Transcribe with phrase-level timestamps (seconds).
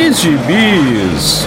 [0.00, 1.46] de Gibis.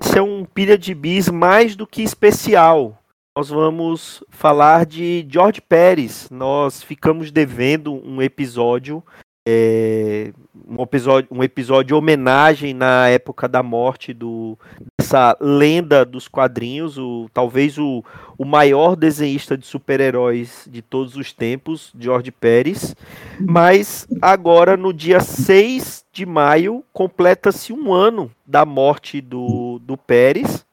[0.00, 2.98] esse é um pilha de bis mais do que especial.
[3.36, 6.28] Nós vamos falar de George Pérez.
[6.30, 9.02] Nós ficamos devendo um episódio,
[9.46, 10.32] é,
[10.68, 14.58] um episódio, um episódio de homenagem na época da morte do
[14.98, 18.02] dessa lenda dos quadrinhos, o talvez o,
[18.38, 22.94] o maior desenhista de super-heróis de todos os tempos, George Pérez.
[23.40, 30.64] Mas agora, no dia 6 de maio, completa-se um ano da morte do, do Pérez.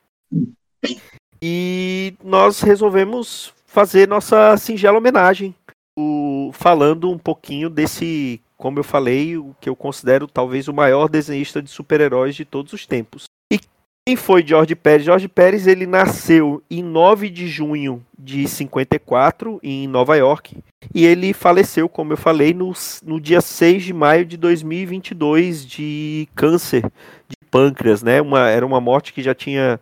[1.41, 5.55] E nós resolvemos fazer nossa singela homenagem,
[5.97, 11.09] o- falando um pouquinho desse, como eu falei, o que eu considero talvez o maior
[11.09, 13.23] desenhista de super-heróis de todos os tempos.
[13.51, 13.59] E
[14.07, 15.03] quem foi George Pérez?
[15.03, 20.55] George Pérez ele nasceu em 9 de junho de 54 em Nova York
[20.93, 22.71] e ele faleceu, como eu falei, no,
[23.03, 26.83] no dia 6 de maio de 2022 de câncer
[27.27, 28.21] de pâncreas, né?
[28.21, 29.79] Uma, era uma morte que já tinha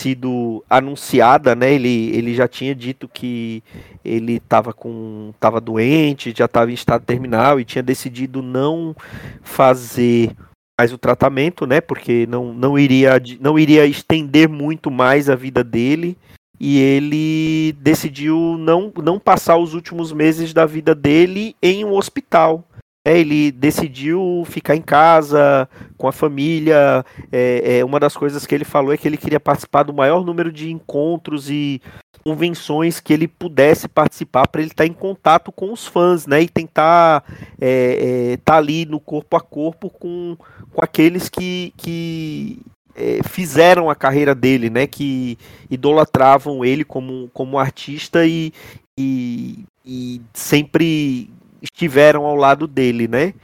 [0.00, 1.72] sido anunciada, né?
[1.72, 3.62] Ele, ele já tinha dito que
[4.04, 8.94] ele estava com estava doente, já estava em estado terminal e tinha decidido não
[9.42, 10.30] fazer
[10.78, 11.80] mais o tratamento, né?
[11.80, 16.16] Porque não, não iria não iria estender muito mais a vida dele
[16.60, 22.67] e ele decidiu não, não passar os últimos meses da vida dele em um hospital.
[23.08, 27.02] É, ele decidiu ficar em casa com a família.
[27.32, 30.22] É, é, uma das coisas que ele falou é que ele queria participar do maior
[30.22, 31.80] número de encontros e
[32.22, 36.42] convenções que ele pudesse participar para ele estar em contato com os fãs, né?
[36.42, 37.24] E tentar
[37.58, 40.36] é, é, tá ali no corpo a corpo com,
[40.70, 42.60] com aqueles que, que
[42.94, 44.86] é, fizeram a carreira dele, né?
[44.86, 45.38] Que
[45.70, 48.52] idolatravam ele como, como artista e,
[48.98, 51.30] e, e sempre
[51.62, 53.34] estiveram ao lado dele, né?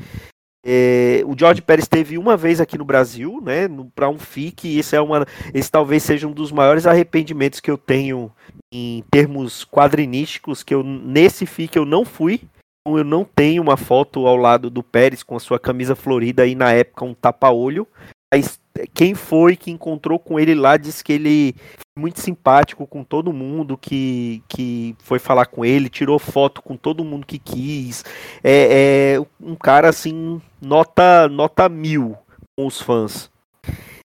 [0.67, 3.69] É, o George Pérez esteve uma vez aqui no Brasil, né?
[3.95, 7.71] Para um FIC, e esse é uma, esse talvez seja um dos maiores arrependimentos que
[7.71, 8.33] eu tenho
[8.73, 12.41] em termos quadrinísticos, que eu nesse FIC eu não fui.
[12.81, 16.47] então Eu não tenho uma foto ao lado do Pérez com a sua camisa florida
[16.47, 17.87] e na época um tapa-olho.
[18.33, 18.59] Mas
[18.93, 23.33] quem foi que encontrou com ele lá disse que ele foi muito simpático com todo
[23.33, 28.05] mundo que, que foi falar com ele, tirou foto com todo mundo que quis.
[28.43, 32.17] É, é um cara assim, nota, nota mil
[32.57, 33.31] com os fãs.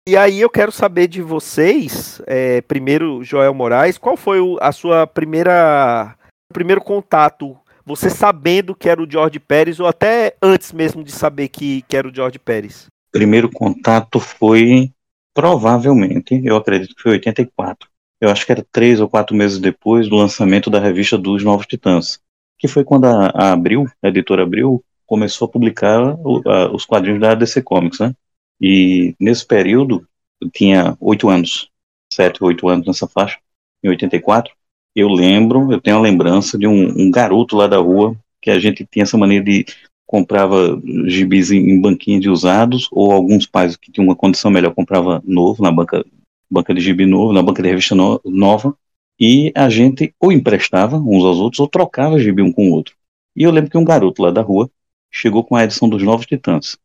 [0.07, 4.71] E aí eu quero saber de vocês, é, primeiro Joel Moraes, qual foi o- a
[4.71, 6.15] sua primeira
[6.51, 7.55] primeiro contato?
[7.85, 11.95] Você sabendo que era o George Pérez ou até antes mesmo de saber que, que
[11.95, 12.87] era o George Pérez?
[13.11, 14.91] Primeiro contato foi,
[15.33, 17.89] provavelmente, eu acredito que foi 84.
[18.21, 21.65] Eu acho que era três ou quatro meses depois do lançamento da revista dos Novos
[21.65, 22.19] Titãs,
[22.57, 26.85] que foi quando a, a Abril, a editora Abril, começou a publicar o- a- os
[26.85, 28.13] quadrinhos da DC Comics, né?
[28.61, 30.05] E nesse período,
[30.41, 31.69] eu tinha oito anos,
[32.13, 33.39] sete, oito anos nessa faixa,
[33.83, 34.53] em 84.
[34.95, 38.59] Eu lembro, eu tenho a lembrança de um, um garoto lá da rua que a
[38.59, 39.65] gente tinha essa mania de
[40.09, 44.73] comprava gibis em, em banquinha de usados, ou alguns pais que tinham uma condição melhor
[44.73, 46.03] comprava novo na banca,
[46.49, 48.75] banca de gibi novo, na banca de revista no, nova,
[49.19, 52.95] e a gente ou emprestava uns aos outros ou trocava gibi um com o outro.
[53.35, 54.67] E eu lembro que um garoto lá da rua
[55.11, 56.75] chegou com a edição dos Novos Titãs.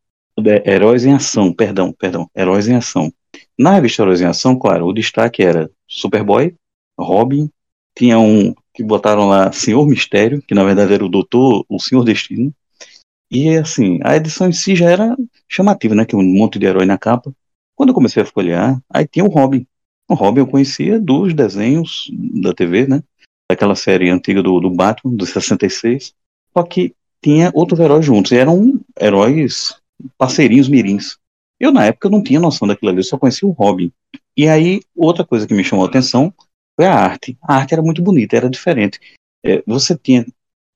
[0.67, 3.11] Heróis em Ação, perdão, perdão, Heróis em Ação.
[3.59, 6.55] Na revista Heróis em Ação, claro, o destaque era Superboy,
[7.00, 7.49] Robin,
[7.97, 12.05] tinha um que botaram lá Senhor Mistério, que na verdade era o Doutor, o Senhor
[12.05, 12.53] Destino.
[13.34, 15.16] E assim, a edição em si já era
[15.48, 16.04] chamativa, né?
[16.04, 17.34] Que um monte de herói na capa.
[17.75, 19.66] Quando eu comecei a folhear, aí tinha o Robin.
[20.08, 23.02] O Robin eu conhecia dos desenhos da TV, né?
[23.50, 26.14] Daquela série antiga do, do Batman, do 66.
[26.56, 28.31] Só que tinha outros heróis juntos.
[28.31, 29.75] E eram heróis
[30.16, 31.19] parceirinhos mirins.
[31.58, 33.90] Eu, na época, não tinha noção daquilo ali, eu só conhecia o Robin.
[34.37, 36.32] E aí, outra coisa que me chamou a atenção
[36.76, 37.37] foi a arte.
[37.42, 39.00] A arte era muito bonita, era diferente.
[39.44, 40.25] É, você tinha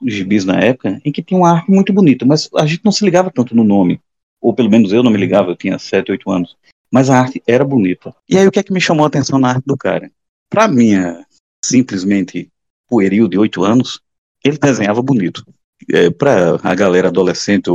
[0.07, 3.05] gibis na época em que tinha uma arte muito bonita, mas a gente não se
[3.05, 4.01] ligava tanto no nome.
[4.41, 6.57] Ou pelo menos eu não me ligava, eu tinha 7, 8 anos.
[6.91, 8.15] Mas a arte era bonita.
[8.29, 10.11] E aí, o que é que me chamou a atenção na arte do cara?
[10.49, 11.27] Para minha
[11.65, 12.49] simplesmente
[12.89, 14.01] pueril de 8 anos,
[14.45, 15.45] ele desenhava bonito.
[15.93, 17.71] É, para a galera adolescente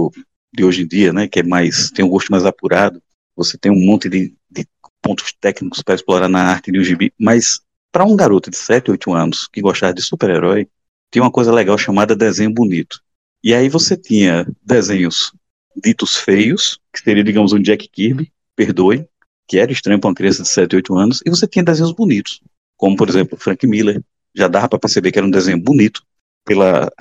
[0.54, 3.02] de hoje em dia, né, que é mais tem um gosto mais apurado,
[3.36, 4.68] você tem um monte de, de
[5.02, 7.62] pontos técnicos para explorar na arte de um gibi, mas
[7.92, 10.68] para um garoto de 7, 8 anos que gostava de super-herói,
[11.14, 13.00] tinha uma coisa legal chamada desenho bonito.
[13.44, 15.32] E aí você tinha desenhos
[15.76, 19.08] ditos feios, que seria, digamos, um Jack Kirby, perdoe,
[19.48, 22.42] que era estranho para uma criança de 7, 8 anos, e você tinha desenhos bonitos,
[22.76, 24.02] como, por exemplo, Frank Miller,
[24.34, 26.02] já dava para perceber que era um desenho bonito,
[26.46, 26.92] pela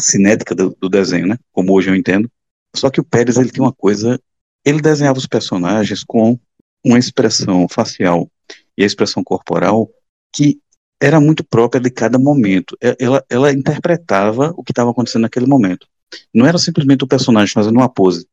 [0.00, 2.30] cinética do, do desenho, né, como hoje eu entendo,
[2.76, 4.20] só que o Pérez ele tinha uma coisa,
[4.64, 6.38] ele desenhava os personagens com
[6.84, 8.30] uma expressão facial
[8.76, 9.90] e a expressão corporal
[10.32, 10.60] que
[11.02, 12.78] era muito própria de cada momento.
[12.80, 15.84] Ela, ela interpretava o que estava acontecendo naquele momento.
[16.32, 18.24] Não era simplesmente o personagem fazendo uma pose.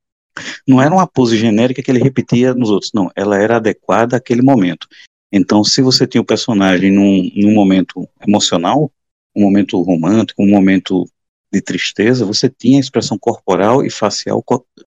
[0.68, 2.92] Não era uma pose genérica que ele repetia nos outros.
[2.94, 4.88] Não, ela era adequada àquele momento.
[5.32, 8.92] Então, se você tinha o personagem num, num momento emocional,
[9.36, 11.10] um momento romântico, um momento
[11.52, 14.44] de tristeza, você tinha a expressão corporal e facial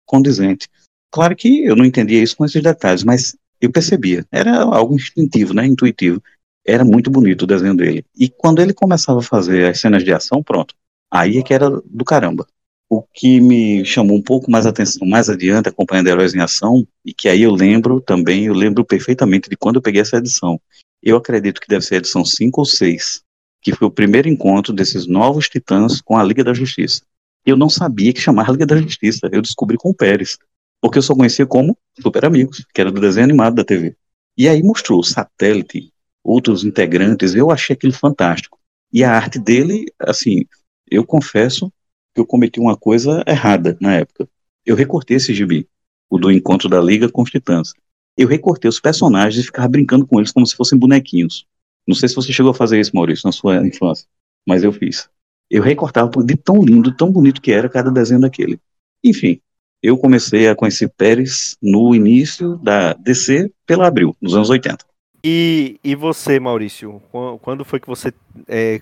[0.07, 0.69] condizente.
[1.11, 4.25] Claro que eu não entendia isso com esses detalhes, mas eu percebia.
[4.31, 6.23] Era algo instintivo, né, intuitivo.
[6.65, 8.05] Era muito bonito o desenho dele.
[8.17, 10.75] E quando ele começava a fazer as cenas de ação, pronto.
[11.11, 12.47] Aí é que era do caramba.
[12.89, 17.13] O que me chamou um pouco mais atenção mais adiante, acompanhando Heróis em Ação, e
[17.13, 20.61] que aí eu lembro também, eu lembro perfeitamente de quando eu peguei essa edição.
[21.03, 23.23] Eu acredito que deve ser a edição 5 ou 6,
[23.63, 27.03] que foi o primeiro encontro desses novos titãs com a Liga da Justiça.
[27.45, 30.39] Eu não sabia que chamar Liga da Justiça, eu descobri com o Pérez,
[30.81, 33.97] porque eu só conhecia como Super Amigos, que era do desenho animado da TV.
[34.37, 35.92] E aí mostrou o satélite,
[36.25, 38.59] outros integrantes, eu achei aquilo fantástico.
[38.93, 40.45] E a arte dele, assim,
[40.91, 41.73] eu confesso
[42.15, 44.29] que eu cometi uma coisa errada na época.
[44.65, 45.67] Eu recortei esse gibi,
[46.11, 47.73] o do encontro da Liga com os Titãs.
[48.17, 51.47] Eu recortei os personagens e ficava brincando com eles como se fossem bonequinhos.
[51.87, 54.07] Não sei se você chegou a fazer isso, Maurício, na sua infância,
[54.47, 55.09] mas eu fiz.
[55.51, 58.61] Eu recortava de tão lindo, tão bonito que era cada desenho daquele.
[59.03, 59.41] Enfim,
[59.83, 64.85] eu comecei a conhecer Pérez no início da DC pela Abril, nos anos 80.
[65.25, 67.01] E, e você, Maurício?
[67.41, 68.13] Quando foi que você.
[68.49, 68.81] É,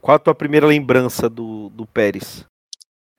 [0.00, 2.44] qual a tua primeira lembrança do, do Pérez?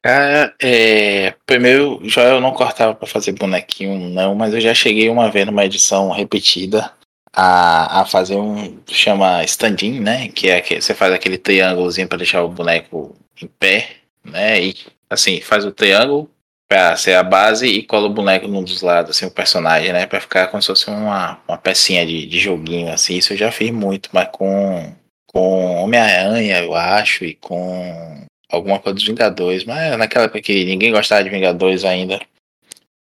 [0.04, 5.10] Cara, é, primeiro, já eu não cortava para fazer bonequinho, não, mas eu já cheguei
[5.10, 6.92] uma vez numa edição repetida
[7.34, 10.28] a, a fazer um chama stand-in, né?
[10.30, 13.90] Que é que você faz aquele triângulozinho para deixar o boneco em pé,
[14.24, 14.62] né?
[14.62, 14.76] E
[15.10, 16.30] assim, faz o triângulo
[16.72, 20.06] para ser a base e cola o boneco num dos lados, assim, o personagem, né?
[20.06, 23.18] Para ficar como se fosse uma, uma pecinha de, de joguinho, assim.
[23.18, 24.96] Isso eu já fiz muito, mas com,
[25.28, 29.66] com Homem-Aranha, eu acho, e com alguma coisa dos Vingadores.
[29.66, 32.22] Mas naquela época que ninguém gostava de Vingadores ainda.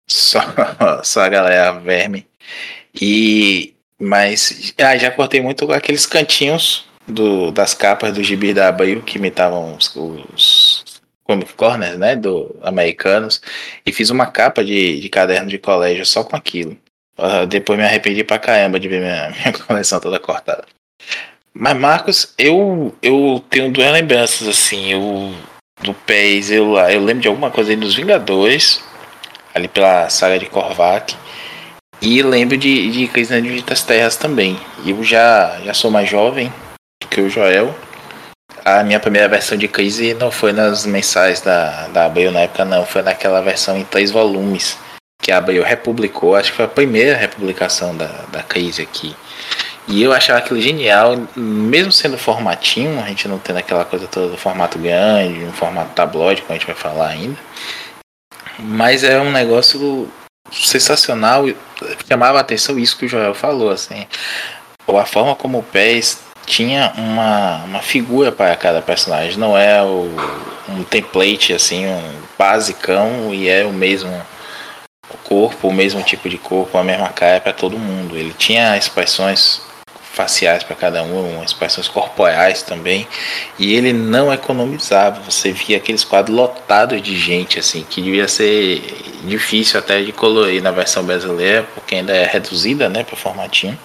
[0.08, 0.40] Só,
[1.04, 2.26] só a galera verme.
[2.96, 9.02] E mas ah, já cortei muito aqueles cantinhos do, das capas do gibi da Abril
[9.02, 10.59] que imitavam os, os
[11.30, 13.40] comic corners, né, do americanos,
[13.86, 16.76] e fiz uma capa de, de caderno de colégio só com aquilo.
[17.16, 20.66] Uh, depois me arrependi pra caramba de ver minha, minha coleção toda cortada.
[21.54, 25.36] Mas Marcos, eu eu tenho duas lembranças assim, eu
[25.84, 28.84] do PES, eu, eu lembro de alguma coisa aí dos Vingadores,
[29.54, 31.16] ali pela saga de Korvac.
[32.02, 34.58] E lembro de, de Crise na Divitas Terras também.
[34.86, 36.52] Eu já, já sou mais jovem
[37.02, 37.76] do que o Joel.
[38.78, 42.64] A minha primeira versão de Crise não foi nas mensais da, da Abril na época,
[42.64, 42.86] não.
[42.86, 44.78] Foi naquela versão em três volumes
[45.20, 46.36] que a Abril republicou.
[46.36, 49.16] Acho que foi a primeira republicação da, da Crise aqui.
[49.88, 54.28] E eu achava aquilo genial, mesmo sendo formatinho, a gente não tendo aquela coisa toda
[54.28, 57.40] do formato grande, um formato tabloide, como a gente vai falar ainda.
[58.60, 60.08] Mas é um negócio
[60.52, 61.46] sensacional.
[62.08, 64.06] Chamava a atenção isso que o Joel falou, assim.
[64.88, 69.38] A forma como o PES tinha uma, uma figura para cada personagem.
[69.38, 70.10] Não é o,
[70.68, 72.02] um template, assim, um
[72.38, 74.12] basicão e é o mesmo
[75.24, 78.18] corpo, o mesmo tipo de corpo, a mesma cara para todo mundo.
[78.18, 79.62] Ele tinha expressões
[80.12, 83.08] faciais para cada um, expressões corporais também,
[83.58, 85.22] e ele não economizava.
[85.22, 88.82] Você via aqueles quadros lotados de gente assim, que devia ser
[89.24, 93.78] difícil até de colorir na versão brasileira, porque ainda é reduzida, né, para formatinho.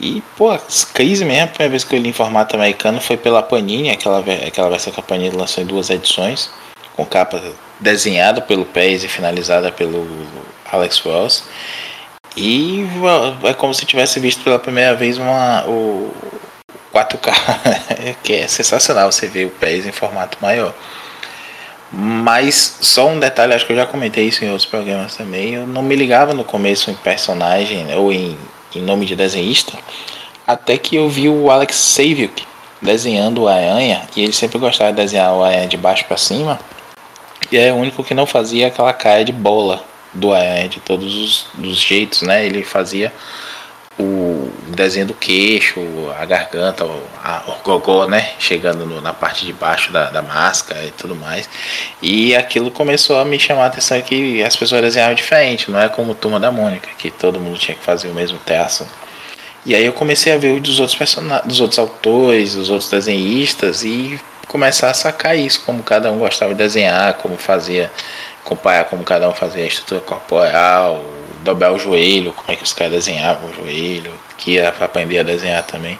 [0.00, 0.56] E, pô,
[0.94, 4.20] crise mesmo, a primeira vez que eu li em formato americano foi pela Panini, aquela,
[4.46, 6.50] aquela versão que a Panini lançou em duas edições,
[6.94, 7.42] com capa
[7.80, 10.06] desenhada pelo Pérez e finalizada pelo
[10.70, 11.44] Alex Wells.
[12.36, 12.86] E
[13.44, 16.14] é como se tivesse visto pela primeira vez uma, o
[16.94, 17.32] 4K,
[18.22, 20.72] que é sensacional você ver o Pérez em formato maior.
[21.90, 25.54] Mas só um detalhe, acho que eu já comentei isso em outros programas também.
[25.54, 28.36] Eu não me ligava no começo em personagem ou em,
[28.74, 29.78] em nome de desenhista,
[30.46, 32.46] até que eu vi o Alex Saviuk
[32.80, 36.58] desenhando o Aranha, e ele sempre gostava de desenhar o Aranha de baixo para cima.
[37.50, 39.82] E é o único que não fazia aquela cara de bola
[40.12, 42.46] do Aranha de todos os, os jeitos, né?
[42.46, 43.12] Ele fazia
[43.98, 45.80] o desenho do queixo,
[46.18, 46.84] a garganta,
[47.22, 48.32] a, o gogó, né?
[48.38, 51.48] Chegando no, na parte de baixo da, da, máscara e tudo mais.
[52.00, 55.88] E aquilo começou a me chamar a atenção que as pessoas desenhavam diferente, não é
[55.88, 58.86] como Turma da Mônica, que todo mundo tinha que fazer o mesmo traço.
[59.66, 62.88] E aí eu comecei a ver o dos outros personagens, dos outros autores, dos outros
[62.88, 67.90] desenhistas e começar a sacar isso, como cada um gostava de desenhar, como fazia,
[68.44, 71.04] acompanhar como cada um fazia a estrutura corporal,
[71.42, 75.22] dobrar o joelho, como é que os caras desenhavam o joelho, que ia aprender a
[75.22, 75.98] desenhar também.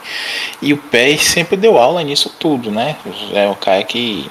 [0.60, 2.96] E o Pérez sempre deu aula nisso tudo, né?
[3.32, 4.30] É um cara que,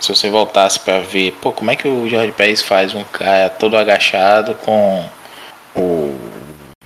[0.00, 3.48] se você voltasse para ver, pô, como é que o Jorge Pérez faz um cara
[3.48, 5.04] todo agachado com
[5.74, 6.18] o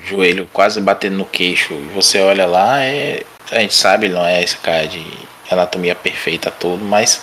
[0.05, 4.43] joelho quase batendo no queixo, e você olha lá, é, a gente sabe, não é
[4.43, 5.05] esse cara de
[5.51, 7.23] anatomia perfeita todo, mas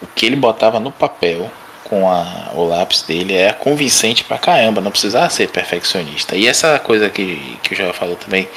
[0.00, 1.50] o que ele botava no papel
[1.92, 6.34] com a, o lápis dele é convincente pra caramba, não precisava ser perfeccionista.
[6.34, 8.48] E essa coisa que, que o Joel falou também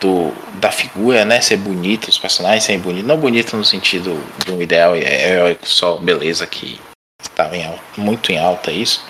[0.00, 4.52] do, da figura, né, ser bonito, os personagens serem bonitos, não bonito no sentido de
[4.52, 6.80] um ideal heróico só, beleza, que
[7.20, 9.04] estava em alta, muito em alta isso,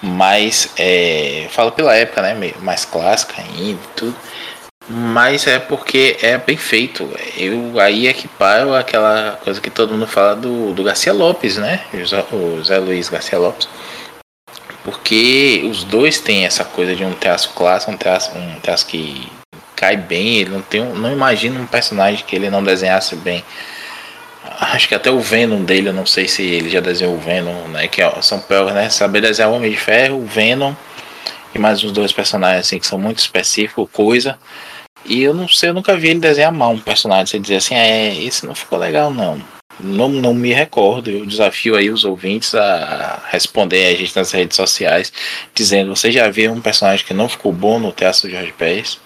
[0.00, 4.16] mas é, falo pela época, né, mais clássica ainda tudo,
[4.88, 7.08] mas é porque é bem feito.
[7.36, 11.82] Eu aí equiparo aquela coisa que todo mundo fala do, do Garcia Lopes, né?
[12.32, 13.68] O Zé Luiz Garcia Lopes.
[14.84, 19.30] Porque os dois têm essa coisa de um traço clássico, um traço, um traço que
[19.76, 20.38] cai bem.
[20.38, 23.44] Ele não tem, não imagina um personagem que ele não desenhasse bem.
[24.60, 27.68] Acho que até o Venom dele, eu não sei se ele já desenhou o Venom,
[27.68, 27.86] né?
[27.86, 28.90] Que é, são provas, né?
[28.90, 30.74] Saber desenhar o Homem de Ferro, o Venom
[31.54, 34.38] e mais uns dois personagens assim que são muito específicos, coisa.
[35.04, 37.26] E eu não sei, eu nunca vi ele desenhar mal um personagem.
[37.26, 39.40] Você dizer assim, é, esse não ficou legal, não.
[39.80, 41.10] Não, não me recordo.
[41.10, 45.12] Eu desafio aí os ouvintes a responder a gente nas redes sociais,
[45.54, 49.00] dizendo: você já viu um personagem que não ficou bom no teatro de Jorge Pérez?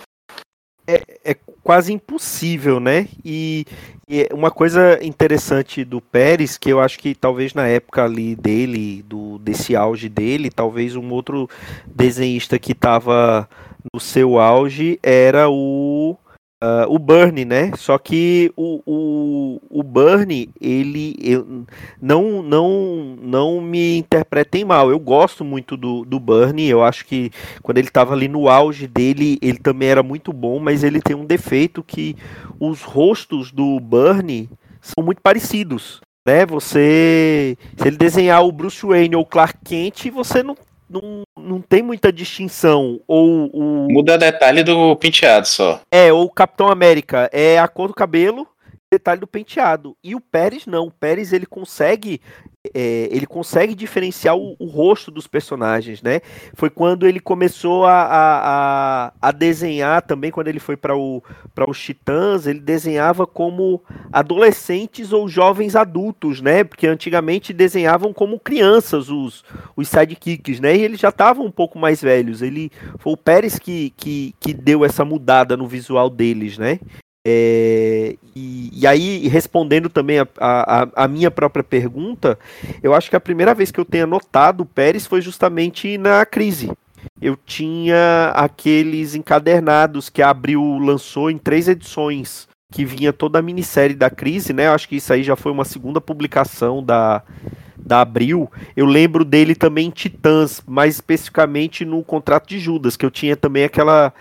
[0.87, 3.09] É, é quase impossível, né?
[3.25, 3.65] E,
[4.09, 9.03] e, uma coisa interessante do Pérez, que eu acho que talvez na época ali dele,
[9.03, 11.49] do desse auge dele, talvez um outro
[11.85, 13.49] desenhista que estava
[13.93, 16.17] no seu auge era o
[16.65, 17.71] Uh, o Burnie, né?
[17.77, 21.67] Só que o, o, o Burnie, ele eu,
[22.01, 24.91] não, não, não me interpretem mal.
[24.91, 26.67] Eu gosto muito do, do Burnie.
[26.67, 27.31] Eu acho que
[27.63, 31.15] quando ele estava ali no auge dele, ele também era muito bom, mas ele tem
[31.15, 32.17] um defeito que
[32.59, 34.49] os rostos do Burnie
[34.81, 36.01] são muito parecidos.
[36.27, 36.47] Né?
[36.47, 40.57] Você, se ele desenhar o Bruce Wayne ou o Clark Kent, você não
[40.89, 43.01] não, não tem muita distinção.
[43.07, 43.89] Ou o.
[43.91, 45.81] Muda detalhe do penteado só.
[45.91, 48.47] É, ou o Capitão América é a cor do cabelo,
[48.91, 49.97] detalhe do penteado.
[50.03, 50.87] E o Pérez não.
[50.87, 52.21] O Pérez ele consegue
[52.75, 56.21] é, ele consegue diferenciar o, o, rosto dos personagens, né?
[56.55, 62.47] Foi quando ele começou a, a, a desenhar também, quando ele foi para os Titãs,
[62.47, 63.83] ele desenhava como
[64.13, 66.65] adolescentes ou jovens adultos, né?
[66.65, 69.45] Porque antigamente desenhavam como crianças os,
[69.77, 70.77] os sidekicks, né?
[70.77, 72.43] E eles já estavam um pouco mais velhos.
[72.43, 76.79] Ele foi o Pérez que, que, que deu essa mudada no visual deles, né?
[77.29, 82.39] É, e, e, aí, respondendo também a, a, a, minha própria pergunta,
[82.81, 86.25] eu acho que a primeira vez que eu tenha notado o Pérez foi justamente na
[86.25, 86.71] crise.
[87.21, 93.43] Eu tinha aqueles encadernados que a Abril lançou em três edições, que vinha toda a
[93.43, 94.69] minissérie da crise, né?
[94.69, 97.25] Eu acho que isso aí já foi uma segunda publicação da,
[97.77, 103.05] da Abril, eu lembro dele também em Titãs, mais especificamente no Contrato de Judas, que
[103.05, 104.13] eu tinha também aquela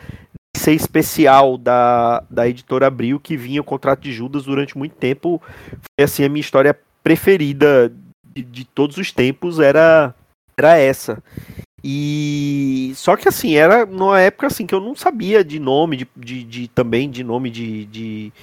[0.66, 5.42] ser especial da, da editora Abril que vinha o Contrato de Judas durante muito tempo.
[5.70, 7.94] Foi assim a minha história preferida
[8.34, 10.14] de, de todos os tempos era
[10.58, 11.22] era essa.
[11.84, 16.08] E só que assim, era numa época assim que eu não sabia de nome, de,
[16.16, 18.34] de, de também de nome de, de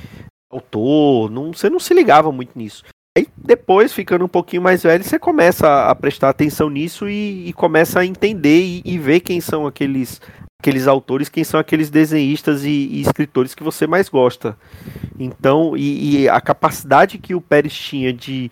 [0.48, 2.84] autor, não, você não se ligava muito nisso.
[3.16, 7.52] Aí depois, ficando um pouquinho mais velho, você começa a, prestar atenção nisso e, e
[7.52, 10.18] começa a entender e, e, ver quem são aqueles,
[10.58, 14.56] aqueles autores, quem são aqueles desenhistas e, e escritores que você mais gosta.
[15.18, 18.50] Então, e, a capacidade que o Pérez tinha de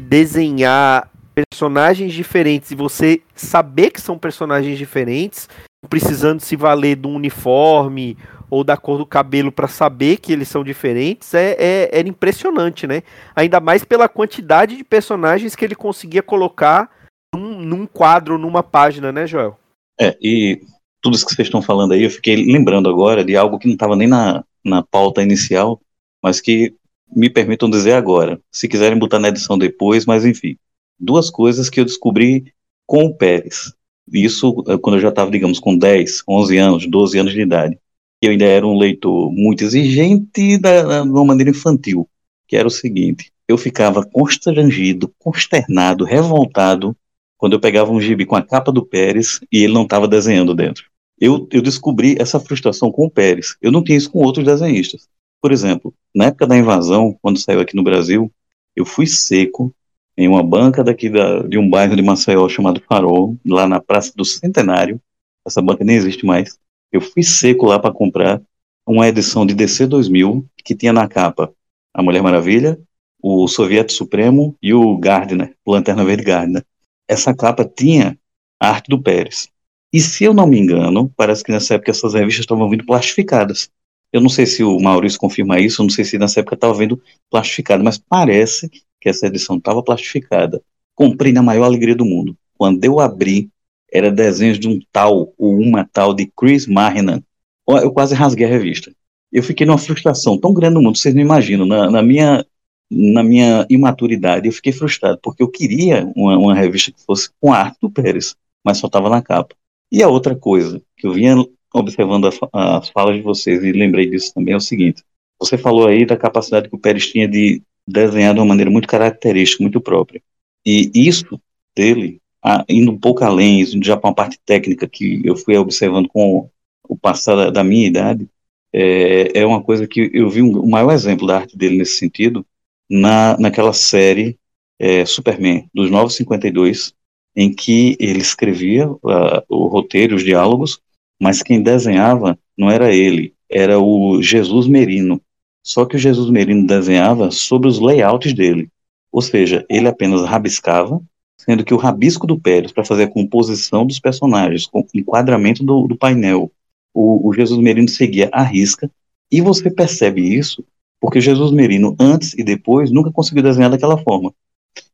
[0.00, 5.48] desenhar personagens diferentes e você saber que são personagens diferentes,
[5.88, 8.16] precisando se valer do uniforme
[8.50, 12.86] ou da cor do cabelo para saber que eles são diferentes, é, é, era impressionante,
[12.86, 13.02] né?
[13.34, 16.90] Ainda mais pela quantidade de personagens que ele conseguia colocar
[17.34, 19.58] num, num quadro, numa página, né, Joel?
[19.98, 20.60] É, e
[21.00, 23.74] tudo isso que vocês estão falando aí, eu fiquei lembrando agora de algo que não
[23.74, 25.80] estava nem na, na pauta inicial,
[26.22, 26.74] mas que
[27.14, 28.38] me permitam dizer agora.
[28.50, 30.56] Se quiserem botar na edição depois, mas enfim
[31.02, 32.52] duas coisas que eu descobri
[32.86, 33.74] com o Pérez.
[34.10, 37.78] Isso eh, quando eu já estava, digamos, com 10, 11 anos, 12 anos de idade.
[38.20, 42.08] Eu ainda era um leitor muito exigente da, de uma maneira infantil,
[42.46, 46.96] que era o seguinte: eu ficava constrangido, consternado, revoltado
[47.36, 50.54] quando eu pegava um gibi com a capa do Pérez e ele não estava desenhando
[50.54, 50.84] dentro.
[51.20, 53.56] Eu, eu descobri essa frustração com o Pérez.
[53.60, 55.08] Eu não tinha isso com outros desenhistas.
[55.40, 58.30] Por exemplo, na época da invasão, quando saiu aqui no Brasil,
[58.76, 59.74] eu fui seco
[60.16, 64.12] em uma banca daqui da, de um bairro de Maceió chamado Farol, lá na Praça
[64.14, 65.00] do Centenário.
[65.46, 66.58] Essa banca nem existe mais.
[66.90, 68.40] Eu fui seco lá para comprar
[68.86, 71.52] uma edição de DC 2000 que tinha na capa
[71.94, 72.78] a Mulher Maravilha,
[73.22, 76.64] o Soviético Supremo e o Gardner, o Lanterna Verde Gardner.
[77.08, 78.18] Essa capa tinha
[78.60, 79.48] a arte do Pérez.
[79.92, 83.70] E se eu não me engano, parece que nessa época essas revistas estavam vindo plastificadas.
[84.12, 87.00] Eu não sei se o Maurício confirma isso, não sei se nessa época estava vindo
[87.30, 88.68] plastificado, mas parece
[89.00, 90.62] que essa edição estava plastificada.
[90.94, 92.36] Comprei na maior alegria do mundo.
[92.56, 93.50] Quando eu abri,
[93.90, 97.22] era desenhos de um tal ou uma tal de Chris Marinan.
[97.66, 98.92] Eu quase rasguei a revista.
[99.32, 101.64] Eu fiquei numa frustração tão grande no mundo, vocês não imaginam.
[101.64, 102.44] Na, na minha,
[102.90, 107.52] na minha imaturidade, eu fiquei frustrado, porque eu queria uma, uma revista que fosse com
[107.52, 109.54] a arte do Pérez, mas só estava na capa.
[109.90, 111.34] E a outra coisa que eu vinha
[111.74, 115.02] observando a, as falas de vocês e lembrei disso também é o seguinte:
[115.40, 118.88] você falou aí da capacidade que o Pérez tinha de desenhar de uma maneira muito
[118.88, 120.22] característica, muito própria.
[120.64, 121.40] E isso
[121.76, 122.20] dele,
[122.68, 126.48] indo um pouco além, indo já para uma parte técnica que eu fui observando com
[126.88, 128.28] o passar da minha idade,
[128.72, 131.96] é, é uma coisa que eu vi um, o maior exemplo da arte dele nesse
[131.96, 132.46] sentido
[132.88, 134.38] na, naquela série
[134.78, 136.94] é, Superman, dos 952,
[137.36, 140.80] em que ele escrevia uh, o roteiro, os diálogos,
[141.22, 145.22] mas quem desenhava não era ele, era o Jesus Merino,
[145.62, 148.68] só que o Jesus Merino desenhava sobre os layouts dele.
[149.12, 151.00] Ou seja, ele apenas rabiscava,
[151.38, 155.86] sendo que o rabisco do Pérez, para fazer a composição dos personagens, com enquadramento do,
[155.86, 156.50] do painel,
[156.92, 158.90] o, o, Jesus Merino seguia a risca,
[159.30, 160.64] e você percebe isso
[161.00, 164.34] porque Jesus Merino, antes e depois, nunca conseguiu desenhar daquela forma.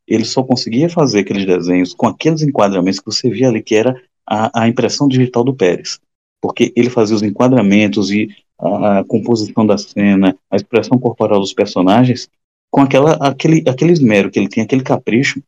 [0.06, 3.98] Ele só conseguia fazer aqueles desenhos com aqueles enquadramentos que você via ali, que era
[4.26, 5.98] a, a impressão digital do Pérez.
[6.40, 12.28] Porque ele fazia os enquadramentos e a composição da cena, a expressão corporal dos personagens,
[12.70, 15.42] com aquela, aquele, aquele esmero que ele tinha, aquele capricho,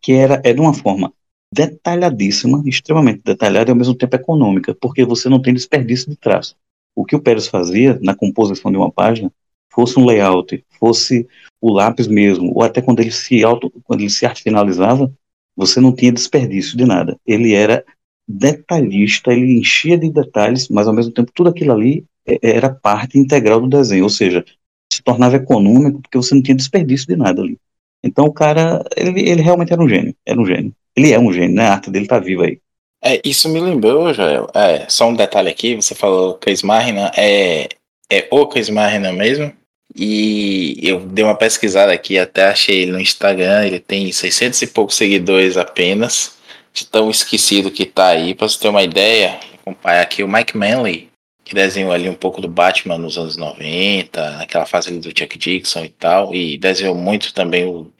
[0.00, 1.12] que era, era de uma forma
[1.52, 6.54] detalhadíssima, extremamente detalhada e ao mesmo tempo econômica, porque você não tem desperdício de traço.
[6.94, 9.32] O que o Pérez fazia na composição de uma página,
[9.72, 11.26] fosse um layout, fosse
[11.60, 15.12] o lápis mesmo, ou até quando ele se auto, quando ele se finalizava,
[15.56, 17.18] você não tinha desperdício de nada.
[17.26, 17.84] Ele era
[18.30, 23.18] detalhista, ele enchia de detalhes, mas ao mesmo tempo tudo aquilo ali é, era parte
[23.18, 24.44] integral do desenho, ou seja,
[24.92, 27.58] se tornava econômico porque você não tinha desperdício de nada ali.
[28.02, 30.72] Então o cara, ele, ele realmente era um gênio, era um gênio.
[30.96, 31.66] Ele é um gênio, né?
[31.66, 32.58] A arte dele tá viva aí.
[33.02, 34.48] É, isso me lembrou, Joel.
[34.54, 37.68] É, só um detalhe aqui, você falou Chris Marina, é,
[38.10, 39.52] é o Chris Marina mesmo.
[39.94, 44.66] E eu dei uma pesquisada aqui, até achei ele no Instagram, ele tem 600 e
[44.68, 46.36] poucos seguidores apenas,
[46.72, 48.34] de tão esquecido que tá aí.
[48.34, 51.08] Pra você ter uma ideia, acompanhar aqui o Mike Manley,
[51.44, 55.38] que desenhou ali um pouco do Batman nos anos 90, naquela fase ali do Chuck
[55.38, 57.90] Dixon e tal, e desenhou muito também o,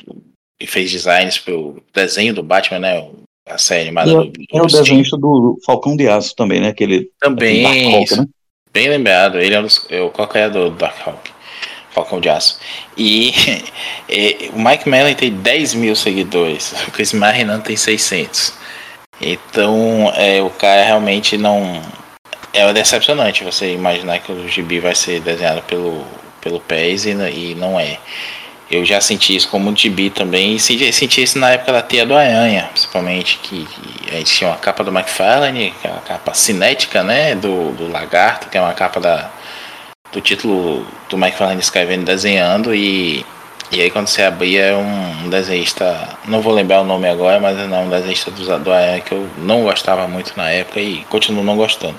[0.61, 3.09] e fez designs pro desenho do Batman, né?
[3.49, 6.69] A série animada é, do, do É o desenhista do Falcão de Aço também, né?
[6.69, 8.29] Aquele, também, aquele né?
[8.73, 10.11] bem lembrado, ele é, um dos, é o
[10.51, 11.31] do Dark Hawk.
[11.91, 12.61] Falcão de Aço.
[12.97, 13.33] E,
[14.09, 18.60] e, o Mike Mellon tem 10 mil seguidores, o Chris Marinan tem 600.
[19.21, 21.83] Então, é, o cara realmente não.
[22.53, 26.05] É decepcionante você imaginar que o gibi vai ser desenhado pelo,
[26.41, 27.99] pelo PES e, e não é.
[28.71, 32.07] Eu já senti isso como gibi também, e senti, senti isso na época da Tia
[32.07, 36.35] do Aranha, principalmente, que, que a gente tinha uma capa do McFarlane, aquela é capa
[36.35, 39.29] cinética, né, do, do Lagarto, que é uma capa da,
[40.13, 43.27] do título do McFarlane escrevendo desenhando, e,
[43.73, 47.57] e aí quando você abria é um, desenhista, não vou lembrar o nome agora, mas
[47.59, 48.71] é um desenhista do, do
[49.05, 51.97] que eu não gostava muito na época e continuo não gostando.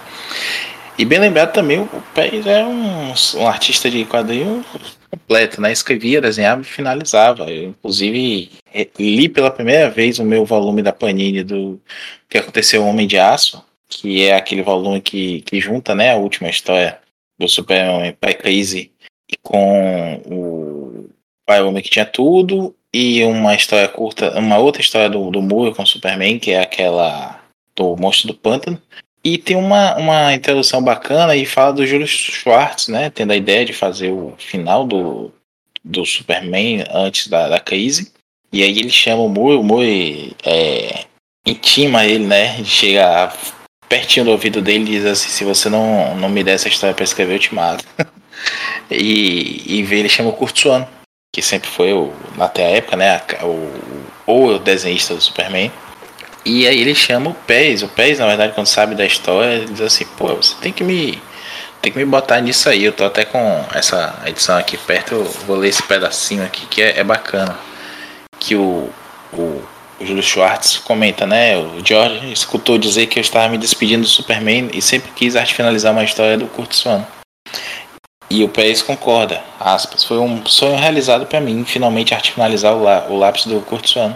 [0.97, 4.63] E bem lembrado também, o Pérez é um, um artista de quadrinho
[5.09, 5.71] completo, né?
[5.71, 7.49] Escrevia, desenhava e finalizava.
[7.49, 8.51] Eu, inclusive,
[8.99, 11.81] li pela primeira vez o meu volume da Panini do
[12.29, 16.49] que aconteceu Homem de Aço, que é aquele volume que, que junta, né, a última
[16.49, 16.99] história
[17.39, 18.91] do Super-Homem pré-crise
[19.41, 20.80] com o
[21.51, 25.75] Pai Homem que tinha tudo e uma história curta, uma outra história do, do Moore
[25.75, 27.41] com o Superman, que é aquela
[27.75, 28.81] do Monstro do Pântano.
[29.21, 33.09] E tem uma, uma introdução bacana e fala do Júlio Schwartz, né?
[33.09, 35.29] Tendo a ideia de fazer o final do,
[35.83, 38.13] do Superman antes da, da crise.
[38.53, 41.03] E aí ele chama o Moore, o Moore é,
[41.45, 42.63] intima ele, né?
[42.63, 43.33] Chega
[43.89, 46.95] pertinho do ouvido dele e diz assim, se você não, não me der essa história
[46.95, 47.83] para escrever, eu te mato.
[48.89, 50.87] e, e ele chama o Kurt Swan,
[51.33, 53.21] que sempre foi, o, até a época, né?
[53.41, 53.71] O,
[54.27, 55.71] o, o desenhista do Superman.
[56.43, 57.83] E aí ele chama o Pez.
[57.83, 60.83] O Pez, na verdade, quando sabe da história, ele diz assim, pô, você tem que
[60.83, 61.21] me.
[61.81, 62.83] Tem que me botar nisso aí.
[62.83, 66.81] Eu tô até com essa edição aqui perto, eu vou ler esse pedacinho aqui que
[66.81, 67.57] é, é bacana.
[68.37, 68.89] Que o,
[69.33, 69.63] o,
[69.99, 71.57] o Júlio Schwartz comenta, né?
[71.57, 75.55] O George escutou dizer que eu estava me despedindo do Superman e sempre quis arte
[75.55, 77.03] finalizar uma história do Kurt Swan.
[78.33, 82.81] E o Pérez concorda, aspas, foi um sonho realizado para mim finalmente arte finalizar o,
[82.81, 84.15] lá, o lápis do Kurt Swan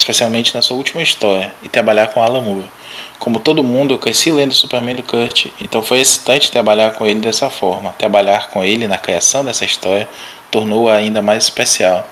[0.00, 2.70] especialmente na sua última história, e trabalhar com Alan Moore.
[3.18, 7.20] Como todo mundo, eu cresci lendo Superman do Kurt, então foi excitante trabalhar com ele
[7.20, 7.92] dessa forma.
[7.98, 10.08] Trabalhar com ele na criação dessa história
[10.50, 12.08] tornou-a ainda mais especial.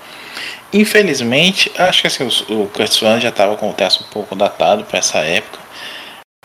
[0.71, 4.35] Infelizmente, acho que assim, o, o Kurt Swan já estava com o texto um pouco
[4.35, 5.57] datado para essa época,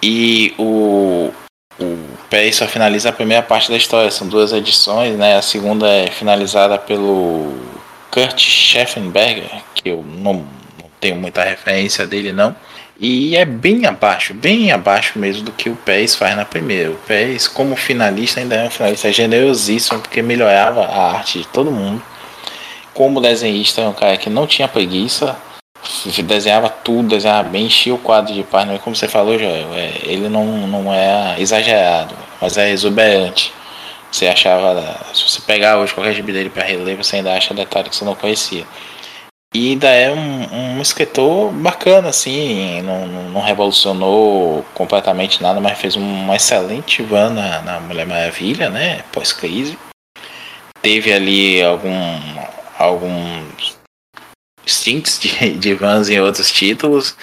[0.03, 1.31] e o,
[1.79, 1.99] o
[2.31, 5.37] Pé só finaliza a primeira parte da história, são duas edições, né?
[5.37, 7.53] A segunda é finalizada pelo
[8.11, 10.45] Kurt Scheffenberger, que eu não
[11.01, 12.55] tenho muita referência dele não.
[12.99, 16.93] E é bem abaixo, bem abaixo mesmo do que o Pérez faz na primeira.
[16.93, 21.73] O Pérez, como finalista, ainda é um finalista generosíssimo, porque melhorava a arte de todo
[21.73, 22.01] mundo.
[22.93, 25.37] Como desenhista, é um cara que não tinha preguiça,
[26.23, 28.79] desenhava tudo, desenhava bem, enchia o quadro de página.
[28.79, 33.53] Como você falou, Joel, é, ele não, não é exagerado, mas é exuberante.
[34.11, 37.90] Você achava, se você pegar hoje qualquer gibi dele para reler, você ainda acha detalhe
[37.90, 38.64] que você não conhecia.
[39.53, 45.94] E ainda é um, um escritor bacana, assim, não, não, revolucionou completamente nada, mas fez
[45.94, 49.05] uma excelente van na, na Mulher Maravilha, né?
[49.12, 49.79] Pós-crise.
[50.83, 52.18] Teve ali algum,
[52.77, 53.79] alguns
[54.66, 57.16] stints de, de vans em outros títulos.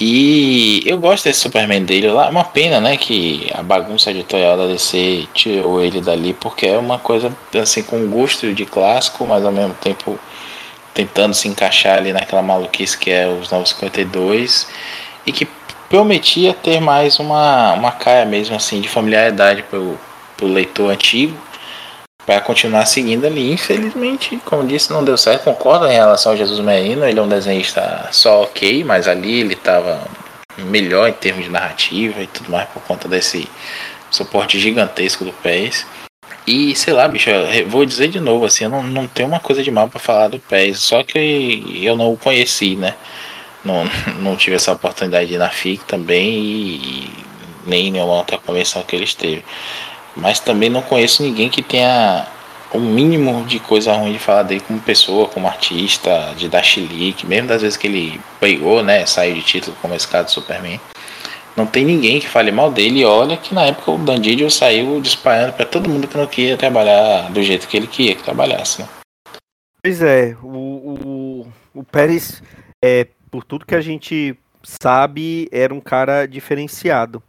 [0.00, 2.26] E eu gosto desse Superman dele lá.
[2.26, 6.76] É uma pena, né, que a bagunça editorial da DC tirou ele dali, porque é
[6.76, 10.18] uma coisa assim com gosto de clássico, mas ao mesmo tempo
[10.92, 14.68] tentando se encaixar ali naquela maluquice que é os 952
[15.26, 15.46] e que
[15.88, 19.98] prometia ter mais uma, uma cara mesmo assim de familiaridade pro,
[20.36, 21.36] pro leitor antigo
[22.26, 23.52] para continuar seguindo ali.
[23.52, 25.44] Infelizmente, como disse, não deu certo.
[25.44, 29.54] Concordo em relação ao Jesus Merino, ele é um desenhista só ok, mas ali ele
[29.54, 30.00] estava
[30.56, 33.48] melhor em termos de narrativa e tudo mais por conta desse
[34.10, 35.86] suporte gigantesco do PES.
[36.46, 37.30] E sei lá, bicho,
[37.66, 40.28] vou dizer de novo, assim, eu não, não tenho uma coisa de mal para falar
[40.28, 42.94] do PES, só que eu não o conheci, né?
[43.64, 43.84] Não,
[44.20, 47.10] não tive essa oportunidade na FIC também e,
[47.66, 49.44] nem em nenhuma outra convenção que ele esteve.
[50.16, 52.26] Mas também não conheço ninguém que tenha
[52.72, 57.26] o mínimo de coisa ruim de falar dele como pessoa, como artista, de dar chilique,
[57.26, 59.06] mesmo das vezes que ele brigou, né?
[59.06, 60.80] Saiu de título, como esse caso do Superman.
[61.56, 63.00] Não tem ninguém que fale mal dele.
[63.00, 66.56] E olha que na época o Dandidio saiu disparando para todo mundo que não queria
[66.56, 68.82] trabalhar do jeito que ele queria que trabalhasse.
[68.82, 68.88] Né?
[69.80, 72.42] Pois é, o, o, o Pérez,
[72.84, 77.22] é, por tudo que a gente sabe, era um cara diferenciado.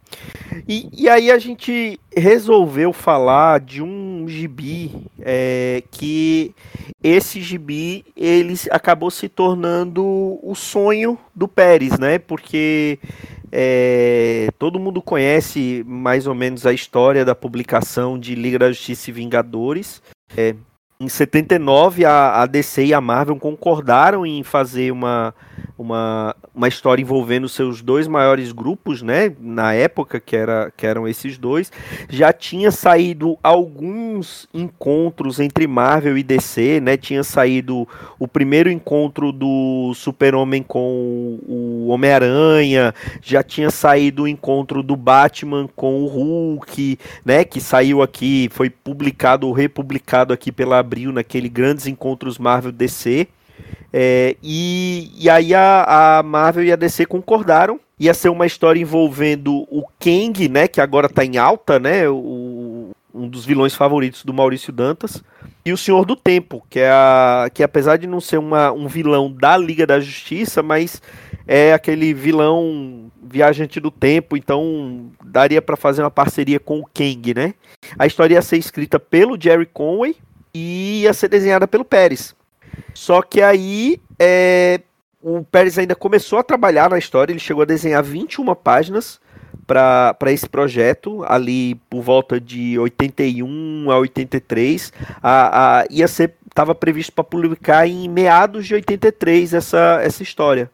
[0.68, 4.90] E, e aí a gente resolveu falar de um gibi
[5.20, 6.54] é, que
[7.02, 10.04] esse gibi ele acabou se tornando
[10.42, 12.18] o sonho do Pérez, né?
[12.18, 12.98] Porque
[13.52, 19.10] é, todo mundo conhece mais ou menos a história da publicação de Liga da Justiça
[19.10, 20.02] e Vingadores.
[20.36, 20.54] É,
[20.98, 25.34] em 79, a, a DC e a Marvel concordaram em fazer uma,
[25.76, 29.32] uma, uma história envolvendo seus dois maiores grupos, né?
[29.38, 31.70] Na época, que, era, que eram esses dois.
[32.08, 36.96] Já tinha saído alguns encontros entre Marvel e DC, né?
[36.96, 37.86] Tinha saído
[38.18, 45.68] o primeiro encontro do Super-Homem com o Homem-Aranha, já tinha saído o encontro do Batman
[45.76, 47.44] com o Hulk, né?
[47.44, 53.28] Que saiu aqui, foi publicado ou republicado aqui pela Abril naquele Grandes Encontros Marvel DC.
[53.92, 57.80] É, e, e aí a, a, Marvel e a DC concordaram.
[57.98, 60.68] Ia ser uma história envolvendo o Kang, né?
[60.68, 62.08] Que agora tá em alta, né?
[62.08, 65.24] O, um dos vilões favoritos do Maurício Dantas.
[65.64, 68.86] E o Senhor do Tempo, que é a, que apesar de não ser uma, um
[68.86, 71.02] vilão da Liga da Justiça, mas
[71.46, 77.34] é aquele vilão viajante do tempo, então daria para fazer uma parceria com o Kang,
[77.34, 77.54] né?
[77.98, 80.16] A história ia ser escrita pelo Jerry Conway
[80.56, 82.34] e ia ser desenhada pelo Pérez.
[82.94, 84.80] Só que aí é,
[85.20, 89.20] o Pérez ainda começou a trabalhar na história, ele chegou a desenhar 21 páginas
[89.66, 94.92] para esse projeto, ali por volta de 81 a 83.
[95.22, 100.70] A, a, ia ser estava previsto para publicar em meados de 83 essa, essa história.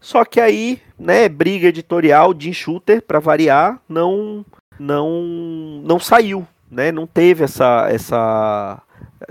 [0.00, 4.46] Só que aí, né, briga editorial, de Shooter, para variar, não
[4.78, 6.92] não não saiu, né?
[6.92, 8.80] Não teve essa essa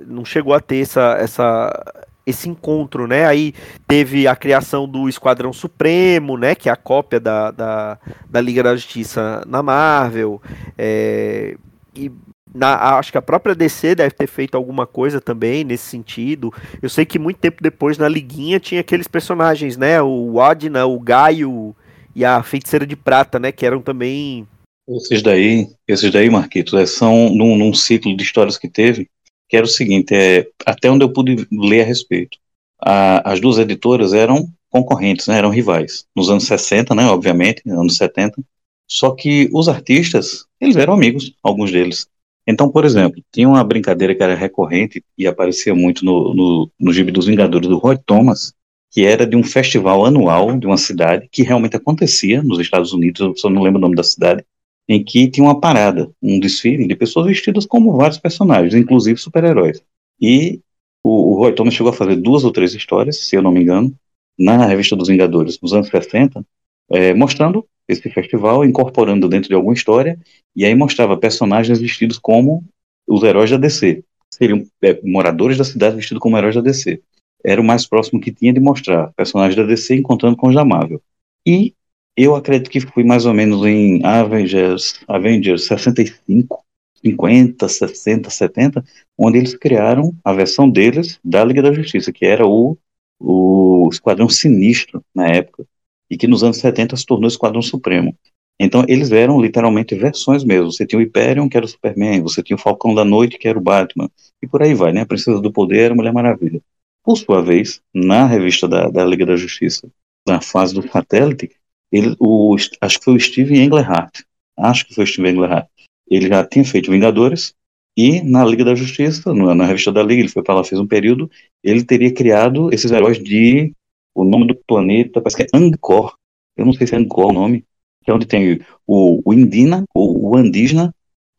[0.06, 3.26] não chegou a ter essa, essa esse encontro, né?
[3.26, 3.54] Aí
[3.88, 6.56] teve a criação do Esquadrão Supremo, né?
[6.56, 10.42] Que é a cópia da, da, da Liga da Justiça na Marvel.
[10.78, 11.56] É,
[11.96, 12.12] e
[12.54, 16.52] na, acho que a própria DC deve ter feito alguma coisa também nesse sentido.
[16.82, 20.02] Eu sei que muito tempo depois na Liguinha tinha aqueles personagens, né?
[20.02, 21.76] O Adna, o Gaio
[22.16, 23.52] e a Feiticeira de Prata, né?
[23.52, 24.48] Que eram também.
[24.88, 29.10] Esses daí, esses daí, Marquitos, é, são num, num ciclo de histórias que teve
[29.48, 32.38] que era o seguinte, é, até onde eu pude ler a respeito.
[32.82, 36.06] A, as duas editoras eram concorrentes, né, eram rivais.
[36.16, 38.44] Nos anos 60, né, obviamente, anos 70.
[38.88, 42.08] Só que os artistas, eles eram amigos, alguns deles.
[42.48, 46.94] Então, por exemplo, tinha uma brincadeira que era recorrente e aparecia muito no, no, no
[46.94, 48.54] Gibi dos Vingadores do Roy Thomas,
[48.92, 53.20] que era de um festival anual de uma cidade que realmente acontecia nos Estados Unidos,
[53.20, 54.46] eu só não lembro o nome da cidade,
[54.88, 59.82] em que tinha uma parada, um desfile de pessoas vestidas como vários personagens, inclusive super-heróis.
[60.22, 60.62] E
[61.04, 63.62] o, o Roy Thomas chegou a fazer duas ou três histórias, se eu não me
[63.62, 63.94] engano,
[64.38, 66.46] na revista dos Vingadores, nos anos 60,
[66.92, 70.20] é, mostrando esse festival, incorporando dentro de alguma história,
[70.56, 72.64] e aí mostrava personagens vestidos como
[73.08, 74.04] os heróis da DC.
[74.34, 77.02] Seriam é, moradores da cidade vestidos como heróis da DC.
[77.44, 81.00] Era o mais próximo que tinha de mostrar personagens da DC encontrando com os da.
[81.46, 81.76] E
[82.16, 86.64] eu acredito que foi mais ou menos em Avengers, Avengers 65,
[87.04, 88.86] 50, 60, 70,
[89.18, 92.78] onde eles criaram a versão deles da Liga da Justiça, que era o,
[93.20, 95.66] o Esquadrão Sinistro na época,
[96.10, 98.16] e que nos anos 70 se tornou o Esquadrão Supremo.
[98.58, 100.72] Então eles eram literalmente versões mesmo.
[100.72, 103.48] Você tinha o Hyperion, que era o Superman, você tinha o Falcão da Noite, que
[103.48, 104.10] era o Batman,
[104.42, 105.02] e por aí vai, né?
[105.02, 106.62] A Princesa do Poder era a Mulher Maravilha.
[107.04, 109.90] Por sua vez, na revista da, da Liga da Justiça,
[110.26, 111.52] na fase do satélite,
[111.96, 114.22] ele, o, acho que foi o Steve Englehart.
[114.58, 115.68] Acho que foi o Steve Englehart.
[116.10, 117.56] Ele já tinha feito Vingadores
[117.98, 120.80] e na Liga da Justiça, na, na revista da Liga, ele foi para lá, fez
[120.80, 121.32] um período,
[121.64, 123.74] ele teria criado esses heróis de
[124.14, 126.16] o nome do planeta, parece que é Angkor.
[126.58, 127.66] Eu não sei se é Angkor o nome,
[128.04, 130.94] que é onde tem o, o Indina, ou o Andisna,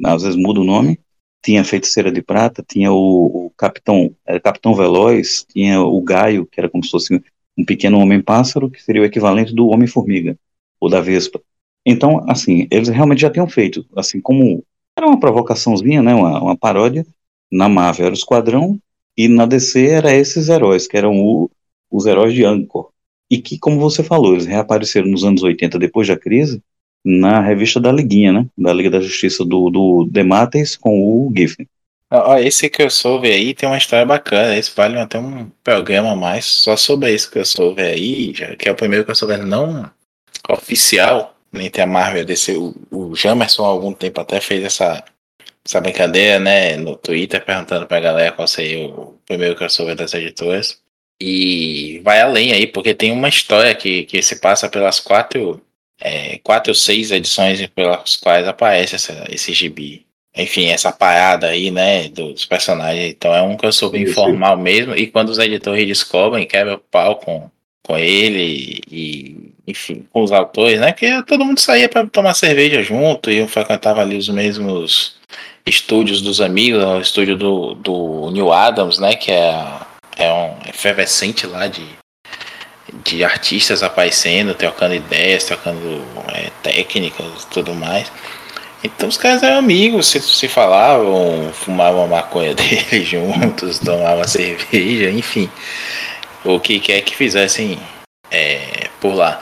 [0.04, 0.98] às vezes muda o nome,
[1.44, 6.46] tinha a Feiticeira de Prata, tinha o, o Capitão, era Capitão Veloz, tinha o Gaio,
[6.46, 7.22] que era como se fosse
[7.56, 10.38] um pequeno homem-pássaro, que seria o equivalente do Homem-Formiga,
[10.80, 11.40] ou da Vespa.
[11.84, 14.64] Então, assim, eles realmente já tinham feito, assim, como
[14.96, 17.06] era uma provocaçãozinha, né, uma, uma paródia,
[17.50, 18.78] na Marvel era o Esquadrão,
[19.16, 21.50] e na DC era esses heróis, que eram o,
[21.90, 22.90] os heróis de Angkor.
[23.30, 26.60] E que, como você falou, eles reapareceram nos anos 80, depois da crise,
[27.04, 31.68] na revista da Liguinha, né, da Liga da Justiça do, do Demates com o Giffen.
[32.40, 34.56] Esse que eu soube aí tem uma história bacana.
[34.56, 38.72] Esse vale até um programa mais só sobre esse que eu soube aí, que é
[38.72, 39.90] o primeiro que eu soube não
[40.48, 42.52] oficial, nem tem a Marvel desse.
[42.52, 45.04] O, o Jamerson, há algum tempo, até fez essa,
[45.64, 50.80] essa brincadeira, né, no Twitter, perguntando pra galera qual seria o primeiro soube das editoras.
[51.20, 55.62] E vai além aí, porque tem uma história que, que se passa pelas quatro,
[56.00, 60.06] é, quatro ou seis edições pelas quais aparece essa, esse gibi
[60.36, 63.10] enfim, essa parada aí, né, dos personagens.
[63.10, 64.94] Então é um que eu soube informal mesmo.
[64.94, 67.50] E quando os editores descobrem, quebra o pau com,
[67.82, 70.92] com ele e, enfim, com os autores, né?
[70.92, 75.16] Que todo mundo saía para tomar cerveja junto e eu frequentava ali os mesmos
[75.66, 79.16] estúdios dos amigos, o estúdio do, do Neil Adams, né?
[79.16, 79.64] Que é,
[80.16, 81.84] é um efervescente lá de,
[83.04, 88.10] de artistas aparecendo, trocando ideias, trocando é, técnicas e tudo mais.
[88.84, 95.50] Então os caras eram amigos, se, se falavam, fumavam maconha dele juntos, tomavam cerveja, enfim.
[96.44, 97.80] O que quer que fizessem
[98.30, 99.40] é, por lá.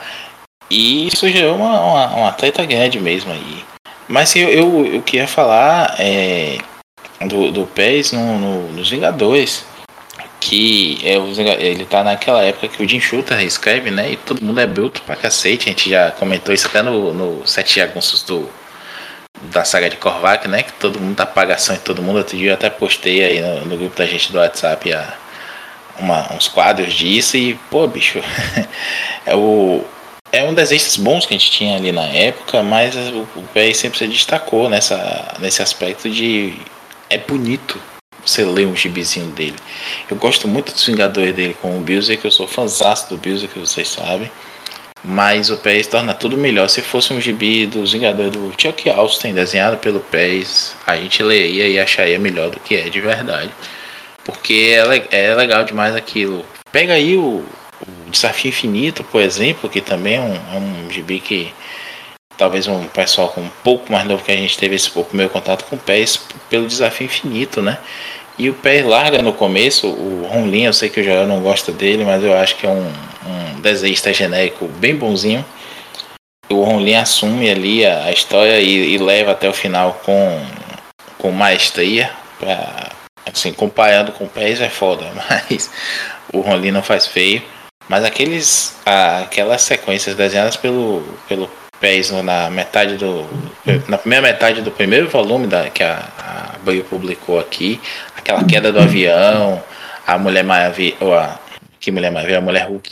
[0.69, 3.63] E isso gerou uma, uma, uma treta grande mesmo aí.
[4.07, 6.57] Mas eu, eu, eu queria falar é,
[7.27, 9.65] do, do PES no, no, nos Vingadores.
[10.39, 11.15] Que é,
[11.59, 14.11] ele tá naquela época que o Jim Shooter escreve, né?
[14.11, 15.69] E todo mundo é bruto pra cacete.
[15.69, 18.47] A gente já comentou isso até no, no Sete Jagunços do,
[19.43, 20.61] da saga de Korvac, né?
[20.61, 22.17] Que todo mundo dá pagação em todo mundo.
[22.17, 25.15] Outro dia eu até postei aí no, no grupo da gente do WhatsApp a,
[25.99, 28.19] uma, uns quadros disso e, pô, bicho,
[29.25, 29.83] é o.
[30.31, 33.97] É um desejos bons que a gente tinha ali na época, mas o, o sempre
[33.97, 36.59] se destacou nessa, nesse aspecto de.
[37.09, 37.79] É bonito
[38.25, 39.55] você ler um gibizinho dele.
[40.09, 43.49] Eu gosto muito dos Vingadores dele com o Bilzer, que eu sou fãzão do Bilzer,
[43.49, 44.29] que vocês sabem.
[45.03, 46.67] Mas o PES torna tudo melhor.
[46.67, 51.67] Se fosse um gibi dos Vingadores do Chuck Austin, desenhado pelo PES, a gente leria
[51.67, 53.51] e acharia melhor do que é de verdade.
[54.25, 54.75] Porque
[55.11, 56.43] é, é legal demais aquilo.
[56.71, 57.45] Pega aí o,
[57.81, 61.53] o, Desafio Infinito, por exemplo, que também é um, é um gibi que
[62.37, 65.29] talvez um pessoal com um pouco mais novo que a gente teve esse pouco meu
[65.29, 67.77] contato com o PES pelo Desafio Infinito, né?
[68.37, 71.71] E o PES larga no começo, o Ronlin, eu sei que o Joel não gosta
[71.71, 72.91] dele, mas eu acho que é um,
[73.25, 75.45] um desenhista genérico bem bonzinho.
[76.49, 80.45] O Ronlin assume ali a, a história e, e, leva até o final com,
[81.17, 82.91] com maestria para
[83.35, 85.69] Assim, comparando com o PES é foda, mas
[86.31, 87.41] o Ronlin não faz feio.
[87.87, 93.27] Mas aqueles, aquelas sequências desenhadas pelo, pelo PES na metade do.
[93.87, 97.79] Na primeira metade do primeiro volume da, que a, a publicou aqui,
[98.17, 99.61] aquela queda do avião,
[100.07, 100.95] a Mulher Maravilha.
[101.01, 101.37] A,
[101.79, 102.39] que Mulher Maravilha?
[102.39, 102.91] A Mulher Hulk.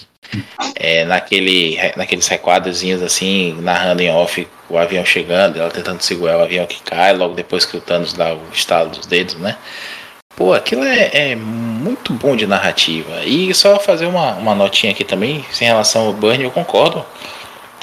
[0.76, 6.42] É, naquele, naqueles requadrozinhos assim, narrando em off o avião chegando, ela tentando segurar o
[6.42, 9.56] avião que cai, logo depois que o Thanos dá o estalo dos dedos, né?
[10.36, 13.24] Pô, aquilo é, é, muito bom de narrativa.
[13.24, 17.06] E só fazer uma, uma notinha aqui também, em relação ao Burn, eu concordo.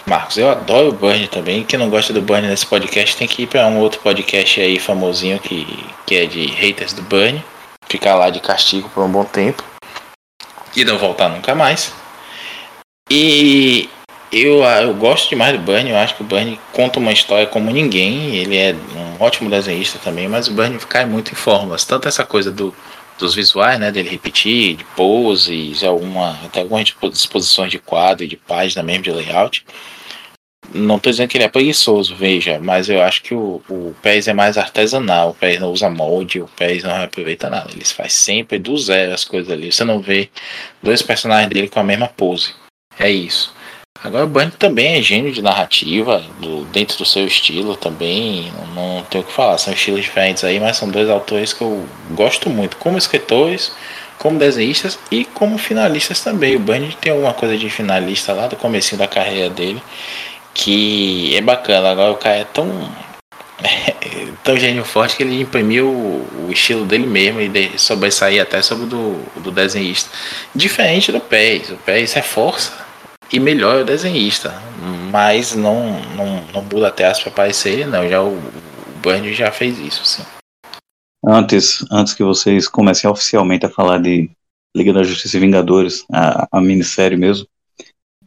[0.04, 1.62] Marcos, eu adoro o Burn também.
[1.62, 4.78] Quem não gosta do Burn nesse podcast tem que ir para um outro podcast aí
[4.78, 7.42] famosinho que, que é de haters do Burn.
[7.86, 9.62] Ficar lá de castigo por um bom tempo.
[10.74, 11.92] E não voltar nunca mais.
[13.08, 13.88] E
[14.32, 17.46] eu, ah, eu gosto demais do Burnie, eu acho que o Burnie conta uma história
[17.46, 21.84] como ninguém, ele é um ótimo desenhista também, mas o Burnie cai muito em fórmulas,
[21.84, 22.74] tanto essa coisa do,
[23.18, 28.82] dos visuais, né, dele repetir, de poses, alguma, até algumas disposições de quadro, de página
[28.82, 29.64] mesmo, de layout.
[30.72, 34.28] Não estou dizendo que ele é preguiçoso, veja, mas eu acho que o, o PES
[34.28, 38.12] é mais artesanal, o PES não usa molde, o PES não aproveita nada, ele faz
[38.12, 40.30] sempre do zero as coisas ali, você não vê
[40.80, 42.54] dois personagens dele com a mesma pose,
[42.96, 43.52] é isso.
[44.02, 48.96] Agora o Burn também é gênio de narrativa, do, dentro do seu estilo também, não,
[48.96, 51.84] não tenho o que falar, são estilos diferentes aí, mas são dois autores que eu
[52.12, 53.72] gosto muito, como escritores,
[54.18, 56.56] como desenhistas e como finalistas também.
[56.56, 59.82] O Burn tem alguma coisa de finalista lá do começo da carreira dele,
[60.54, 62.66] que é bacana, agora o cara é tão
[64.42, 68.84] tão gênio forte que ele imprimiu o, estilo dele mesmo e de, sobressair até sobre
[68.84, 70.08] o do, do desenhista.
[70.54, 72.89] Diferente do Pés, o Pés reforça
[73.32, 74.54] e melhor é o desenhista.
[75.10, 78.08] Mas não, não, não muda até as para aparecer, não.
[78.08, 80.22] Já o, o Burn já fez isso, sim.
[81.26, 84.30] Antes, antes que vocês comecem oficialmente a falar de
[84.74, 87.46] Liga da Justiça e Vingadores, a, a minissérie mesmo,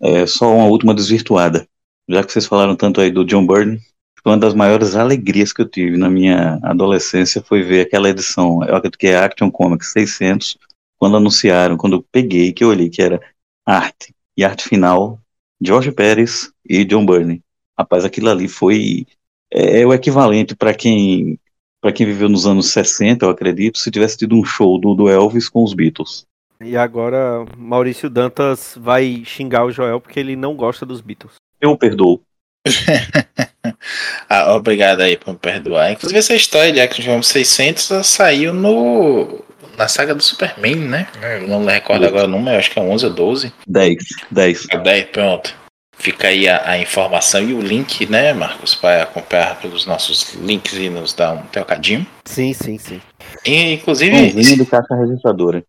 [0.01, 1.67] é só uma última desvirtuada.
[2.07, 3.79] Já que vocês falaram tanto aí do John Byrne,
[4.25, 8.75] uma das maiores alegrias que eu tive na minha adolescência foi ver aquela edição, eu
[8.75, 10.57] acredito que é Action Comics 600,
[10.97, 13.19] quando anunciaram, quando eu peguei, que eu olhei que era
[13.65, 15.19] arte, e arte final,
[15.61, 17.41] George Pérez e John Byrne.
[17.77, 19.05] Rapaz, aquilo ali foi
[19.51, 21.39] é, é o equivalente para quem
[21.81, 25.09] para quem viveu nos anos 60, eu acredito, se tivesse tido um show do, do
[25.09, 26.25] Elvis com os Beatles.
[26.61, 31.33] E agora Maurício Dantas vai xingar o Joel porque ele não gosta dos Beatles.
[31.59, 32.21] Eu perdoo.
[34.29, 35.91] ah, obrigado aí por me perdoar.
[35.91, 39.43] Inclusive essa história de Action 600 saiu no
[39.77, 41.07] na saga do Superman, né?
[41.21, 43.53] Eu não recordo agora o número, acho que é 11 ou 12.
[43.67, 43.97] 10.
[44.31, 44.67] 10.
[44.83, 45.63] 10, pronto.
[45.97, 50.73] Fica aí a, a, informação e o link, né, Marcos, para acompanhar pelos nossos links
[50.73, 52.05] e nos dar um trocadinho.
[52.25, 53.01] Sim, sim, sim.
[53.45, 54.15] E, inclusive.
[54.15, 55.63] Um do caixa registradora.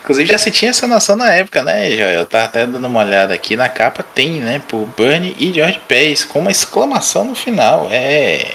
[0.00, 2.20] inclusive já se tinha essa noção na época, né, Joel?
[2.20, 5.80] Eu tava até dando uma olhada aqui na capa, tem, né, por Bernie e George
[5.88, 7.88] Pace, com uma exclamação no final.
[7.90, 8.52] É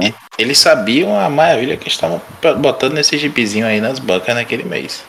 [0.00, 0.12] é.
[0.38, 2.20] Eles sabiam a maravilha que estavam
[2.58, 5.04] botando nesse gibizinho aí nas bancas naquele mês.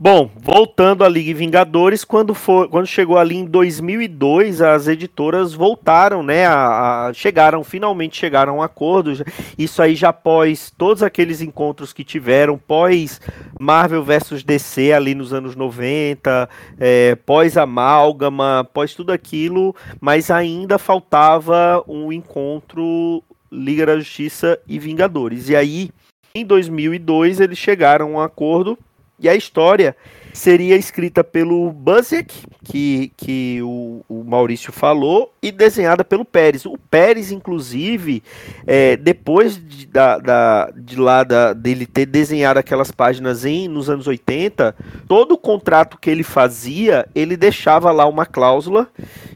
[0.00, 6.22] Bom, voltando à Liga Vingadores, quando, for, quando chegou ali em 2002, as editoras voltaram,
[6.22, 6.46] né?
[6.46, 9.12] A, a, chegaram, finalmente chegaram a um acordo.
[9.58, 13.20] Isso aí já após todos aqueles encontros que tiveram, pós
[13.58, 16.48] Marvel vs DC ali nos anos 90,
[16.78, 24.78] é, pós Amálgama, pós tudo aquilo, mas ainda faltava um encontro Liga da Justiça e
[24.78, 25.48] Vingadores.
[25.48, 25.90] E aí,
[26.34, 28.78] em 2002, eles chegaram a um acordo
[29.18, 29.96] e a história
[30.38, 32.32] seria escrita pelo Busiek,
[32.64, 36.64] que, que o, o, Maurício falou, e desenhada pelo Pérez.
[36.64, 38.22] O Pérez, inclusive,
[38.64, 43.90] é, depois de, da, da, de lá da, dele ter desenhado aquelas páginas em, nos
[43.90, 44.76] anos 80,
[45.08, 48.88] todo o contrato que ele fazia, ele deixava lá uma cláusula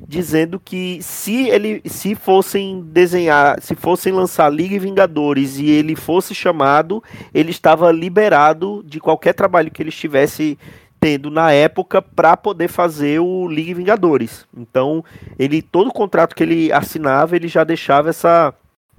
[0.06, 5.96] dizendo que se ele se fossem desenhar, se fossem lançar Liga e Vingadores e ele
[5.96, 10.58] fosse chamado, ele estava liberado de qualquer trabalho que ele estivesse
[11.02, 14.46] tendo na época para poder fazer o Liga Vingadores.
[14.56, 15.04] Então,
[15.36, 18.54] ele todo o contrato que ele assinava, ele já deixava essa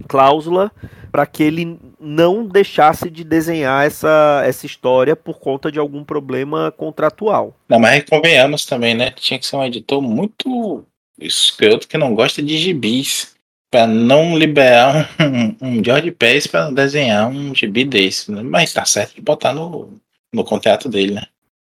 [0.06, 0.70] cláusula
[1.10, 6.74] para que ele não deixasse de desenhar essa, essa história por conta de algum problema
[6.76, 7.56] contratual.
[7.70, 9.12] Não, mas convenhamos também, né?
[9.12, 10.86] Tinha que ser um editor muito
[11.18, 13.34] escroto que não gosta de gibis
[13.72, 18.30] para não liberar um, um George Pérez para desenhar um gibi desse.
[18.30, 18.42] Né?
[18.44, 20.02] Mas tá certo de botar no,
[20.34, 21.24] no contrato dele, né?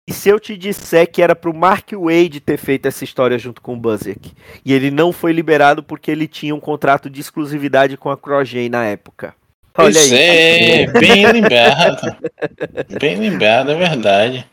[0.09, 3.61] E se eu te disser que era pro Mark Wade ter feito essa história junto
[3.61, 4.33] com o Buzzek?
[4.65, 8.71] E ele não foi liberado porque ele tinha um contrato de exclusividade com a Crogen
[8.71, 9.35] na época.
[9.77, 10.19] Olha pois aí.
[10.19, 12.17] é, bem lembrado.
[12.99, 14.47] bem lembrado, é verdade.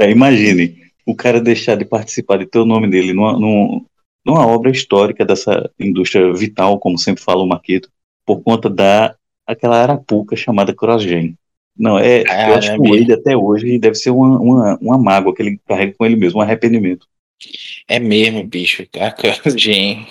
[0.00, 3.82] É, imagine, o cara deixar de participar de ter o nome dele numa, numa,
[4.24, 7.90] numa obra histórica dessa indústria vital, como sempre fala o Marquito,
[8.24, 11.36] por conta da aquela arapuca chamada Crossgen.
[11.80, 15.40] Não, é, eu acho que ele até hoje deve ser uma, uma, uma mágoa que
[15.40, 17.06] ele carrega com ele mesmo, um arrependimento.
[17.88, 20.06] É mesmo, bicho, a Crossgen.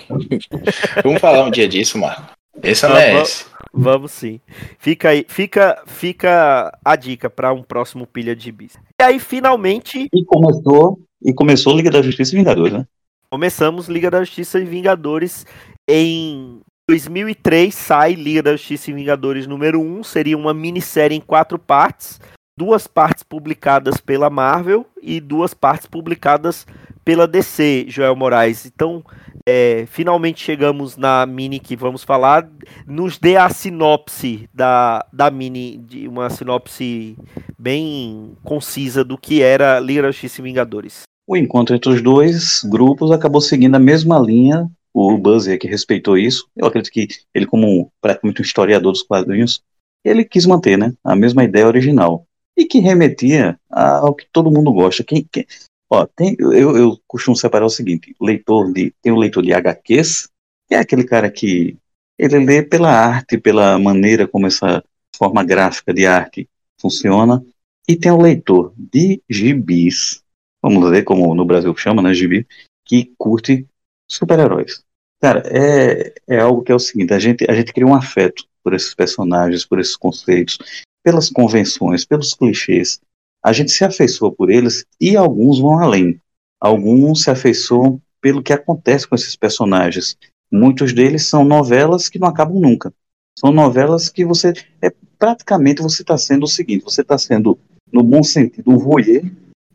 [1.04, 2.34] Vamos falar um dia disso, Marco.
[2.60, 3.44] Esse não é esse.
[3.72, 4.40] Vamos sim.
[4.80, 8.74] Fica aí, fica, fica a dica para um próximo pilha de bis.
[9.00, 12.84] E aí finalmente e começou e começou Liga da Justiça e Vingadores, né?
[13.30, 15.46] Começamos Liga da Justiça e Vingadores
[15.88, 16.60] em
[16.90, 22.20] 2003 sai Liga da Justiça e Vingadores número 1, seria uma minissérie em quatro partes,
[22.58, 26.66] duas partes publicadas pela Marvel e duas partes publicadas
[27.04, 28.66] pela DC, Joel Moraes.
[28.66, 29.04] Então,
[29.46, 32.50] é, finalmente chegamos na mini que vamos falar.
[32.88, 37.16] Nos dê a sinopse da, da mini, de uma sinopse
[37.56, 41.02] bem concisa do que era Liga da Justiça e Vingadores.
[41.24, 44.68] O encontro entre os dois grupos acabou seguindo a mesma linha.
[44.92, 46.48] O Buzzer que respeitou isso.
[46.56, 49.62] Eu acredito que ele, como praticamente um historiador dos quadrinhos,
[50.04, 52.26] ele quis manter, né, a mesma ideia original
[52.56, 55.04] e que remetia ao que todo mundo gosta.
[55.04, 55.46] Quem, quem
[55.88, 60.28] ó, tem, eu, eu costumo separar o seguinte: leitor de tem o leitor de HQs,
[60.68, 61.76] que é aquele cara que
[62.18, 64.84] ele lê pela arte, pela maneira como essa
[65.16, 66.48] forma gráfica de arte
[66.80, 67.42] funciona,
[67.88, 70.22] e tem o leitor de gibis,
[70.62, 72.46] vamos ver como no Brasil chama, né, gibi,
[72.84, 73.66] que curte
[74.10, 74.82] super-heróis.
[75.20, 78.44] Cara, é, é algo que é o seguinte, a gente, a gente cria um afeto
[78.62, 80.58] por esses personagens, por esses conceitos,
[81.02, 83.00] pelas convenções, pelos clichês.
[83.42, 86.20] A gente se afeiçoa por eles e alguns vão além.
[86.60, 90.16] Alguns se afeiçoam pelo que acontece com esses personagens.
[90.52, 92.92] Muitos deles são novelas que não acabam nunca.
[93.38, 94.52] São novelas que você
[94.82, 97.58] é praticamente você está sendo o seguinte, você está sendo
[97.92, 99.22] no bom sentido um voyeur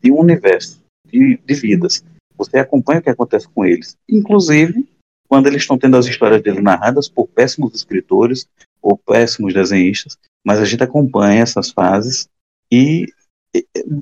[0.02, 2.04] de um universo de, de vidas.
[2.36, 3.96] Você acompanha o que acontece com eles.
[4.08, 4.86] Inclusive,
[5.28, 8.46] quando eles estão tendo as histórias dele narradas por péssimos escritores
[8.80, 12.28] ou péssimos desenhistas, mas a gente acompanha essas fases
[12.70, 13.06] e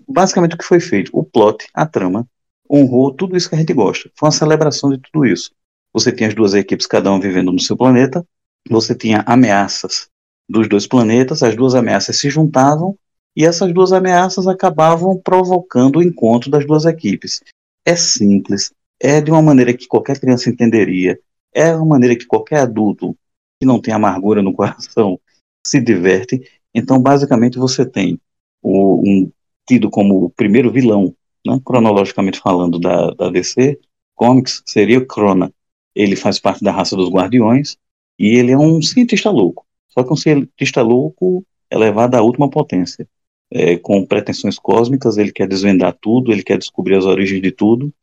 [0.08, 2.26] basicamente o que foi feito, o plot, a trama,
[2.70, 4.10] honrou tudo isso que a gente gosta.
[4.14, 5.52] Foi uma celebração de tudo isso.
[5.92, 8.26] Você tinha as duas equipes, cada um vivendo no seu planeta,
[8.68, 10.08] você tinha ameaças
[10.48, 12.96] dos dois planetas, as duas ameaças se juntavam
[13.36, 17.40] e essas duas ameaças acabavam provocando o encontro das duas equipes.
[17.86, 21.18] É simples, é de uma maneira que qualquer criança entenderia,
[21.52, 23.16] é uma maneira que qualquer adulto
[23.60, 25.20] que não tem amargura no coração
[25.64, 26.42] se diverte.
[26.74, 28.18] Então, basicamente, você tem
[28.62, 29.30] o, um
[29.66, 31.14] tido como o primeiro vilão,
[31.46, 33.78] né, cronologicamente falando, da, da DC
[34.14, 35.52] Comics, seria o Crona.
[35.94, 37.76] Ele faz parte da raça dos Guardiões
[38.18, 39.66] e ele é um cientista louco.
[39.88, 43.06] Só que um cientista louco elevado à última potência
[43.54, 47.94] é, com pretensões cósmicas, ele quer desvendar tudo, ele quer descobrir as origens de tudo,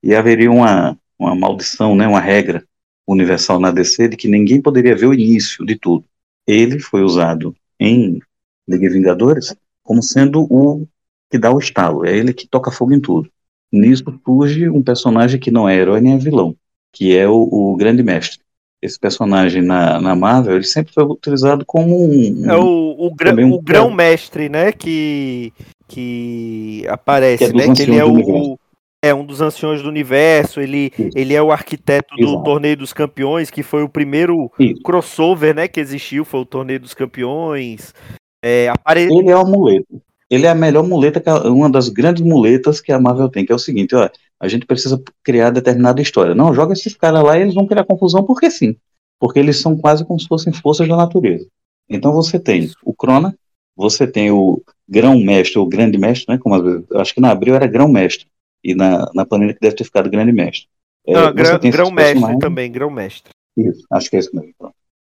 [0.00, 2.64] e haveria uma, uma maldição, né, uma regra
[3.06, 6.04] universal na DC de que ninguém poderia ver o início de tudo.
[6.46, 8.20] ele foi usado em
[8.68, 10.86] Liga Vingadores como sendo o
[11.28, 13.28] que dá o estalo, é ele que toca fogo em tudo.
[13.72, 16.56] Nisso surge um personagem que não é herói nem é vilão,
[16.92, 18.40] que é o, o Grande Mestre.
[18.82, 22.50] Esse personagem na, na Marvel, ele sempre foi utilizado como um.
[22.50, 24.72] É o, o, grão, um, o grão mestre, né?
[24.72, 25.52] Que,
[25.86, 27.74] que aparece, que é né?
[27.74, 28.58] Que ele é o,
[29.02, 32.42] é um dos anciões do universo, ele, ele é o arquiteto do Exato.
[32.42, 34.82] Torneio dos Campeões, que foi o primeiro Isso.
[34.82, 37.94] crossover né, que existiu, foi o Torneio dos Campeões.
[38.42, 39.02] É, apare...
[39.02, 40.00] Ele é o amuleto
[40.30, 43.54] ele é a melhor muleta, uma das grandes muletas que a Marvel tem, que é
[43.54, 44.08] o seguinte, ó,
[44.40, 46.34] a gente precisa criar determinada história.
[46.34, 48.74] Não, joga esses caras lá e eles vão criar confusão porque sim.
[49.18, 51.46] Porque eles são quase como se fossem forças da natureza.
[51.88, 53.36] Então você tem o Crona,
[53.76, 56.38] você tem o grão-mestre, ou grande-mestre, né?
[56.38, 56.54] Como
[56.94, 58.26] acho que na Abril era grão-mestre.
[58.64, 60.68] E na, na planilha que deve ter ficado grande-mestre.
[61.06, 63.30] É, Não, grão-mestre também, grão-mestre.
[63.56, 64.54] Isso, acho que é isso mesmo.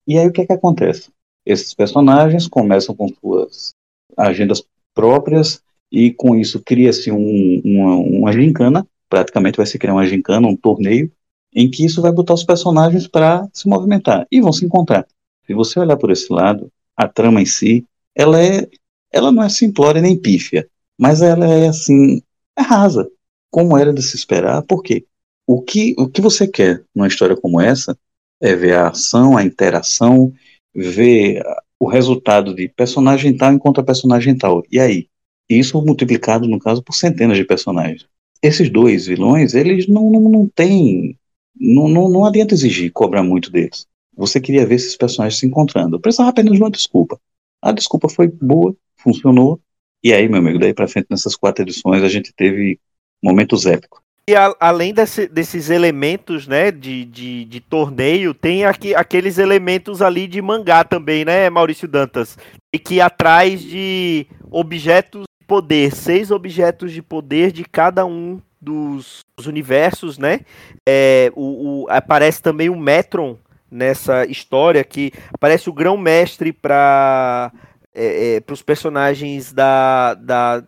[0.08, 1.10] E aí o que é que acontece?
[1.46, 3.74] Esses personagens começam com suas
[4.18, 4.64] agendas
[4.94, 5.62] próprias
[5.92, 10.56] e com isso cria-se um, uma, uma gincana, praticamente vai se criar uma gincana, um
[10.56, 11.12] torneio,
[11.54, 15.06] em que isso vai botar os personagens para se movimentar e vão se encontrar.
[15.46, 17.86] Se você olhar por esse lado, a trama em si,
[18.16, 18.68] ela é,
[19.12, 20.68] ela não é simplória nem pífia,
[21.00, 22.24] mas ela é assim,
[22.58, 23.08] é rasa,
[23.52, 25.06] como era de se esperar, porque
[25.46, 27.96] o que, o que você quer numa história como essa
[28.42, 30.34] é ver a ação, a interação,
[30.74, 31.44] ver
[31.80, 34.64] o resultado de personagem tal encontra personagem tal.
[34.72, 35.08] E aí?
[35.48, 38.08] Isso multiplicado, no caso, por centenas de personagens.
[38.44, 41.18] Esses dois vilões, eles não, não, não têm.
[41.56, 43.88] Não, não, não adianta exigir cobrar muito deles.
[44.18, 45.96] Você queria ver esses personagens se encontrando.
[45.96, 47.18] Eu precisava apenas de uma desculpa.
[47.62, 49.62] A desculpa foi boa, funcionou.
[50.04, 52.78] E aí, meu amigo, daí pra frente, nessas quatro edições, a gente teve
[53.24, 54.04] momentos épicos.
[54.30, 60.02] E a, além desse, desses elementos, né, de, de, de torneio, tem aqui, aqueles elementos
[60.02, 62.38] ali de mangá também, né, Maurício Dantas?
[62.74, 69.46] E que atrás de objetos poder, seis objetos de poder de cada um dos, dos
[69.48, 70.42] universos, né?
[70.88, 73.38] É, o, o, aparece também o Metron
[73.70, 77.52] nessa história, que aparece o grão-mestre para
[77.94, 80.64] é, é, os personagens da, da,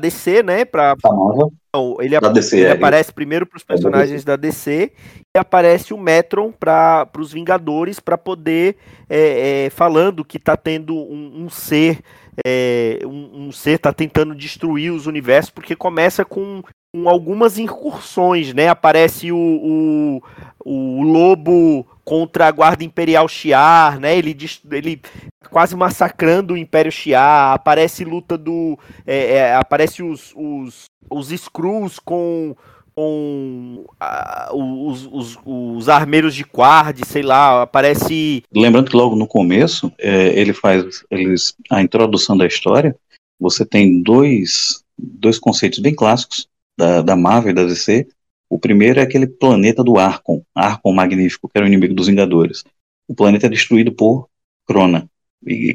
[0.00, 0.64] DC, né?
[0.64, 0.94] Pra...
[1.72, 4.90] Não, ele, DC, ele é, aparece primeiro para os personagens da DC
[5.34, 8.76] e aparece o Metron para os Vingadores para poder
[9.08, 12.00] é, é, falando que está tendo um, um ser
[12.44, 16.60] é, um, um, ser está tentando destruir os universos porque começa com,
[16.92, 18.68] com algumas incursões, né?
[18.68, 20.22] Aparece o, o,
[20.64, 24.16] o lobo contra a guarda imperial Shiar, né?
[24.16, 24.36] Ele,
[24.72, 25.00] ele
[25.50, 27.52] quase massacrando o Império Shiar.
[27.52, 32.56] Aparece luta do, é, é, aparece os, os, os Skrulls com
[32.92, 33.84] com
[34.52, 38.42] os, os, os, armeiros de Quard, sei lá, aparece.
[38.54, 42.94] Lembrando que logo no começo é, ele faz eles, a introdução da história.
[43.38, 46.46] Você tem dois, dois conceitos bem clássicos
[46.76, 48.06] da, da Marvel e da DC,
[48.50, 52.64] o primeiro é aquele planeta do Arcon, Arcon Magnífico, que era o inimigo dos Vingadores.
[53.06, 54.28] O planeta é destruído por
[54.66, 55.08] Crona,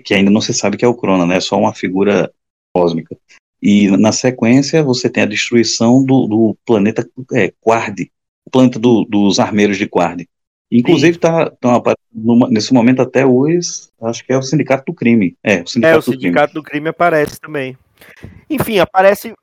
[0.04, 1.38] que ainda não se sabe que é o Crona, né?
[1.38, 2.30] É só uma figura
[2.74, 3.18] cósmica.
[3.62, 8.12] E na sequência você tem a destruição do, do planeta é, Quard,
[8.46, 10.28] o planeta do, dos armeiros de Quard.
[10.70, 11.82] Inclusive está tá,
[12.50, 15.38] nesse momento até hoje, acho que é o Sindicato do Crime.
[15.42, 16.64] É, o Sindicato, é, o do, sindicato crime.
[16.64, 17.78] do Crime aparece também.
[18.50, 19.34] Enfim, aparece,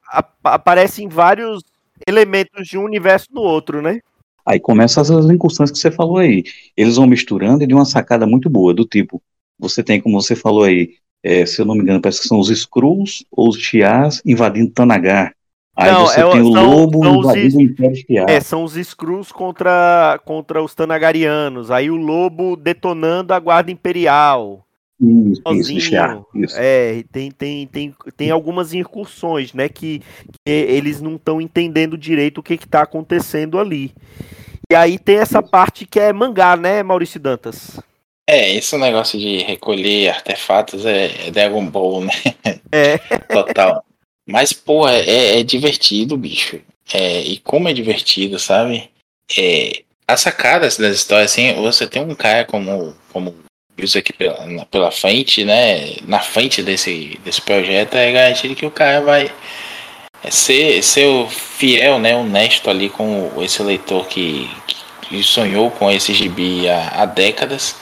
[0.45, 1.63] aparece em vários
[2.07, 4.01] elementos de um universo no outro, né?
[4.45, 6.45] Aí começam as, incursões que você falou aí.
[6.77, 9.23] Eles vão misturando e de uma sacada muito boa, do tipo,
[9.59, 12.41] você tem, como você falou aí, é, se eu não me engano, parece que são
[12.41, 15.33] os Skrulls ou os Tias invadindo Tanagar.
[15.75, 18.29] Aí não, você é, tem o são, Lobo são invadindo os, o Império Shiar.
[18.29, 21.71] É, são os Skrulls contra, contra os Tanagarianos.
[21.71, 24.67] Aí o Lobo detonando a Guarda Imperial.
[25.03, 25.79] Isso, sozinho.
[25.79, 26.57] Isso, isso.
[26.57, 29.69] É, tem, tem, tem, tem algumas incursões, né?
[29.69, 33.93] Que, que eles não estão entendendo direito o que está acontecendo ali.
[34.71, 37.81] E aí tem essa parte que é mangá, né, Maurício Dantas?
[38.29, 42.13] É, esse negócio de recolher artefatos é, é Dragon Ball, né?
[42.71, 42.97] É.
[43.29, 43.85] Total.
[44.25, 46.61] Mas, pô, é, é, é divertido, bicho.
[46.95, 48.89] É, e como é divertido, sabe?
[49.37, 53.35] É, as sacadas das histórias, assim, você tem um cara como, como
[53.79, 55.97] isso aqui pela, pela frente, né?
[56.07, 59.31] Na frente desse, desse projeto é garantir que o cara vai
[60.31, 62.17] ser, ser fiel, né?
[62.17, 64.51] Honesto ali com esse leitor que,
[65.03, 67.77] que sonhou com esse gibi há, há décadas.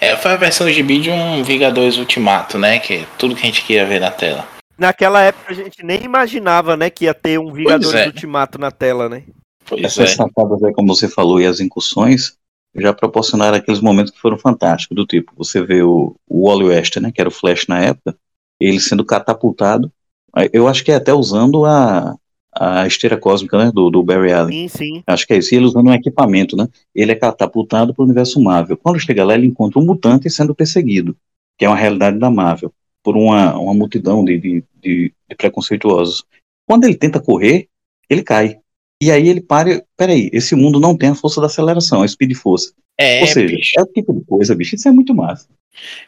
[0.00, 2.78] É, foi a versão gibi de um Vingadores Ultimato, né?
[2.78, 4.46] Que é tudo que a gente queria ver na tela.
[4.76, 8.06] Naquela época a gente nem imaginava, né, que ia ter um Vingadores é.
[8.06, 9.22] Ultimato na tela, né?
[9.64, 10.14] Pois Essas é.
[10.14, 12.36] sacadas, como você falou, e as incursões,
[12.74, 16.96] já proporcionaram aqueles momentos que foram fantásticos, do tipo, você vê o, o Wally West,
[16.96, 18.16] né, que era o Flash na época,
[18.58, 19.92] ele sendo catapultado,
[20.52, 22.16] eu acho que é até usando a,
[22.54, 24.68] a esteira cósmica, né, do, do Barry Allen.
[24.68, 25.02] Sim, sim.
[25.06, 28.06] Acho que é isso, e ele usando um equipamento, né, ele é catapultado para o
[28.06, 28.76] universo Marvel.
[28.76, 31.16] Quando chega lá, ele encontra um mutante sendo perseguido,
[31.58, 36.24] que é uma realidade da Marvel, por uma, uma multidão de, de, de, de preconceituosos.
[36.66, 37.68] Quando ele tenta correr,
[38.08, 38.58] ele cai.
[39.02, 42.36] E aí ele para, peraí, esse mundo não tem a força da aceleração, a speed
[42.36, 42.72] força.
[42.96, 43.72] É, Ou seja, bicho.
[43.76, 45.48] é o tipo de coisa, bicho, isso é muito massa.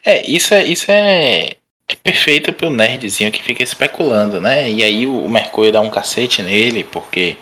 [0.05, 1.57] É, isso é, isso é,
[1.89, 4.71] é perfeito pro nerdzinho que fica especulando, né?
[4.71, 7.35] E aí o, o Mercúrio dá um cacete nele, porque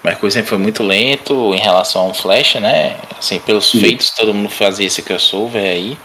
[0.00, 2.96] o Mercúrio sempre foi muito lento em relação a um Flash, né?
[3.18, 3.80] Assim, pelos Sim.
[3.80, 5.98] feitos, todo mundo fazia esse crossover aí.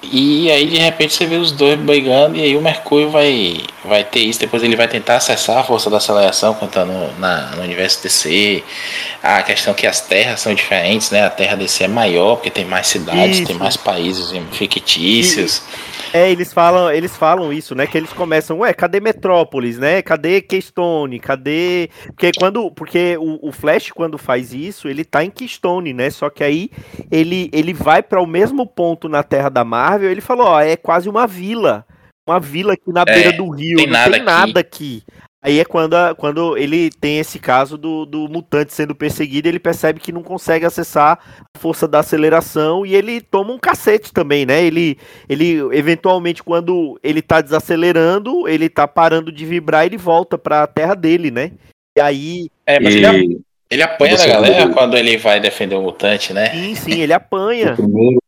[0.00, 4.04] E aí de repente você vê os dois brigando e aí o Mercúrio vai, vai
[4.04, 7.50] ter isso, depois ele vai tentar acessar a força da aceleração quando tá no, na,
[7.56, 8.62] no universo DC.
[9.20, 11.26] A questão que as terras são diferentes, né?
[11.26, 13.46] A Terra DC é maior porque tem mais cidades, Isso.
[13.46, 15.62] tem mais países fictícios.
[16.10, 17.86] É, eles falam, eles falam isso, né?
[17.86, 20.00] Que eles começam, ué, cadê Metrópolis, né?
[20.00, 21.20] Cadê Keystone?
[21.20, 21.90] Cadê.
[22.06, 22.70] Porque quando.
[22.70, 26.08] Porque o, o Flash, quando faz isso, ele tá em Keystone, né?
[26.08, 26.70] Só que aí
[27.10, 30.76] ele, ele vai para o mesmo ponto na Terra da Marvel, ele falou, ó, é
[30.76, 31.84] quase uma vila.
[32.26, 34.24] Uma vila aqui na É, beira do rio, tem não nada tem aqui.
[34.24, 35.02] nada aqui.
[35.40, 39.60] Aí é quando, a- quando ele tem esse caso do, do mutante sendo perseguido, ele
[39.60, 41.18] percebe que não consegue acessar
[41.54, 44.62] a força da aceleração e ele toma um cacete também, né?
[44.64, 50.66] Ele, ele eventualmente, quando ele tá desacelerando, ele tá parando de vibrar, ele volta pra
[50.66, 51.52] terra dele, né?
[51.96, 55.38] E aí, É, mas E ele, ele apanha da você galera falou- quando ele vai
[55.38, 56.50] defender o mutante, né?
[56.50, 57.74] sim, sim, ele apanha.
[57.78, 58.20] primeiro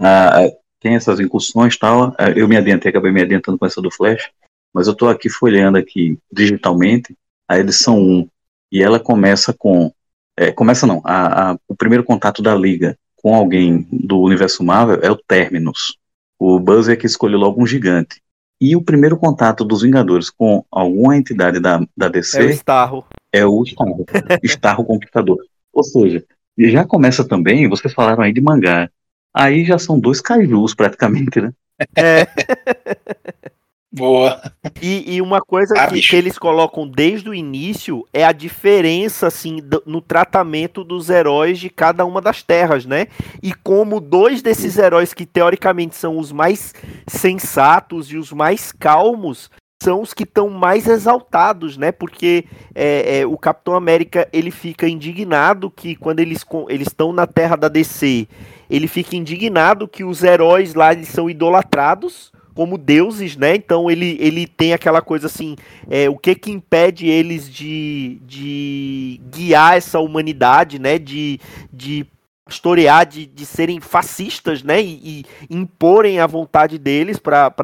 [0.00, 0.48] ah,
[0.80, 2.14] tem essas incursões e tal.
[2.18, 4.30] ah, Eu me adiantei, acabei me adiantando com essa do Flash,
[4.78, 7.12] mas eu estou aqui folheando aqui digitalmente
[7.48, 8.28] a edição 1
[8.70, 9.92] e ela começa com
[10.38, 15.00] é, começa não, a, a- o primeiro contato da Liga com alguém do universo Marvel
[15.02, 15.96] é o Terminus.
[16.38, 18.22] O Buzz é que escolhe logo um gigante.
[18.60, 23.04] E o primeiro contato dos Vingadores com alguma entidade da, da É o DC Starro.
[23.32, 24.06] é o Starro,
[24.44, 25.38] Starro Conquistador.
[25.72, 26.24] Ou seja,
[26.56, 28.88] já começa também, vocês falaram aí de mangá.
[29.34, 31.52] Aí já são dois kaijus praticamente, né?
[31.96, 32.26] É,
[33.90, 34.40] Boa.
[34.82, 39.26] e, e uma coisa Ah, que, que eles colocam desde o início é a diferença,
[39.28, 43.06] assim, do- no tratamento dos heróis de cada uma das terras, né?
[43.42, 46.74] E como dois desses heróis que teoricamente são os mais
[47.06, 49.50] sensatos e os mais calmos
[49.82, 51.90] são os que estão mais exaltados, né?
[51.90, 57.26] Porque é, é, o Capitão América ele fica indignado que quando eles eles estão na
[57.26, 58.28] Terra da DC,
[58.68, 63.54] ele fica indignado que os heróis lá eles são idolatrados como deuses, né?
[63.54, 65.54] Então ele, ele tem aquela coisa assim,
[65.88, 70.98] é, o que que impede eles de, de guiar essa humanidade, né?
[70.98, 71.38] De,
[71.72, 72.04] de
[72.44, 74.82] pastorear, de, de serem fascistas, né?
[74.82, 77.54] E, e imporem a vontade deles para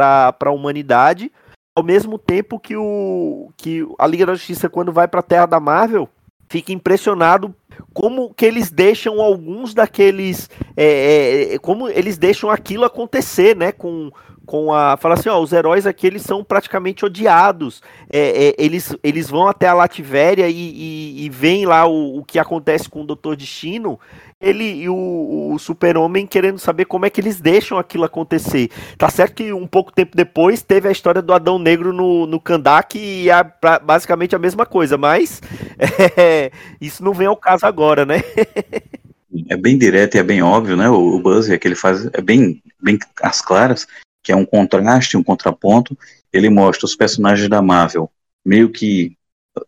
[0.41, 1.33] a humanidade,
[1.77, 5.47] ao mesmo tempo que, o, que a Liga da Justiça, quando vai para a Terra
[5.47, 6.09] da Marvel,
[6.49, 7.53] fica impressionado
[7.93, 10.49] como que eles deixam alguns daqueles.
[10.77, 13.73] é, é, como eles deixam aquilo acontecer, né?
[13.73, 14.13] Com,
[14.47, 14.97] com a.
[14.97, 17.83] Fala assim, ó, os heróis aqui eles são praticamente odiados.
[18.13, 22.25] É, é, eles, eles vão até a Lativéria e, e, e veem lá o, o
[22.25, 23.99] que acontece com o Doutor Destino.
[24.41, 28.71] Ele e o, o Super-Homem querendo saber como é que eles deixam aquilo acontecer.
[28.99, 32.39] Tá certo que um pouco tempo depois teve a história do Adão Negro no, no
[32.39, 35.41] Kandak e é basicamente a mesma coisa, mas
[36.17, 38.23] é, isso não vem ao caso agora, né?
[39.49, 40.89] É bem direto e é bem óbvio, né?
[40.89, 43.85] O, o Buzz é que ele faz é bem, bem às claras,
[44.25, 45.97] que é um contraste, um contraponto.
[46.33, 48.11] Ele mostra os personagens da Marvel
[48.45, 49.17] meio que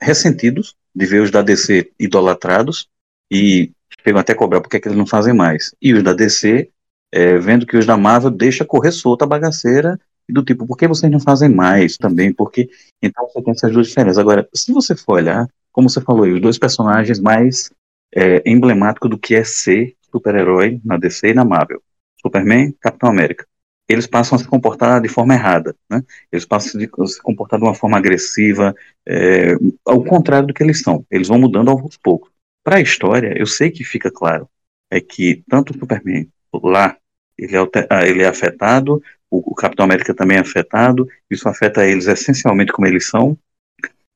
[0.01, 2.89] ressentidos de ver os da DC idolatrados
[3.31, 3.71] e
[4.03, 5.75] chegam até cobrar porque é que eles não fazem mais.
[5.81, 6.71] E os da DC
[7.13, 10.89] é, vendo que os da Marvel deixa correr solta a bagaceira do tipo, por que
[10.89, 12.33] vocês não fazem mais também?
[12.33, 12.69] Porque
[13.01, 14.19] então você tem essas duas diferenças.
[14.19, 17.71] Agora, se você for olhar, como você falou aí, os dois personagens mais
[18.15, 21.81] é, emblemáticos do que é ser super-herói na DC e na Marvel,
[22.21, 23.47] Superman, Capitão América.
[23.89, 26.03] Eles passam a se comportar de forma errada, né?
[26.33, 28.75] Eles passam a se comportar de uma forma agressiva,
[29.07, 31.05] é, ao contrário do que eles são.
[31.11, 32.31] Eles vão mudando aos poucos.
[32.65, 34.49] Para a história, eu sei que fica claro
[34.91, 36.97] é que tanto o Superman lá
[37.39, 37.61] ele é,
[37.91, 42.73] ah, ele é afetado, o, o Capitão América também é afetado, isso afeta eles essencialmente
[42.73, 43.37] como eles são,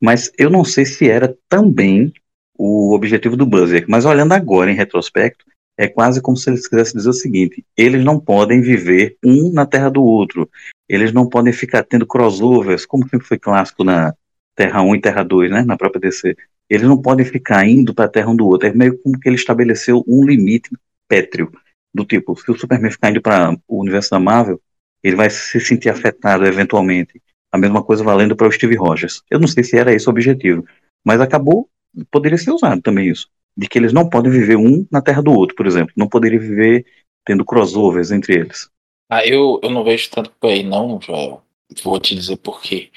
[0.00, 2.12] mas eu não sei se era também
[2.56, 5.44] o objetivo do Buzzer, mas olhando agora em retrospecto,
[5.80, 9.64] é quase como se eles quisessem dizer o seguinte: eles não podem viver um na
[9.64, 10.46] terra do outro,
[10.86, 14.14] eles não podem ficar tendo crossovers, como sempre foi clássico na
[14.54, 16.36] Terra 1 e Terra 2, né, na própria DC.
[16.68, 18.68] Eles não podem ficar indo para a terra um do outro.
[18.68, 20.70] É meio como que ele estabeleceu um limite
[21.08, 21.50] pétreo.
[21.92, 24.60] Do tipo, se o Superman ficar indo para o universo da Marvel,
[25.02, 27.20] ele vai se sentir afetado eventualmente.
[27.50, 29.22] A mesma coisa valendo para o Steve Rogers.
[29.30, 30.64] Eu não sei se era esse o objetivo,
[31.04, 31.68] mas acabou,
[32.10, 33.28] poderia ser usado também isso.
[33.56, 35.92] De que eles não podem viver um na terra do outro, por exemplo.
[35.96, 36.84] Não poderia viver
[37.24, 38.68] tendo crossovers entre eles.
[39.08, 41.42] Ah, eu, eu não vejo tanto por aí, não, Joel.
[41.82, 42.90] Vou te dizer por quê.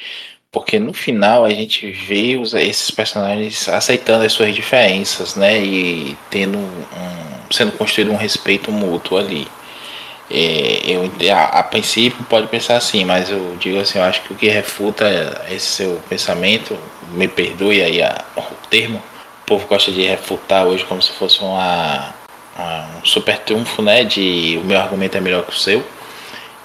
[0.52, 5.60] Porque no final a gente vê os, esses personagens aceitando as suas diferenças, né?
[5.64, 9.48] E tendo um, sendo construído um respeito mútuo ali.
[10.30, 14.34] É, eu, a, a, princípio pode pensar assim, mas eu digo assim, eu acho que
[14.34, 15.06] o que refuta
[15.50, 16.78] esse seu pensamento,
[17.12, 19.02] me perdoe aí a, o termo,
[19.44, 22.14] o povo gosta de refutar hoje como se fosse uma,
[22.58, 24.04] uma, um super triunfo, né?
[24.04, 25.84] De o meu argumento é melhor que o seu.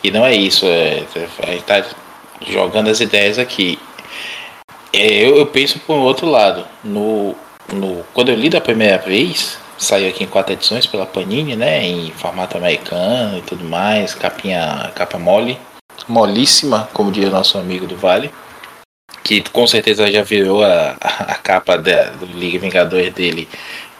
[0.03, 1.03] E não é isso, é,
[1.43, 1.85] é, tá
[2.47, 3.79] jogando as ideias aqui.
[4.93, 6.65] É, eu, eu penso por outro lado.
[6.85, 7.35] No,
[7.73, 11.85] no, quando eu li da primeira vez, saiu aqui em quatro edições pela Panini, né?
[11.85, 15.59] Em formato americano e tudo mais, capinha, capa mole,
[16.07, 18.31] molíssima, como diz o nosso amigo do Vale,
[19.29, 23.47] que com certeza já virou a, a capa da, do Liga Vingadores dele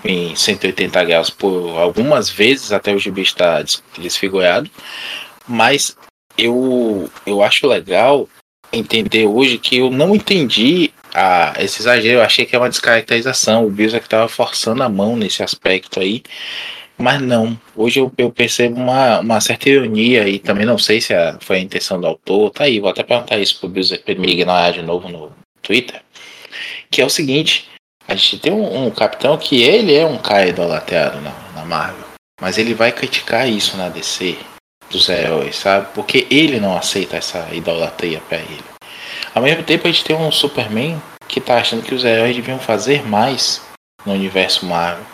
[0.03, 3.63] em 180 graus por algumas vezes até o gibi estar
[3.99, 4.71] desfigurado.
[5.47, 5.95] Mas
[6.39, 8.27] eu, eu acho legal
[8.73, 12.21] entender hoje que eu não entendi a, esse exagero.
[12.21, 13.67] Eu achei que é uma descaracterização.
[13.67, 16.23] O Bills é que estava forçando a mão nesse aspecto aí.
[16.99, 21.15] Mas não, hoje eu, eu, percebo uma, uma certa ironia e também não sei se
[21.15, 22.51] a, foi a intenção do autor.
[22.51, 25.31] Tá aí, vou até perguntar isso pro Bills ignorar de novo no
[25.63, 26.03] Twitter.
[26.91, 27.71] Que é o seguinte:
[28.09, 32.05] a gente tem um, um capitão que ele é um cara idolatrado na, na Marvel,
[32.41, 34.37] mas ele vai criticar isso na DC
[34.91, 35.87] dos heróis, sabe?
[35.95, 38.65] Porque ele não aceita essa idolatria para ele.
[39.35, 42.59] Ao mesmo tempo, a gente tem um Superman que tá achando que os heróis deviam
[42.59, 43.63] fazer mais
[44.05, 45.05] no universo Marvel.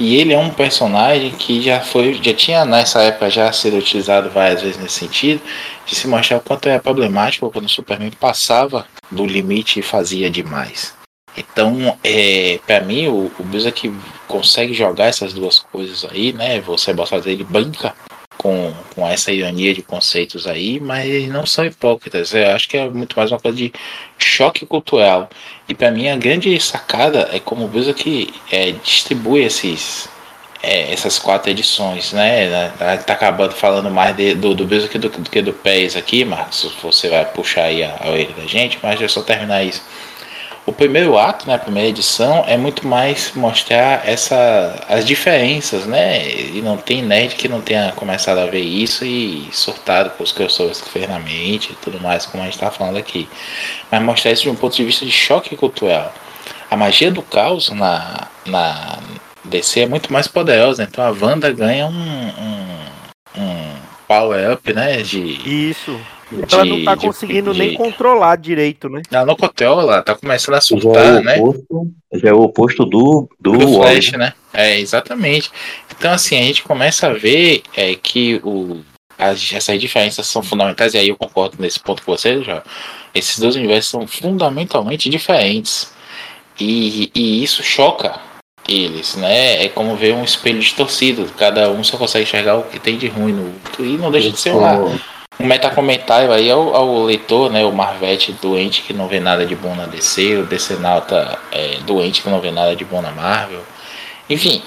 [0.00, 4.30] E ele é um personagem que já foi, já tinha nessa época já sido utilizado
[4.30, 5.42] várias vezes nesse sentido,
[5.84, 10.30] de se mostrar o quanto é problemático quando o Superman passava do limite e fazia
[10.30, 10.94] demais.
[11.36, 13.92] Então, é, para mim, o, o é que
[14.26, 16.60] consegue jogar essas duas coisas aí, né?
[16.62, 17.94] Você botar ele banca
[18.40, 22.32] com, com essa ironia de conceitos aí, mas não são hipócritas.
[22.32, 23.70] Eu acho que é muito mais uma coisa de
[24.16, 25.28] choque cultural.
[25.68, 30.08] E para mim a grande sacada é como o Busa que é, distribui esses,
[30.62, 32.70] é, essas quatro edições, né?
[33.06, 36.72] Tá acabando falando mais de, do, do que do, do, que do PES aqui, Marcos.
[36.82, 39.82] Você vai puxar aí a, a orelha da gente, mas eu só terminar isso.
[40.66, 46.30] O primeiro ato, né, a primeira edição, é muito mais mostrar essa, as diferenças, né?
[46.30, 50.32] E não tem nerd que não tenha começado a ver isso e surtado com os
[50.32, 53.28] crossovers que fez na mente e tudo mais, como a gente está falando aqui.
[53.90, 56.12] Mas mostrar isso de um ponto de vista de choque cultural.
[56.70, 58.98] A magia do caos na, na
[59.44, 63.74] DC é muito mais poderosa, então a Wanda ganha um, um, um
[64.06, 64.98] power-up, né?
[65.02, 65.98] De, isso
[66.30, 69.02] de, ela não tá conseguindo de, nem controlar direito, né?
[69.10, 71.40] Não controla, ela tá começando a surtar, já é né?
[71.40, 74.32] Oposto, já é o oposto do, do, do Flash, né?
[74.52, 75.50] É, exatamente.
[75.96, 78.80] Então, assim, a gente começa a ver é, que o,
[79.18, 82.62] as, essas diferenças são fundamentais, e aí eu concordo nesse ponto com você, já.
[83.14, 85.92] Esses dois universos são fundamentalmente diferentes.
[86.58, 88.20] E, e isso choca
[88.68, 89.64] eles, né?
[89.64, 91.26] É como ver um espelho distorcido.
[91.36, 93.84] Cada um só consegue enxergar o que tem de ruim no outro.
[93.84, 94.98] E não deixa de ser uma,
[95.40, 97.64] um metacomentário aí ao, ao, leitor, né?
[97.64, 101.78] O Marvete doente que não vê nada de bom na DC, o DC Nauta é,
[101.86, 103.62] doente que não vê nada de bom na Marvel.
[104.28, 104.62] Enfim.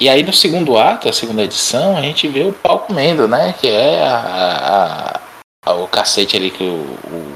[0.00, 3.54] E aí no segundo ato, a segunda edição, a gente vê o pau comendo, né?
[3.58, 5.20] Que é a,
[5.64, 7.32] a, a, o cacete ali que o, o,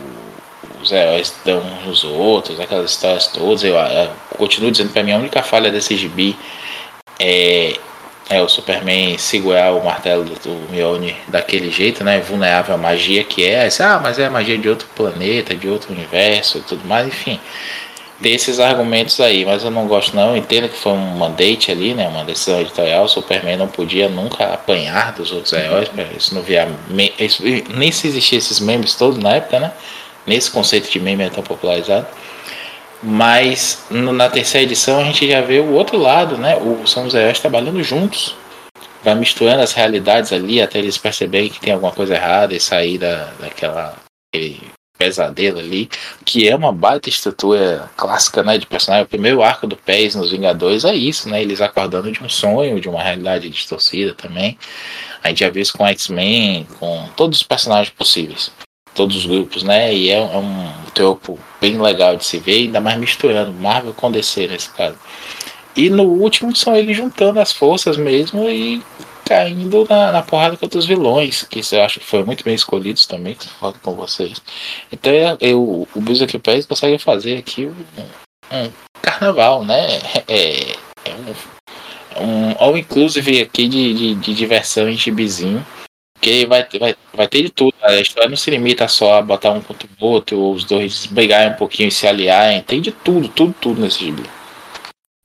[0.83, 3.62] os heróis dão uns nos outros, aquelas histórias todas.
[3.62, 6.37] Eu, eu continuo dizendo mim, a única falha desse gibi
[7.20, 7.79] é
[8.29, 12.20] é, o Superman segurar o martelo do, do Mjolnir daquele jeito, né?
[12.20, 13.68] Vulnerável à magia que é.
[13.81, 17.39] Ah, mas é magia de outro planeta, de outro universo e tudo mais, enfim.
[18.22, 20.37] Tem esses argumentos aí, mas eu não gosto não.
[20.37, 22.09] Entendo que foi um mandate ali, né?
[22.09, 23.05] Uma decisão editorial.
[23.05, 25.91] O Superman não podia nunca apanhar dos outros heróis.
[26.16, 26.66] Isso não via.
[27.18, 27.43] Isso,
[27.77, 29.72] nem se existia esses memes todos na época, né?
[30.27, 32.07] Nesse conceito de meme é tão popularizado.
[33.07, 36.57] Mas no, na terceira edição a gente já vê o outro lado, né?
[36.57, 38.35] O, são os heróis trabalhando juntos.
[39.03, 42.97] Vai misturando as realidades ali até eles perceberem que tem alguma coisa errada e sair
[42.97, 43.95] da, daquela
[44.99, 45.91] pesadelo ali,
[46.25, 49.05] que é uma baita estrutura clássica, né, de personagem.
[49.05, 51.43] O primeiro arco do Pés nos Vingadores é isso, né?
[51.43, 54.57] Eles acordando de um sonho, de uma realidade distorcida também.
[55.23, 58.51] A gente já viu isso com X-Men, com todos os personagens possíveis
[58.95, 59.95] todos os grupos, né?
[59.95, 64.11] E é, é um tropo bem legal de se ver, ainda mais misturando Marvel com
[64.11, 64.97] DC nesse caso.
[65.77, 68.81] E no último são eles juntando as forças mesmo e
[69.25, 73.07] caindo na, na porrada contra os vilões, que eu acho que foi muito bem escolhidos
[73.07, 74.41] também, concordo com vocês.
[74.93, 78.71] Então eu, o Music Pass consegue fazer aqui um, um
[79.03, 79.99] carnaval, né?
[80.29, 80.73] É,
[81.05, 81.15] é
[82.21, 85.65] um, um all-inclusive aqui de, de, de diversão em gibizinho.
[86.25, 87.75] Que vai, vai, vai ter de tudo.
[87.83, 91.05] A história não se limita só a botar um contra o outro, ou os dois
[91.05, 92.62] brigarem um pouquinho e se aliarem.
[92.62, 94.22] Tem de tudo, tudo, tudo nesse gibi.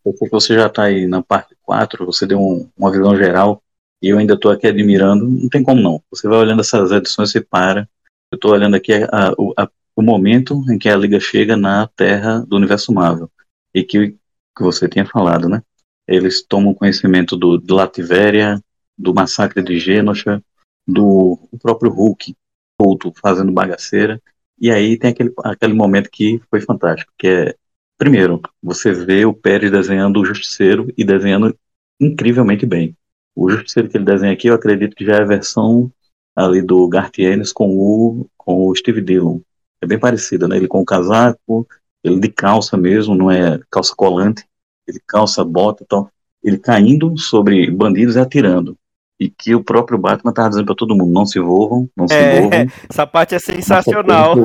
[0.04, 3.64] Porque você já está aí na parte 4, você deu um, uma visão geral,
[4.02, 6.04] e eu ainda estou aqui admirando, não tem como não.
[6.12, 7.88] Você vai olhando essas edições e para.
[8.30, 11.88] Eu estou olhando aqui a, a, a, o momento em que a Liga chega na
[11.88, 13.32] Terra do Universo Marvel.
[13.74, 15.64] E que, que você tinha falado, né?
[16.06, 18.62] Eles tomam conhecimento do, do Lativéria,
[18.97, 20.43] do massacre de Genosha,
[20.92, 22.36] do próprio Hulk
[22.82, 24.22] solto fazendo bagaceira.
[24.60, 27.56] E aí tem aquele, aquele momento que foi fantástico, que é,
[27.98, 31.56] primeiro, você vê o Pérez desenhando o Justiceiro e desenhando
[32.00, 32.96] incrivelmente bem.
[33.36, 35.92] O Justiceiro que ele desenha aqui, eu acredito que já é a versão
[36.36, 39.40] ali do Garth Ennis com o, com o Steve Dillon.
[39.82, 40.58] É bem parecida, né?
[40.58, 41.68] Ele com o casaco,
[42.04, 44.46] ele de calça mesmo, não é calça colante,
[44.88, 46.10] ele calça, bota, então,
[46.44, 48.78] ele caindo sobre bandidos e atirando
[49.20, 52.14] e que o próprio Batman estava dizendo para todo mundo: não se envolvam, não se
[52.14, 52.68] é, envolvam.
[52.90, 54.36] Essa parte é sensacional.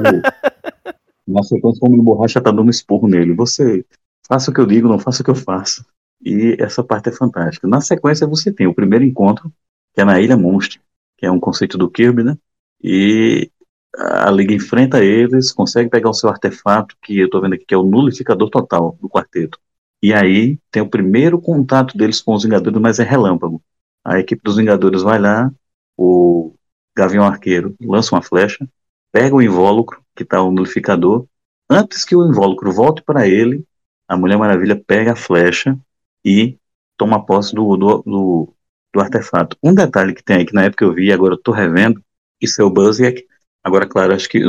[1.26, 3.32] Na sequência, como borracha tá dando um esporro nele.
[3.34, 3.84] Você
[4.26, 5.86] faça o que eu digo, não faça o que eu faço.
[6.22, 7.68] E essa parte é fantástica.
[7.68, 9.52] Na sequência, você tem o primeiro encontro,
[9.92, 10.80] que é na Ilha Monstro,
[11.16, 12.36] que é um conceito do Kirby, né?
[12.82, 13.50] E
[13.96, 17.74] a Liga enfrenta eles, consegue pegar o seu artefato, que eu estou vendo aqui, que
[17.74, 19.58] é o nulificador total do quarteto.
[20.02, 23.62] E aí tem o primeiro contato deles com os Vingadores, mas é relâmpago
[24.04, 25.50] a equipe dos Vingadores vai lá,
[25.96, 26.54] o
[26.96, 28.68] Gavião Arqueiro lança uma flecha,
[29.10, 31.26] pega o invólucro, que está o nulificador,
[31.68, 33.64] antes que o invólucro volte para ele,
[34.06, 35.78] a Mulher Maravilha pega a flecha
[36.24, 36.58] e
[36.96, 38.54] toma posse do, do, do,
[38.92, 39.56] do artefato.
[39.62, 42.02] Um detalhe que tem aí, que na época eu vi, agora eu estou revendo,
[42.40, 43.26] isso é o Buzzek.
[43.62, 44.42] Agora, claro, acho que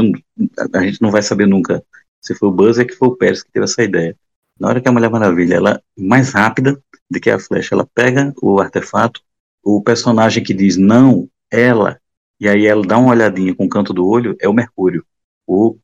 [0.74, 1.84] a gente não vai saber nunca
[2.22, 4.16] se foi o Buzzek ou foi o Pérez que teve essa ideia.
[4.60, 8.34] Na hora que a Mulher Maravilha, ela mais rápida do que a flecha, ela pega
[8.42, 9.22] o artefato,
[9.66, 12.00] o personagem que diz não, ela,
[12.40, 15.04] e aí ela dá uma olhadinha com o canto do olho, é o Mercúrio,
[15.48, 15.78] o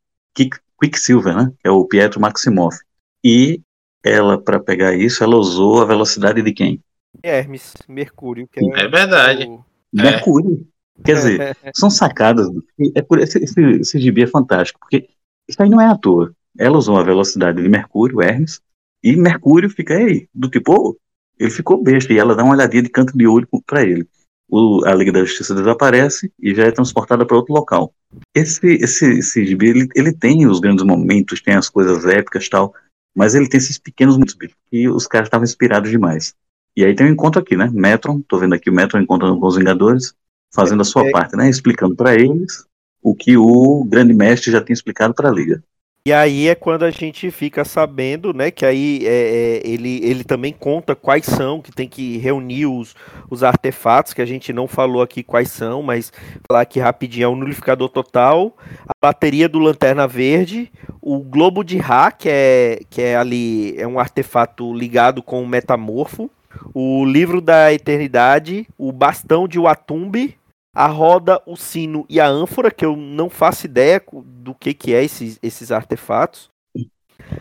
[0.79, 1.51] Quicksilver, né?
[1.63, 2.77] É o Pietro Maximoff.
[3.23, 3.59] E
[4.03, 6.79] ela, para pegar isso, ela usou a velocidade de quem?
[7.23, 8.47] Hermes, Mercúrio.
[8.55, 9.45] é, é, verdade.
[9.45, 9.63] O...
[9.91, 10.67] Mercúrio.
[10.99, 11.03] É.
[11.03, 12.47] Quer dizer, são sacadas.
[12.95, 15.09] É por esse, esse, esse gibi é fantástico, porque
[15.47, 16.33] isso aí não é à toa.
[16.57, 18.61] Ela usou a velocidade de Mercúrio, Hermes,
[19.03, 20.97] e Mercúrio fica aí, do tipo,
[21.41, 24.07] ele ficou besta e ela dá uma olhadinha de canto de olho para ele.
[24.49, 27.93] O, a Liga da Justiça desaparece e já é transportada para outro local.
[28.35, 32.73] Esse, esse, esse gibi, ele, ele tem os grandes momentos, tem as coisas épicas tal,
[33.15, 34.35] mas ele tem esses pequenos momentos
[34.69, 36.35] que os caras estavam inspirados demais.
[36.75, 37.69] E aí tem um encontro aqui, né?
[37.73, 40.13] Metron, tô vendo aqui o Metron encontrando com os Vingadores,
[40.53, 41.11] fazendo a sua é.
[41.11, 41.49] parte, né?
[41.49, 42.65] Explicando para eles
[43.01, 45.63] o que o grande mestre já tinha explicado para a Liga.
[46.03, 50.23] E aí é quando a gente fica sabendo, né, que aí é, é, ele, ele
[50.23, 52.95] também conta quais são, que tem que reunir os,
[53.29, 56.11] os artefatos, que a gente não falou aqui quais são, mas
[56.47, 61.77] falar aqui rapidinho, é o nulificador total, a bateria do Lanterna Verde, o globo de
[61.77, 66.31] Ra, que é, que é ali, é um artefato ligado com o metamorfo,
[66.73, 70.35] o livro da eternidade, o bastão de Watumbi,
[70.73, 74.93] a roda, o sino e a ânfora, que eu não faço ideia do que, que
[74.93, 76.49] é esses, esses artefatos.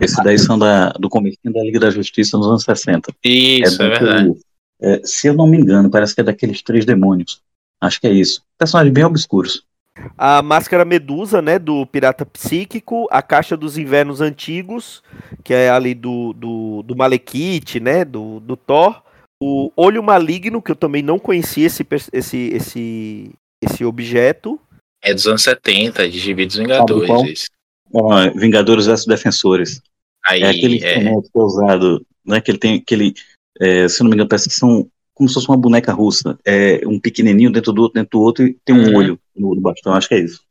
[0.00, 3.12] Esses daí são da, do começo da Liga da Justiça nos anos 60.
[3.24, 4.32] Isso, é, é verdade.
[4.82, 7.42] É, se eu não me engano, parece que é daqueles três demônios.
[7.80, 8.42] Acho que é isso.
[8.58, 9.64] Personagens bem obscuros.
[10.16, 15.02] A máscara medusa, né, do pirata psíquico, a caixa dos invernos antigos,
[15.42, 19.02] que é ali do, do, do Malekith, né, do, do Thor,
[19.42, 23.30] o olho maligno, que eu também não conhecia esse, esse, esse,
[23.62, 24.60] esse objeto.
[25.02, 27.46] É dos anos 70, de Gibi dos Vingadores.
[27.94, 29.80] Ah, Vingadores versus Defensores.
[30.24, 31.00] Aí, é aquele é...
[31.00, 33.14] que é usado, né, que ele tem aquele,
[33.58, 36.38] é, se não me engano, parece que são como se fosse uma boneca russa.
[36.44, 38.96] É um pequenininho dentro do outro, dentro do outro, e tem um uhum.
[38.96, 40.42] olho no, no bastão, acho que é isso.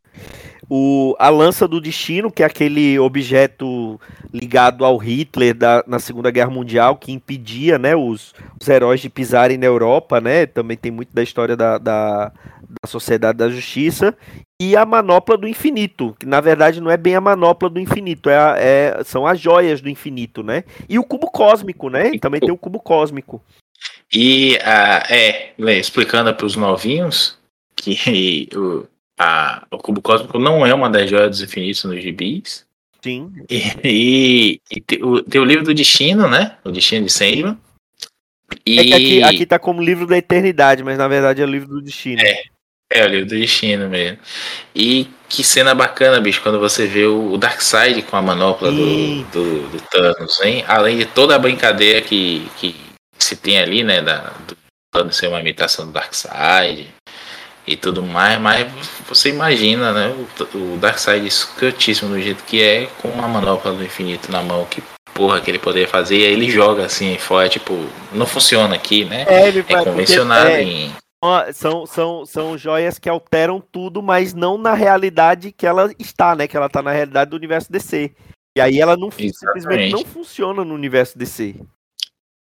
[0.67, 3.99] O, a lança do destino, que é aquele objeto
[4.33, 9.09] ligado ao Hitler da, na Segunda Guerra Mundial, que impedia né, os, os heróis de
[9.09, 10.45] pisarem na Europa, né?
[10.45, 12.31] Também tem muito da história da, da,
[12.61, 14.15] da Sociedade da Justiça.
[14.61, 18.29] E a manopla do infinito, que na verdade não é bem a manopla do infinito,
[18.29, 20.65] é, a, é são as joias do infinito, né?
[20.89, 22.17] E o cubo cósmico, né?
[22.19, 23.41] Também tem o cubo cósmico.
[24.11, 27.37] E uh, é, explicando para os novinhos
[27.75, 28.85] que o,
[29.19, 32.65] a, o cubo cósmico não é uma das joias dos infinitos nos gibis.
[33.03, 33.33] Sim.
[33.49, 36.57] E, e, e tem, o, tem, o, livro do destino, né?
[36.63, 37.57] O destino de Sandman.
[38.65, 41.49] E É que aqui, aqui tá como livro da eternidade, mas na verdade é o
[41.49, 42.21] livro do destino.
[42.21, 42.43] É.
[42.91, 44.19] é o livro do destino mesmo.
[44.73, 49.69] E que cena bacana, bicho, quando você vê o Darkseid com a manopla do, do,
[49.69, 50.63] do Thanos, hein?
[50.67, 52.75] Além de toda a brincadeira que, que
[53.17, 54.01] se tem ali, né?
[54.01, 54.57] Da, do
[54.91, 56.87] Thanos ser uma imitação do Darkseid
[57.67, 58.67] e tudo mais, mas
[59.07, 60.15] você imagina, né?
[60.53, 64.65] O, o Darkseid escrotíssimo do jeito que é, com uma manopla do infinito na mão,
[64.65, 64.81] que
[65.13, 67.73] porra que ele poderia fazer, e aí ele joga assim fora, tipo,
[68.13, 69.25] não funciona aqui, né?
[69.27, 70.91] É, ele É convencionado é, em.
[71.53, 76.47] São, são, são joias que alteram tudo, mas não na realidade que ela está, né?
[76.47, 78.11] Que ela tá na realidade do universo DC.
[78.57, 81.55] E aí ela não simplesmente não funciona no universo DC.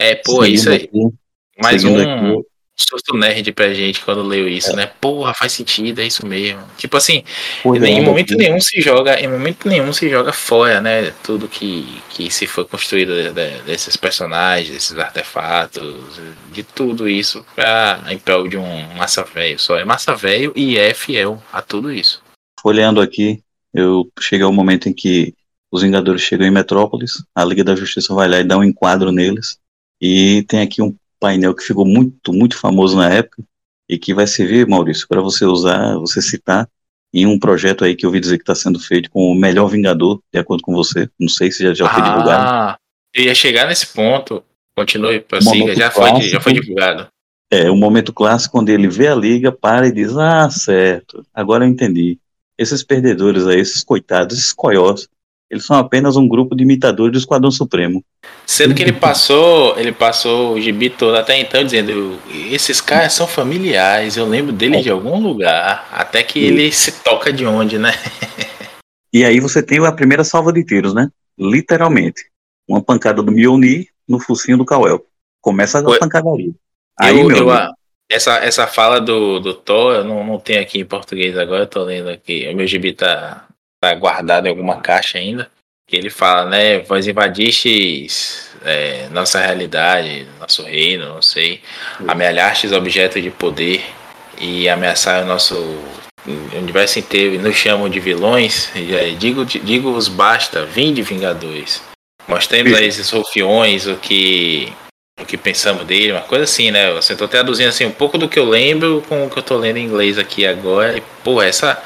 [0.01, 0.81] É, pô, isso aí.
[0.81, 1.17] Seguindo aqui,
[1.63, 2.47] Mais seguindo um aqui,
[2.77, 4.87] susto nerd pra gente quando leu isso, né?
[5.01, 6.61] Porra, faz sentido, é isso mesmo.
[6.77, 7.23] Tipo assim,
[7.63, 11.13] pois é, em momento aqui, nenhum se joga, em momento nenhum se joga fora, né?
[11.23, 16.21] Tudo que, que se foi construído de- de- desses personagens, desses artefatos,
[16.53, 19.59] de tudo isso pra, em prol de um massa velho.
[19.59, 22.23] Só é massa velho e é fiel a tudo isso.
[22.61, 23.41] folheando aqui,
[23.73, 25.35] eu cheguei ao momento em que
[25.71, 29.11] os Vingadores chegam em Metrópolis, a Liga da Justiça vai lá e dá um enquadro
[29.13, 29.59] neles,
[30.01, 33.43] e tem aqui um painel que ficou muito, muito famoso na época,
[33.89, 36.69] e que vai servir, Maurício, para você usar, você citar
[37.13, 39.69] em um projeto aí que eu ouvi dizer que está sendo feito com o melhor
[39.69, 42.49] Vingador, de acordo com você, não sei se já, já foi divulgado.
[42.49, 42.79] Ah,
[43.15, 44.43] eu ia chegar nesse ponto.
[44.77, 45.77] Continue, Um prossiga.
[45.77, 47.07] Já foi, já foi divulgado.
[47.51, 51.65] É, o momento clássico quando ele vê a liga, para e diz: Ah, certo, agora
[51.65, 52.19] eu entendi.
[52.59, 55.09] Esses perdedores aí, esses coitados, esses coiós,
[55.55, 58.05] eles são apenas um grupo de imitadores do Esquadrão Supremo.
[58.45, 62.19] Sendo que ele passou, ele passou o gibi todo até então dizendo,
[62.51, 67.33] esses caras são familiares, eu lembro dele de algum lugar, até que ele se toca
[67.33, 67.93] de onde, né?
[69.13, 71.09] E aí você tem a primeira salva de tiros, né?
[71.39, 72.25] Literalmente.
[72.69, 75.05] Uma pancada do Mjolnir no focinho do Kal-El.
[75.41, 76.51] Começa a pancadaria.
[76.99, 77.69] Aí, eu, meu eu-
[78.11, 81.67] essa, essa fala do, do Thor, eu não, não tenho aqui em português agora, eu
[81.69, 83.47] tô lendo aqui, o meu gibi tá,
[83.85, 85.51] tá guardado em alguma caixa ainda,
[85.87, 91.61] que ele fala, né, vós invadistes é, nossa realidade, nosso reino, não sei,
[92.09, 93.85] amealhastes objetos de poder
[94.39, 95.55] e ameaçaram o nosso
[96.57, 98.71] universo inteiro e nos chamam de vilões,
[99.19, 101.83] digo, digo-vos basta, vinde Vingadores.
[102.27, 104.73] Mostremos a esses rufiões o que
[105.21, 106.91] o que pensamos dele, uma coisa assim, né?
[106.91, 109.57] Eu tô traduzindo assim um pouco do que eu lembro com o que eu tô
[109.57, 110.97] lendo em inglês aqui agora.
[110.97, 111.81] E, pô, essa.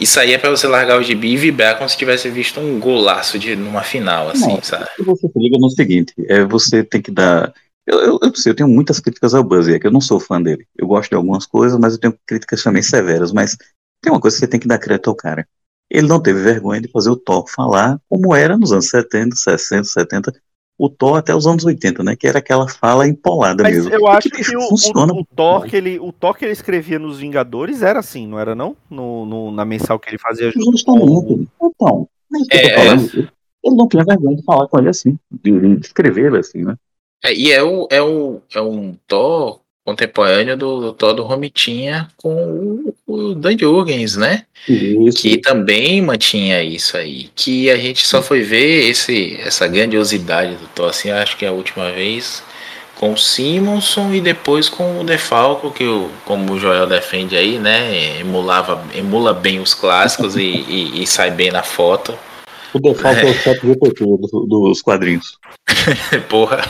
[0.00, 2.80] Isso aí é pra você largar o gibi e vibrar como se tivesse visto um
[2.80, 4.62] golaço de, numa final, assim, Não.
[4.62, 4.86] sabe?
[4.98, 7.52] Você se liga no seguinte, é, você tem que dar.
[7.86, 10.18] Eu, eu, eu, sei, eu tenho muitas críticas ao Buzzy, é que eu não sou
[10.18, 10.66] fã dele.
[10.76, 13.30] Eu gosto de algumas coisas, mas eu tenho críticas também severas.
[13.30, 13.56] Mas
[14.02, 15.46] tem uma coisa que você tem que dar crédito ao cara.
[15.90, 19.84] Ele não teve vergonha de fazer o Thor falar como era nos anos 70, 60,
[19.84, 20.32] 70,
[20.78, 22.16] o Thor até os anos 80, né?
[22.16, 23.94] Que era aquela fala empolada Mas mesmo.
[23.94, 25.12] eu acho bicho, que o, funciona.
[25.12, 28.38] o, o Thor que ele, o Thor que ele escrevia nos Vingadores era assim, não
[28.38, 28.76] era não?
[28.90, 31.46] No, no- na mensal que ele fazia junto com.
[31.62, 33.28] Então, é isso que eu tô É, falando.
[33.64, 36.74] Ele não tinha vergonha de falar com ele assim, de, de escrever ele assim, né?
[37.24, 42.08] É, e é, o, é, o, é um Thor contemporâneo do, do Thor do Romitinha
[42.16, 44.44] com o, o Dan Jurgens, né?
[44.68, 45.18] Isso.
[45.20, 50.66] que também mantinha isso aí, que a gente só foi ver esse, essa grandiosidade do
[50.68, 52.42] Thor, assim, acho que é a última vez
[52.96, 57.58] com o Simonson e depois com o Defalco, que o, como o Joel defende aí,
[57.58, 62.16] né, emulava, emula bem os clássicos e, e- e sai bem na foto.
[62.72, 65.36] O default é o chat GPT do- dos quadrinhos.
[66.30, 66.62] Porra.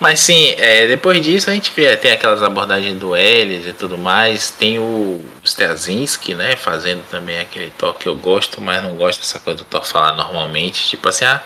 [0.00, 3.98] Mas sim, é, depois disso a gente vê, tem aquelas abordagens do Ellis e tudo
[3.98, 4.50] mais.
[4.50, 6.56] Tem o Straczynski, né?
[6.56, 10.14] Fazendo também aquele toque que eu gosto, mas não gosto dessa coisa do Thor falar
[10.14, 10.88] normalmente.
[10.88, 11.42] Tipo assim, ah,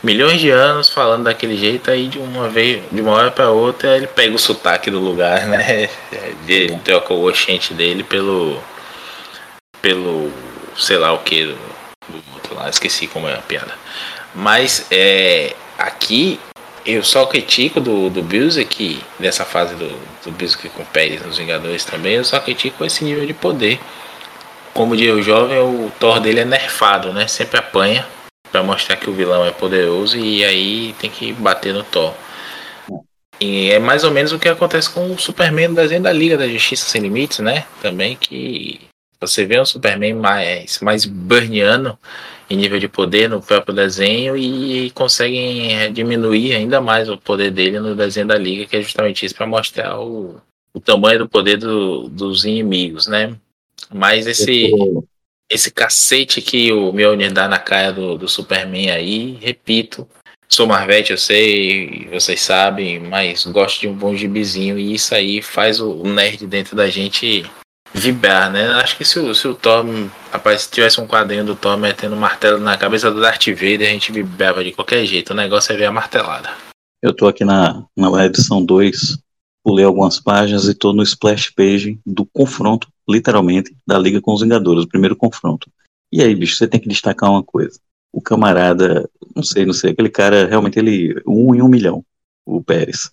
[0.00, 3.96] milhões de anos falando daquele jeito, aí de uma vez, de uma hora pra outra,
[3.96, 5.90] ele pega o sotaque do lugar, né?
[6.46, 8.62] Ele troca o oxente dele pelo.
[9.82, 10.32] pelo.
[10.76, 11.58] sei lá o que do,
[12.08, 13.74] do outro lá, esqueci como é a piada.
[14.36, 16.38] Mas é, aqui
[16.84, 19.88] eu só critico do, do Busiek, dessa fase do,
[20.24, 23.80] do Busiek com o Pérez nos Vingadores também, eu só critico esse nível de poder.
[24.72, 27.26] Como diz o jovem, o Thor dele é nerfado, né?
[27.26, 28.06] Sempre apanha
[28.50, 32.14] pra mostrar que o vilão é poderoso e aí tem que bater no Thor.
[33.40, 36.36] E é mais ou menos o que acontece com o Superman no desenho da Liga
[36.36, 37.64] da Justiça Sem Limites, né?
[37.80, 38.80] Também que
[39.20, 41.98] você vê um Superman mais, mais burniano
[42.50, 47.50] em nível de poder no próprio desenho e conseguem é, diminuir ainda mais o poder
[47.50, 50.40] dele no desenho da Liga, que é justamente isso para mostrar o,
[50.72, 53.34] o tamanho do poder do- dos inimigos, né?
[53.92, 54.70] Mas esse,
[55.50, 60.08] esse cacete que o Mjolnir dá na cara do, do Superman aí, repito,
[60.48, 65.42] sou Marvete, eu sei, vocês sabem, mas gosto de um bom gibizinho e isso aí
[65.42, 67.44] faz o nerd dentro da gente
[67.94, 68.68] vibrar, né?
[68.74, 69.84] Acho que se o, se o Thor,
[70.30, 73.88] rapaz, se tivesse um quadrinho do Thor metendo um martelo na cabeça do Darth Vader,
[73.88, 75.30] a gente vibrava de qualquer jeito.
[75.30, 76.50] O negócio é ver a martelada.
[77.02, 79.18] Eu tô aqui na, na edição 2,
[79.64, 84.42] pulei algumas páginas e tô no splash page do confronto, literalmente, da Liga com os
[84.42, 85.70] Vingadores, o primeiro confronto.
[86.10, 87.78] E aí, bicho, você tem que destacar uma coisa.
[88.12, 92.04] O camarada, não sei, não sei, aquele cara, realmente, ele, um em um milhão,
[92.46, 93.10] o Pérez.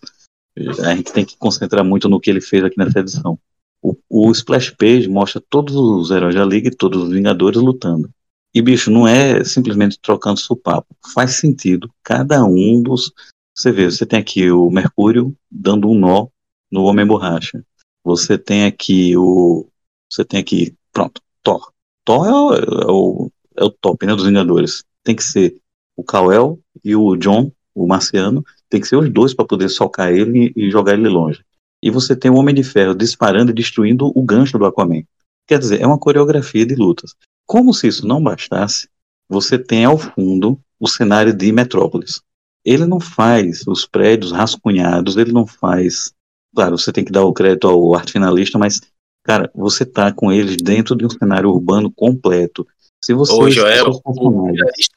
[0.79, 3.37] A gente tem que concentrar muito no que ele fez aqui nessa edição.
[3.85, 8.09] O, o Splash Page mostra todos os heróis da Liga e todos os Vingadores lutando.
[8.51, 10.95] E, bicho, não é simplesmente trocando supapo.
[11.13, 11.87] Faz sentido.
[12.03, 13.13] Cada um dos.
[13.55, 16.27] Você vê, você tem aqui o Mercúrio dando um nó
[16.71, 17.63] no Homem Borracha.
[18.03, 19.67] Você tem aqui o.
[20.11, 20.75] Você tem aqui.
[20.91, 21.71] Pronto, Thor.
[22.03, 24.83] Thor é o, é o, é o top, né, dos Vingadores.
[25.03, 25.57] Tem que ser
[25.95, 28.43] o Kal-El e o John, o Marciano.
[28.67, 31.45] Tem que ser os dois para poder socar ele e jogar ele longe
[31.85, 35.03] e você tem o Homem de Ferro disparando e destruindo o gancho do Aquaman.
[35.47, 37.13] Quer dizer, é uma coreografia de lutas.
[37.45, 38.89] Como se isso não bastasse,
[39.29, 42.23] você tem ao fundo o cenário de Metrópolis.
[42.65, 46.11] Ele não faz os prédios rascunhados, ele não faz.
[46.55, 48.81] Claro, você tem que dar o crédito ao arte finalista, mas,
[49.23, 52.65] cara, você tá com eles dentro de um cenário urbano completo.
[52.99, 53.31] Se você.
[53.31, 54.51] Ô, Joel, o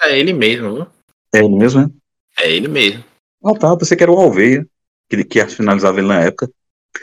[0.04, 0.86] é ele mesmo, viu?
[1.34, 1.90] É ele mesmo, né?
[2.38, 3.04] É ele mesmo.
[3.44, 3.74] Ah, tá.
[3.74, 4.66] Você que era o Alveia,
[5.10, 6.50] que, que arte finalizava ele na época.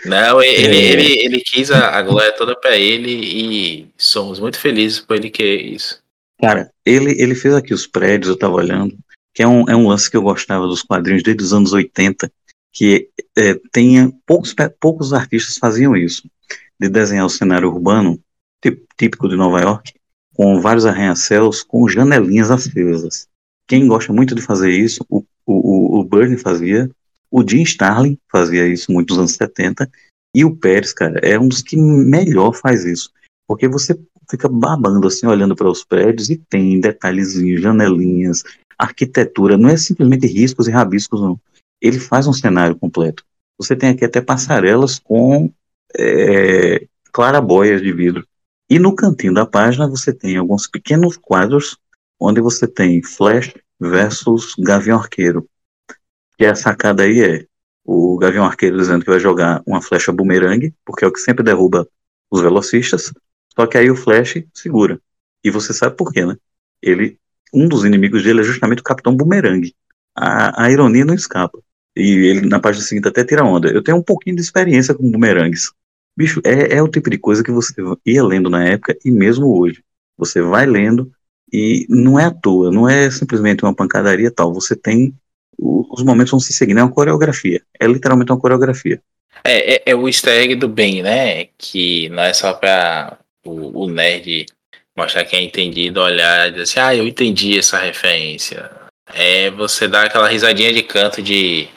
[0.06, 0.92] Não, ele, é...
[0.92, 5.30] ele, ele quis a, a glória toda para ele e somos muito felizes por ele
[5.30, 6.04] querer isso.
[6.40, 8.98] Cara, ele, ele fez aqui os prédios, eu tava olhando,
[9.34, 12.32] que é um, é um lance que eu gostava dos quadrinhos desde os anos 80,
[12.72, 16.30] que é, tenha, poucos, poucos artistas faziam isso,
[16.80, 18.20] de desenhar o cenário urbano,
[18.98, 19.94] típico de Nova York,
[20.34, 23.28] com vários arranha-céus, com janelinhas acesas.
[23.68, 26.90] Quem gosta muito de fazer isso, o, o, o Bernie fazia,
[27.32, 29.90] o Jim Starlin fazia isso muito nos anos 70,
[30.36, 33.10] e o Pérez, cara, é um dos que melhor faz isso.
[33.48, 33.98] Porque você
[34.30, 38.44] fica babando assim, olhando para os prédios e tem detalhezinhos, janelinhas,
[38.78, 41.40] arquitetura, não é simplesmente riscos e rabiscos, não.
[41.82, 43.24] Ele faz um cenário completo.
[43.58, 45.52] Você tem aqui até passarelas com
[45.98, 48.28] é, clarabóias de vidro.
[48.70, 51.78] E no cantinho da página você tem alguns pequenos quadros
[52.20, 55.48] onde você tem Flash versus Gavião Arqueiro.
[56.38, 57.46] Que a sacada aí é
[57.84, 61.44] o Gavião Arqueiro dizendo que vai jogar uma flecha bumerangue, porque é o que sempre
[61.44, 61.88] derruba
[62.32, 63.14] os velocistas.
[63.54, 65.00] Só que aí o Flash segura.
[65.44, 66.36] E você sabe por quê, né?
[66.82, 67.18] Ele,
[67.54, 69.76] um dos inimigos dele é justamente o Capitão Bumerangue.
[70.16, 71.60] A, a ironia não escapa.
[71.96, 73.70] E ele, na página seguinte, até tira onda.
[73.70, 75.72] Eu tenho um pouquinho de experiência com bumerangues.
[76.18, 77.74] Bicho, é, é o tipo de coisa que você
[78.06, 79.84] ia lendo na época e mesmo hoje.
[80.18, 81.12] Você vai lendo
[81.52, 84.54] e não é à toa, não é simplesmente uma pancadaria tal.
[84.54, 85.14] Você tem
[85.60, 87.62] os momentos vão se seguindo, é uma coreografia.
[87.80, 89.02] É literalmente uma coreografia.
[89.44, 91.48] É, é, é o easter egg do bem, né?
[91.58, 94.46] Que não é só pra o, o nerd
[94.96, 98.72] mostrar que é entendido, olhar e dizer assim, ah, eu entendi essa referência.
[99.14, 101.68] É você dar aquela risadinha de canto de,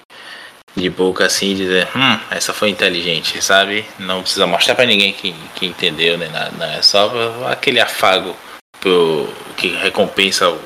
[0.75, 3.85] de boca assim, dizer, hum, essa foi inteligente, sabe?
[3.99, 6.53] Não precisa mostrar para ninguém que, que entendeu, nem nada.
[6.57, 8.35] Não, é só aquele afago
[8.81, 10.57] pro, que recompensa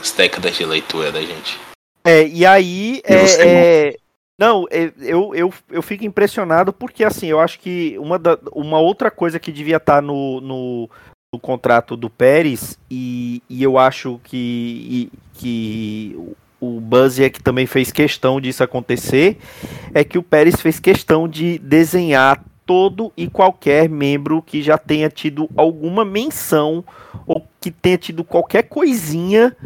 [0.00, 1.71] as décadas de leitura da gente.
[2.04, 3.02] É, e aí.
[3.08, 3.96] E é, é,
[4.38, 8.78] não, é, eu, eu, eu fico impressionado porque, assim, eu acho que uma, da, uma
[8.78, 10.90] outra coisa que devia estar tá no, no,
[11.32, 17.42] no contrato do Pérez, e, e eu acho que, e, que o Buzz é que
[17.42, 19.38] também fez questão disso acontecer,
[19.94, 25.10] é que o Pérez fez questão de desenhar todo e qualquer membro que já tenha
[25.10, 26.84] tido alguma menção
[27.26, 29.56] ou que tenha tido qualquer coisinha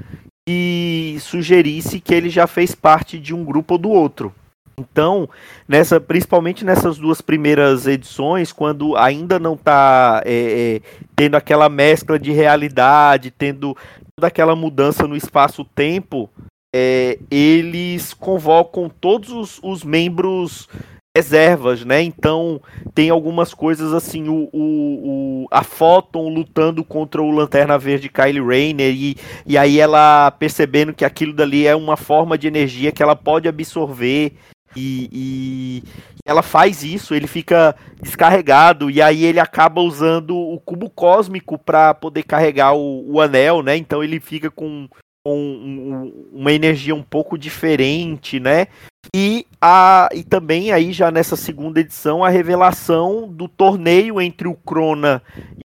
[0.47, 4.33] que sugerisse que ele já fez parte de um grupo ou do outro.
[4.79, 5.29] Então,
[5.67, 10.81] nessa, principalmente nessas duas primeiras edições, quando ainda não está é, é,
[11.17, 13.75] tendo aquela mescla de realidade, tendo
[14.15, 16.31] toda aquela mudança no espaço-tempo,
[16.75, 20.69] é, eles convocam todos os, os membros
[21.17, 22.03] reservas, né?
[22.03, 22.61] Então
[22.95, 28.45] tem algumas coisas assim, o, o, o, a Photon lutando contra o Lanterna Verde Kylie
[28.45, 29.17] Rayner e,
[29.47, 33.49] e aí ela percebendo que aquilo dali é uma forma de energia que ela pode
[33.49, 34.35] absorver
[34.77, 35.83] e, e
[36.27, 41.95] ela faz isso, ele fica descarregado e aí ele acaba usando o cubo cósmico para
[41.95, 43.75] poder carregar o, o anel, né?
[43.75, 44.87] Então ele fica com
[45.25, 48.69] com uma energia um pouco diferente, né?
[49.15, 54.55] E, a, e também aí já nessa segunda edição a revelação do torneio entre o
[54.55, 55.23] Crona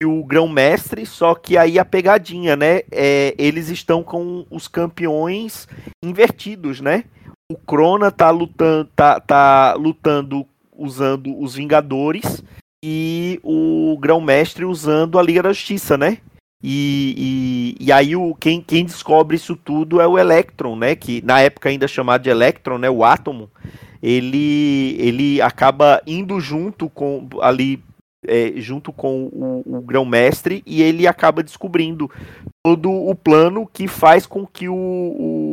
[0.01, 2.81] e o Grão-Mestre, só que aí a pegadinha, né?
[2.91, 5.67] É, eles estão com os campeões
[6.03, 7.05] invertidos, né?
[7.51, 10.45] O Crona tá lutando, tá, tá lutando
[10.77, 12.43] usando os Vingadores
[12.83, 16.17] e o Grão-Mestre usando a Liga da Justiça, né?
[16.67, 20.95] E, e, e, aí o, quem, quem descobre isso tudo é o Electron, né?
[20.95, 22.89] Que na época ainda chamado de Electron, né?
[22.89, 23.51] O átomo.
[24.01, 27.79] Ele, ele acaba indo junto com ali
[28.27, 32.09] é, junto com o, o grão-mestre e ele acaba descobrindo
[32.63, 35.44] todo o plano que faz com que o, o,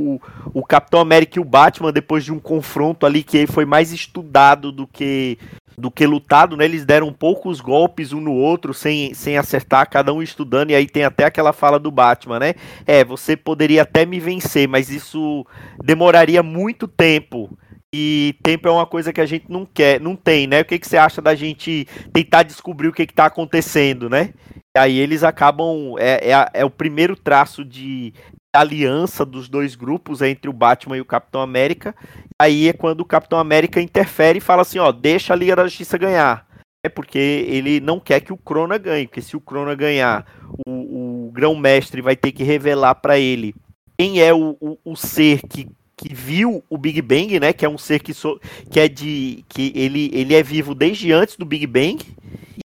[0.53, 4.73] o, Capitão América e o Batman, depois de um confronto ali que foi mais estudado
[4.73, 5.39] do que
[5.77, 6.67] do que lutado, né?
[6.67, 10.87] Eles deram poucos golpes um no outro sem, sem acertar, cada um estudando, e aí
[10.87, 12.55] tem até aquela fala do Batman, né?
[12.87, 15.47] É, você poderia até me vencer, mas isso
[15.83, 17.57] demoraria muito tempo.
[17.95, 20.63] E tempo é uma coisa que a gente não quer, não tem, né?
[20.63, 24.33] O que, que você acha da gente tentar descobrir o que está acontecendo, né?
[24.77, 25.95] E aí eles acabam.
[25.99, 28.13] É, é, é, o primeiro traço de
[28.55, 31.95] aliança dos dois grupos entre o Batman e o Capitão América.
[32.39, 35.65] Aí é quando o Capitão América interfere e fala assim: ó, deixa a Liga da
[35.65, 36.47] Justiça ganhar.
[36.85, 40.27] É porque ele não quer que o Crona ganhe, porque se o Crona ganhar,
[40.67, 43.55] o, o grão-mestre vai ter que revelar para ele
[43.97, 45.69] quem é o, o, o ser que
[46.03, 47.53] que viu o Big Bang, né?
[47.53, 49.45] Que é um ser que, so, que é de.
[49.49, 52.05] que ele, ele é vivo desde antes do Big Bang.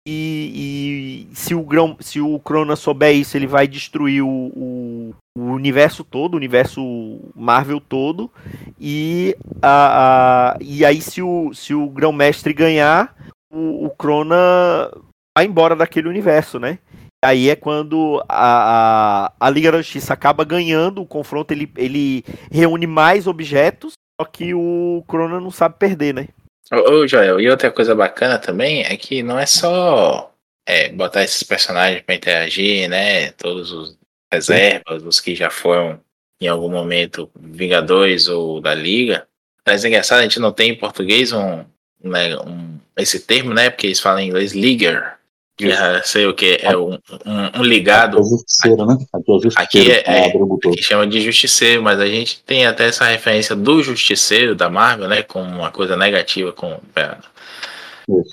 [0.09, 5.13] E, e se o grão, se o Crona souber isso, ele vai destruir o, o,
[5.37, 8.31] o universo todo, o universo Marvel todo.
[8.79, 13.13] E, a, a, e aí, se o, se o grão-mestre ganhar,
[13.51, 14.89] o, o Crona
[15.37, 16.79] vai embora daquele universo, né?
[17.25, 22.23] Aí é quando a, a, a, Liga da Justiça acaba ganhando o confronto, ele, ele
[22.49, 26.29] reúne mais objetos, só que o Crona não sabe perder, né?
[26.71, 30.33] Ô, Joel, e outra coisa bacana também é que não é só
[30.65, 33.31] é, botar esses personagens para interagir, né?
[33.31, 33.97] Todos os
[34.31, 35.99] reservas, os que já foram
[36.41, 39.27] em algum momento Vingadores ou da Liga.
[39.65, 41.65] Mas é engraçado, a gente não tem em português um,
[42.03, 43.69] né, um, esse termo, né?
[43.69, 45.16] Porque eles falam em inglês Liger.
[45.59, 46.93] É, sei o que, é um,
[47.25, 48.17] um, um ligado.
[48.17, 48.97] Aqui é justiceiro, né?
[49.13, 49.91] Aqui é justiceiro.
[49.91, 53.81] Aqui, é, é, aqui chama de justiceiro, mas a gente tem até essa referência do
[53.81, 55.23] justiceiro da Marvel, né?
[55.23, 56.79] Como uma coisa negativa com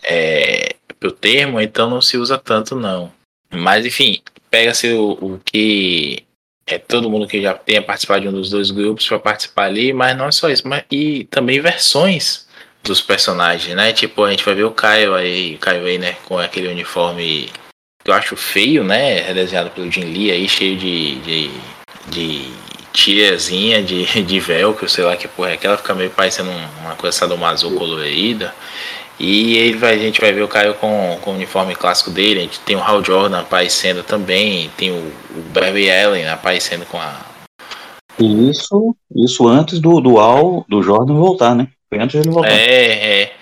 [0.03, 3.11] é, o termo, então não se usa tanto, não.
[3.51, 4.21] Mas enfim,
[4.51, 6.25] pega-se o, o que
[6.67, 9.93] é todo mundo que já tenha participado de um dos dois grupos para participar ali,
[9.93, 12.47] mas não é só isso, mas e também versões
[12.85, 13.93] dos personagens, né?
[13.93, 17.51] Tipo, a gente vai ver o Caio aí, Caio aí, né, com aquele uniforme
[18.05, 19.23] que eu acho feio, né?
[19.23, 21.17] Redesenhado pelo Jim Lee aí, cheio de.
[21.21, 21.51] de,
[22.09, 26.51] de tiazinha de, de velcro, sei lá que porra é aquela, fica meio parecendo
[26.81, 28.55] uma coisa sadomaso colorida.
[29.19, 32.41] E ele vai, a gente vai ver o Caio com, com o uniforme clássico dele.
[32.41, 34.71] A gente tem o Hal Jordan aparecendo também.
[34.77, 37.21] Tem o, o Barry Allen aparecendo com a.
[38.19, 41.69] Isso, isso antes do, do Al, do Jordan voltar, né?
[41.95, 42.51] Foi antes de ele voltar.
[42.51, 43.33] É, é.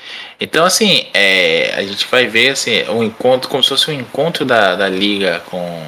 [0.41, 4.45] Então, assim, é, a gente vai ver assim, um encontro, como se fosse um encontro
[4.45, 5.83] da, da Liga com,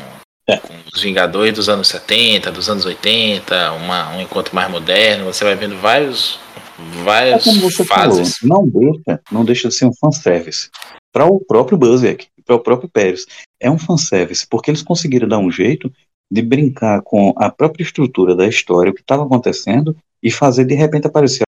[0.49, 0.57] é.
[0.59, 5.25] com os Vingadores dos anos 70, dos anos 80, uma, um encontro mais moderno.
[5.25, 6.39] Você vai vendo vários,
[7.03, 8.39] várias é fases.
[8.39, 10.71] Falou, não deixa, não deixa de ser um fanservice.
[11.13, 13.27] Para o próprio Buzzek, para o próprio Pérez.
[13.61, 15.93] É um fanservice, porque eles conseguiram dar um jeito
[16.31, 20.75] de brincar com a própria estrutura da história, o que estava acontecendo, e fazer de
[20.75, 21.45] repente aparecer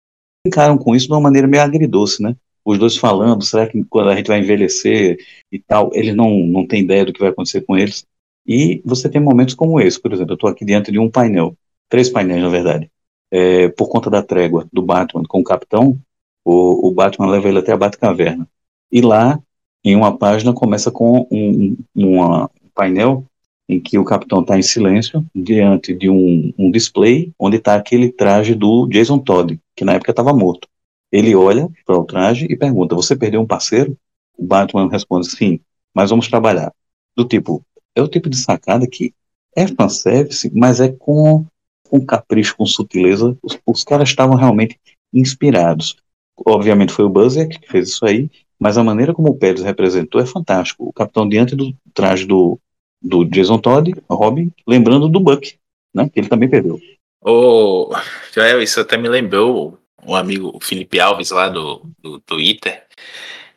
[0.46, 2.36] brincaram com isso de uma maneira meio agridoce, né?
[2.64, 5.18] Os dois falando, será que quando a gente vai envelhecer
[5.52, 8.06] e tal, eles não, não têm ideia do que vai acontecer com eles.
[8.46, 11.56] E você tem momentos como esse, por exemplo, eu estou aqui diante de um painel,
[11.90, 12.90] três painéis na verdade,
[13.32, 16.00] é, por conta da trégua do Batman com o Capitão,
[16.44, 18.48] o, o Batman leva ele até a Batcaverna.
[18.92, 19.40] E lá,
[19.84, 23.26] em uma página, começa com um, uma, um painel
[23.68, 28.12] em que o Capitão está em silêncio diante de um, um display onde está aquele
[28.12, 30.68] traje do Jason Todd, que na época estava morto.
[31.12, 33.98] Ele olha para o traje e pergunta: Você perdeu um parceiro?
[34.38, 35.60] O Batman responde: Sim,
[35.94, 36.72] mas vamos trabalhar.
[37.16, 37.66] Do tipo,
[37.96, 39.14] é o tipo de sacada que
[39.56, 41.46] é fanservice, mas é com,
[41.90, 43.38] com capricho, com sutileza.
[43.42, 44.80] Os, os caras estavam realmente
[45.14, 45.96] inspirados.
[46.46, 48.30] Obviamente foi o Buzzer que fez isso aí,
[48.60, 50.86] mas a maneira como o Pérez representou é fantástico.
[50.88, 52.60] O capitão diante do traje do,
[53.06, 55.56] do Jason Todd, Robin, lembrando do Buck,
[55.94, 56.80] né, que ele também perdeu.
[57.22, 57.96] Ô,
[58.34, 62.84] Joel, isso até me lembrou o amigo Felipe Alves lá do, do Twitter.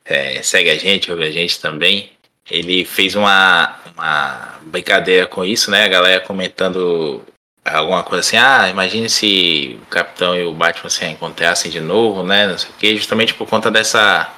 [0.05, 2.11] É, segue a gente, ouve a gente também.
[2.51, 5.85] Ele fez uma, uma brincadeira com isso, né?
[5.85, 7.23] A galera comentando
[7.63, 12.23] alguma coisa assim, ah, imagine se o Capitão e o Batman se encontrassem de novo,
[12.23, 12.47] né?
[12.47, 14.33] Não sei o que, justamente por conta dessa,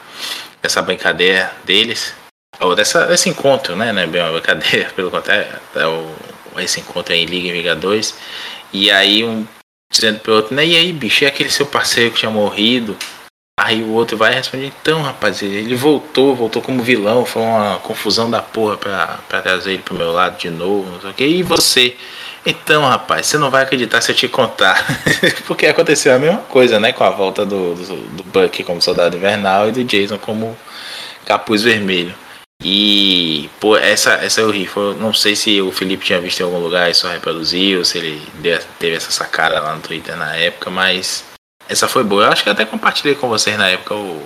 [0.61, 2.15] dessa brincadeira deles.
[2.59, 3.93] Ou dessa, desse encontro, né?
[3.93, 4.41] Não é bem uma
[4.95, 6.15] pelo contrário, é o,
[6.59, 8.15] esse encontro aí em Liga Vingadores.
[8.73, 9.47] E aí um
[9.91, 10.65] dizendo pro outro, né?
[10.65, 12.97] E aí, bicho, é aquele seu parceiro que tinha morrido?
[13.59, 18.31] Aí o outro vai responder, então, rapaz, ele voltou, voltou como vilão, foi uma confusão
[18.31, 21.31] da porra pra, trazer ele pro meu lado de novo, não sei o.
[21.31, 21.97] E você?
[22.47, 24.83] Então, rapaz, você não vai acreditar se eu te contar.
[25.47, 26.91] Porque aconteceu a mesma coisa, né?
[26.93, 30.57] Com a volta do, do, do Buck como soldado invernal e do Jason como
[31.27, 32.15] capuz vermelho.
[32.63, 34.67] E, pô, essa, essa eu ri.
[34.67, 37.99] Foi, não sei se o Felipe tinha visto em algum lugar e só reproduziu, se
[37.99, 38.23] ele
[38.79, 41.25] teve essa sacada lá no Twitter na época, mas
[41.69, 42.25] essa foi boa.
[42.25, 44.23] Eu acho que até compartilhei com vocês na época o,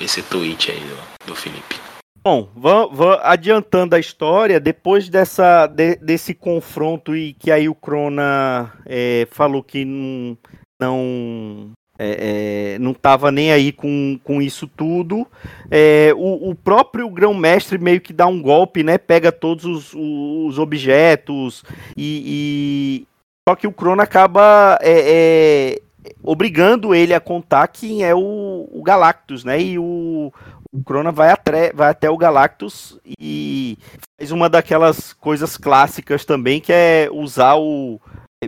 [0.00, 1.76] esse tweet aí do, do Felipe.
[2.24, 8.72] Bom, vou, adiantando a história, depois dessa, de, desse confronto e que aí o Crona
[8.84, 10.36] é, falou que não,
[10.80, 15.26] não é, é, não estava nem aí com, com isso tudo.
[15.70, 18.98] É, o, o, próprio grão-mestre meio que dá um golpe, né?
[18.98, 21.64] Pega todos os, os objetos
[21.96, 23.06] e, e,
[23.48, 25.82] Só que o Crono acaba é, é,
[26.22, 29.60] obrigando ele a contar quem é o, o Galactus, né?
[29.60, 30.32] E o,
[30.72, 33.78] o Crona vai até, vai até o Galactus e
[34.18, 38.00] faz uma daquelas coisas clássicas também, que é usar o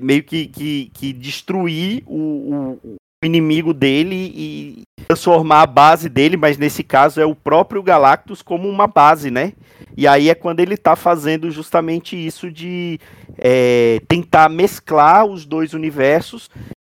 [0.03, 6.57] meio que, que, que destruir o, o, inimigo dele e transformar a base dele, mas
[6.57, 9.55] nesse caso é o próprio Galactus como uma base, né?
[9.97, 13.01] E aí é quando ele tá fazendo justamente isso de
[13.37, 16.49] é, tentar mesclar os dois universos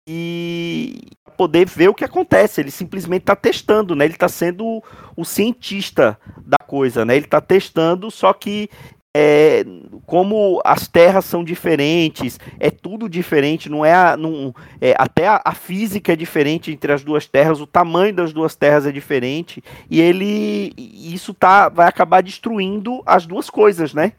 [0.06, 1.00] e
[1.38, 2.60] poder ver o que acontece.
[2.60, 4.04] Ele simplesmente está testando, né?
[4.04, 4.82] Ele está sendo o,
[5.16, 7.16] o cientista da coisa, né?
[7.16, 8.68] Ele está testando, só que
[9.16, 9.64] é,
[10.06, 15.40] como as terras são diferentes, é tudo diferente, não é, a, não, é até a,
[15.44, 19.62] a, física é diferente entre as duas terras, o tamanho das duas terras é diferente
[19.90, 24.12] e ele isso tá vai acabar destruindo as duas coisas, né?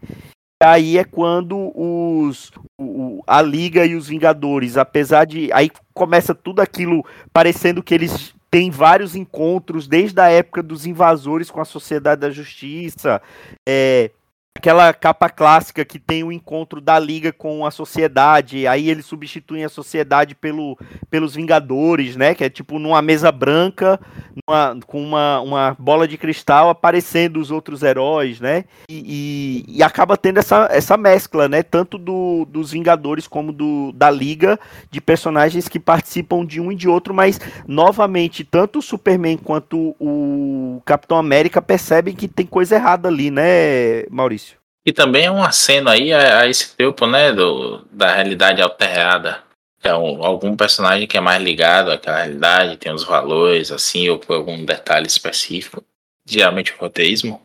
[0.61, 6.35] E aí é quando os o, a Liga e os Vingadores, apesar de aí começa
[6.35, 11.65] tudo aquilo parecendo que eles têm vários encontros desde a época dos invasores com a
[11.65, 13.21] Sociedade da Justiça,
[13.67, 14.11] é,
[14.57, 19.63] aquela capa clássica que tem o encontro da liga com a sociedade, aí eles substituem
[19.63, 20.77] a sociedade pelo,
[21.09, 22.35] pelos Vingadores, né?
[22.35, 23.99] Que é tipo numa mesa branca,
[24.47, 28.65] numa, com uma, uma bola de cristal aparecendo os outros heróis, né?
[28.89, 31.63] E, e, e, acaba tendo essa, essa mescla, né?
[31.63, 34.59] Tanto do, dos Vingadores como do, da liga
[34.91, 39.95] de personagens que participam de um e de outro, mas novamente, tanto o Superman quanto
[39.99, 44.40] o Capitão América percebem que tem coisa errada ali, né, Maurício?
[44.85, 49.43] E também é um aceno aí a, a esse tipo, né, do, da realidade alterada.
[49.83, 54.35] Um, algum personagem que é mais ligado àquela realidade, tem os valores, assim, ou por
[54.35, 55.83] algum detalhe específico.
[56.25, 57.41] Geralmente o roteísmo,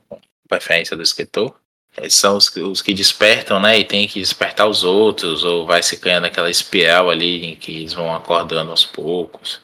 [0.49, 1.55] preferência do escritor.
[2.11, 5.99] São os, os, que despertam, né, e tem que despertar os outros, ou vai se
[5.99, 9.61] criando aquela espiral ali em que eles vão acordando aos poucos.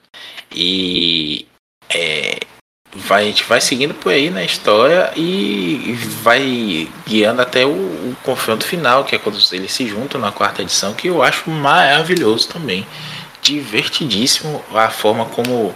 [0.51, 1.47] E
[1.91, 2.39] é,
[2.95, 8.17] vai, a gente vai seguindo por aí na história e vai guiando até o, o,
[8.23, 12.49] confronto final, que é quando eles se juntam na quarta edição, que eu acho maravilhoso
[12.49, 12.87] também.
[13.41, 15.75] Divertidíssimo a forma como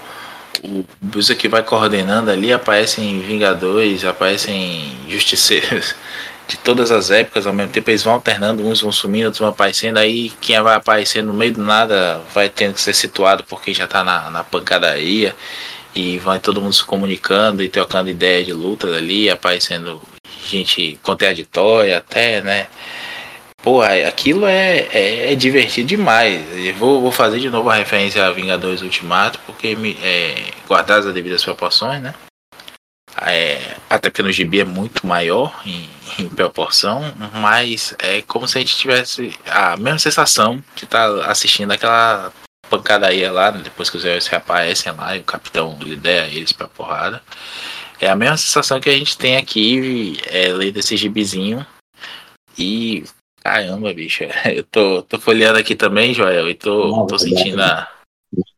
[0.63, 5.95] o Bruce que vai coordenando ali, aparecem Vingadores, aparecem Justiceiros
[6.47, 9.49] de todas as épocas, ao mesmo tempo eles vão alternando, uns vão sumindo, outros vão
[9.49, 13.75] aparecendo, aí quem vai aparecer no meio do nada vai tendo que ser situado porque
[13.75, 15.35] já está na, na pancadaria
[15.97, 20.01] e vai todo mundo se comunicando e trocando ideia de lutas ali, aparecendo
[20.47, 22.69] gente contraditória até, né?
[23.63, 26.45] Porra, aquilo é, é, é divertido demais.
[26.55, 31.07] Eu vou, vou fazer de novo a referência a Vingadores Ultimato, porque me, é, guardadas
[31.07, 32.15] as devidas proporções, né?
[33.23, 37.03] É, até porque no gibi é muito maior em, em, proporção,
[37.33, 42.31] mas é como se a gente tivesse a mesma sensação de estar tá assistindo aquela
[42.69, 46.69] pancadaria lá, né, depois que os heróis reaparecem lá e o capitão lidera eles pra
[46.69, 47.23] porrada.
[48.01, 51.67] É a mesma sensação que a gente tem aqui, é, lendo esse gibizinho.
[52.59, 53.05] E
[53.43, 57.89] caramba, bicho, eu tô, tô folheando aqui também, Joel, e tô, Não, tô sentindo a.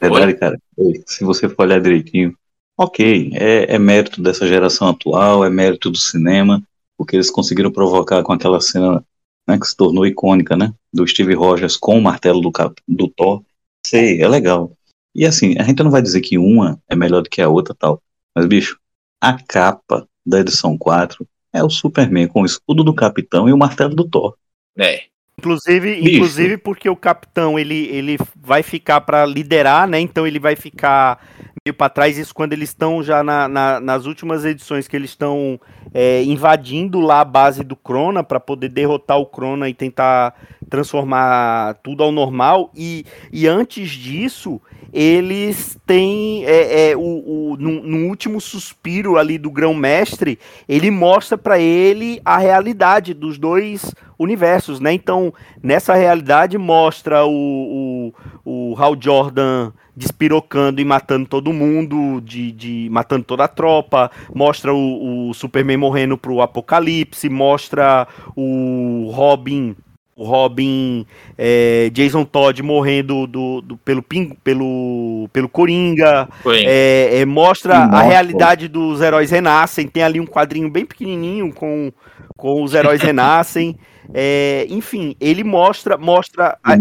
[0.01, 0.59] Verdade, cara.
[1.07, 2.35] Se você for olhar direitinho,
[2.77, 6.63] ok, é, é mérito dessa geração atual, é mérito do cinema,
[6.97, 9.05] porque eles conseguiram provocar com aquela cena
[9.47, 10.73] né, que se tornou icônica, né?
[10.93, 13.43] Do Steve Rogers com o martelo do, cap, do Thor
[13.89, 14.77] Sei, é legal.
[15.15, 17.75] E assim, a gente não vai dizer que uma é melhor do que a outra
[17.75, 18.03] tal.
[18.35, 18.79] Mas, bicho,
[19.19, 23.57] a capa da edição 4 é o Superman com o escudo do Capitão e o
[23.57, 24.37] martelo do Thor.
[24.77, 25.05] É.
[25.39, 30.01] Inclusive, inclusive porque o capitão ele, ele vai ficar para liderar, né?
[30.01, 31.25] Então ele vai ficar
[31.65, 32.19] meio para trás.
[32.19, 35.61] Isso quando eles estão já na, na, nas últimas edições que eles estão
[35.95, 40.35] é, invadindo lá a base do Crona para poder derrotar o Crona e tentar
[40.69, 42.73] transformar tudo ao normal.
[42.77, 44.61] E, e antes disso,
[44.93, 50.39] eles têm é, é, o, o no, no, último suspiro ali do grão-mestre,
[50.69, 54.93] ele mostra para ele a realidade dos dois universos, né?
[54.93, 55.33] Então,
[55.63, 58.13] nessa realidade mostra o,
[58.45, 64.11] o, o Hal Jordan despirocando e matando todo mundo, de, de matando toda a tropa,
[64.33, 69.75] mostra o, o Superman morrendo pro Apocalipse, mostra o Robin
[70.19, 71.07] o Robin,
[71.39, 78.03] é, Jason Todd morrendo do, do, pelo, ping, pelo, pelo Coringa, é, é, mostra a
[78.03, 81.93] realidade dos heróis renascem, tem ali um quadrinho bem pequenininho com,
[82.37, 83.79] com os heróis renascem,
[84.15, 86.73] é, enfim, ele mostra mostra, a,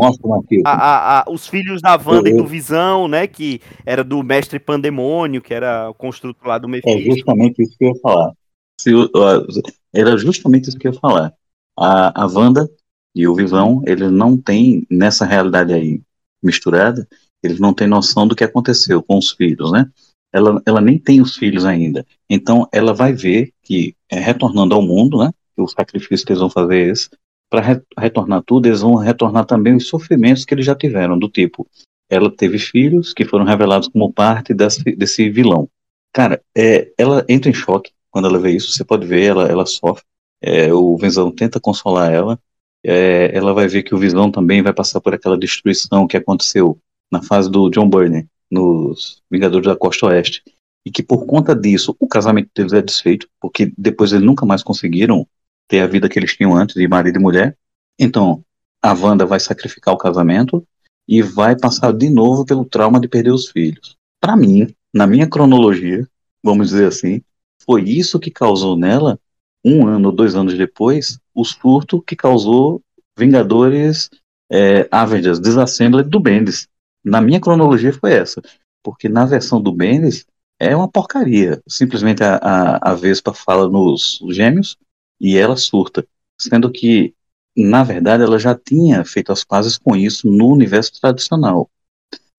[0.65, 5.41] a, a, os filhos da Wanda e do Visão, né, que era do Mestre Pandemônio,
[5.41, 6.97] que era o construto lá do Mephisto.
[6.97, 8.31] É justamente isso que eu ia falar.
[8.79, 8.91] Se,
[9.93, 11.33] era justamente isso que eu ia falar.
[11.77, 12.69] A, a Wanda
[13.13, 16.01] e o Visão, eles não têm, nessa realidade aí
[16.41, 17.07] misturada,
[17.43, 19.89] eles não têm noção do que aconteceu com os filhos, né?
[20.31, 22.05] Ela, ela nem tem os filhos ainda.
[22.29, 25.31] Então, ela vai ver que, é, retornando ao mundo, né?
[25.57, 27.09] O sacrifício que eles vão fazer é esse,
[27.49, 31.29] para re retornar tudo, eles vão retornar também os sofrimentos que eles já tiveram, do
[31.29, 31.67] tipo,
[32.09, 35.69] ela teve filhos que foram revelados como parte desse, desse vilão.
[36.13, 39.65] Cara, é, ela entra em choque quando ela vê isso, você pode ver, ela, ela
[39.65, 40.03] sofre.
[40.41, 42.39] É, o Visão tenta consolar ela,
[42.83, 46.77] é, ela vai ver que o Visão também vai passar por aquela destruição que aconteceu
[47.11, 50.43] na fase do John Byrne, nos Vingadores da Costa Oeste.
[50.85, 54.63] E que por conta disso, o casamento deles é desfeito, porque depois eles nunca mais
[54.63, 55.27] conseguiram
[55.67, 57.57] ter a vida que eles tinham antes, de marido e mulher.
[57.99, 58.43] Então,
[58.81, 60.65] a Wanda vai sacrificar o casamento
[61.07, 63.95] e vai passar de novo pelo trauma de perder os filhos.
[64.19, 66.07] Para mim, na minha cronologia,
[66.43, 67.21] vamos dizer assim,
[67.65, 69.19] foi isso que causou nela
[69.63, 72.81] um ano ou dois anos depois, o surto que causou
[73.17, 74.09] Vingadores
[74.49, 76.67] é, Avengers Disassembled do Bendis.
[77.03, 78.41] Na minha cronologia foi essa,
[78.83, 80.25] porque na versão do Bendis
[80.59, 81.61] é uma porcaria.
[81.67, 84.77] Simplesmente a, a, a Vespa fala nos gêmeos
[85.19, 86.05] e ela surta.
[86.37, 87.13] Sendo que,
[87.55, 91.69] na verdade, ela já tinha feito as pazes com isso no universo tradicional.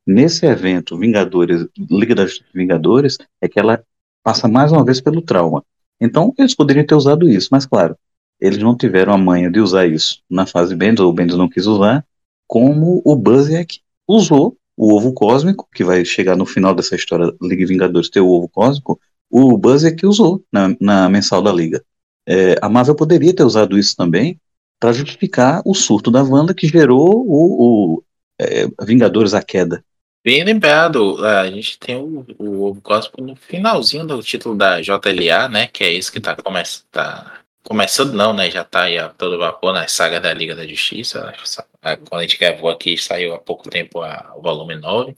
[0.07, 3.85] Nesse evento, Vingadores, Liga das Vingadores, é que ela
[4.23, 5.65] passa mais uma vez pelo trauma.
[6.01, 7.97] Então, eles poderiam ter usado isso, mas claro,
[8.41, 11.49] eles não tiveram a manha de usar isso na fase Bendis, ou o Bendis não
[11.49, 12.07] quis usar,
[12.47, 17.67] como o Buzzek usou o ovo cósmico, que vai chegar no final dessa história Liga
[17.67, 18.99] Vingadores ter o ovo cósmico,
[19.29, 21.85] o Buzzek usou na, na mensal da Liga.
[22.31, 24.39] É, a Marvel poderia ter usado isso também
[24.79, 28.05] para justificar o surto da Wanda que gerou o, o
[28.39, 29.83] é, Vingadores a Queda.
[30.23, 35.49] Bem lembrado, a gente tem o, o Ovo Cósmico no finalzinho do título da JLA,
[35.49, 35.69] né?
[35.69, 36.61] Que é esse que tá, come,
[36.91, 38.51] tá começando, não, né?
[38.51, 41.33] Já tá aí a todo vapor na saga da Liga da Justiça.
[41.81, 45.17] Quando a gente gravou aqui, saiu há pouco tempo a, o volume 9.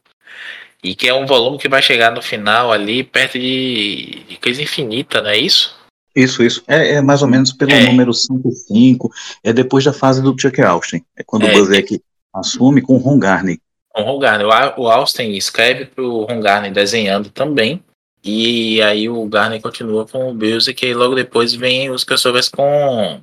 [0.84, 4.62] E que é um volume que vai chegar no final ali, perto de, de coisa
[4.62, 5.79] infinita, não é isso?
[6.14, 6.62] Isso, isso.
[6.66, 7.86] É, é mais ou menos pelo é.
[7.86, 9.10] número 55.
[9.44, 11.02] É depois da fase do Chuck Austin.
[11.16, 12.00] É quando é, o Buzzek
[12.34, 13.60] assume com o Ron Garney
[13.90, 14.46] com o Ron Garner.
[14.78, 17.82] O Austin escreve para o Ron Garner desenhando também.
[18.22, 23.20] E aí o Garner continua com o Music e logo depois vem os crossovers com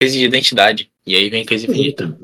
[0.00, 0.90] crise de identidade.
[1.06, 2.16] E aí vem crise infinita.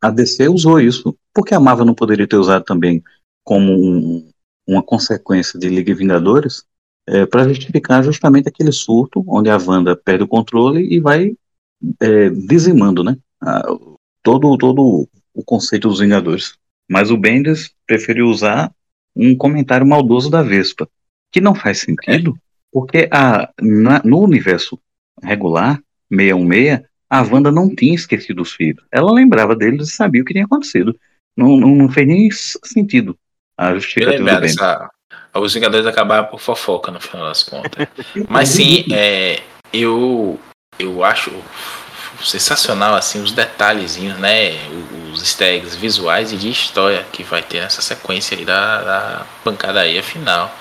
[0.00, 1.16] A DC usou isso.
[1.32, 3.02] Por que a Marvel não poderia ter usado também
[3.44, 4.28] como um,
[4.66, 6.64] uma consequência de Liga Vingadores
[7.06, 11.34] é, para justificar justamente aquele surto onde a Wanda perde o controle e vai
[12.00, 13.62] é, dizimando né, a,
[14.22, 16.54] todo, todo o conceito dos Vingadores.
[16.88, 18.72] Mas o Bendis preferiu usar
[19.14, 20.88] um comentário maldoso da Vespa,
[21.32, 22.36] que não faz sentido,
[22.72, 24.78] porque a, na, no universo
[25.22, 25.80] regular,
[26.12, 28.84] 616, a Wanda não tinha esquecido os filhos.
[28.90, 30.96] Ela lembrava deles e sabia o que tinha acontecido.
[31.36, 33.18] Não, não, não fez nem sentido
[33.56, 34.52] a justificativa do Bendis.
[34.52, 34.90] Essa,
[35.34, 37.86] os Vingadores acabaram por fofoca, no final das contas.
[38.28, 39.40] Mas sim, é,
[39.72, 40.38] eu,
[40.78, 41.32] eu acho
[42.22, 44.52] sensacional assim os detalhezinhos, né?
[45.12, 49.26] Os easter eggs visuais e de história que vai ter nessa sequência aí da, da
[49.42, 50.54] pancadaria final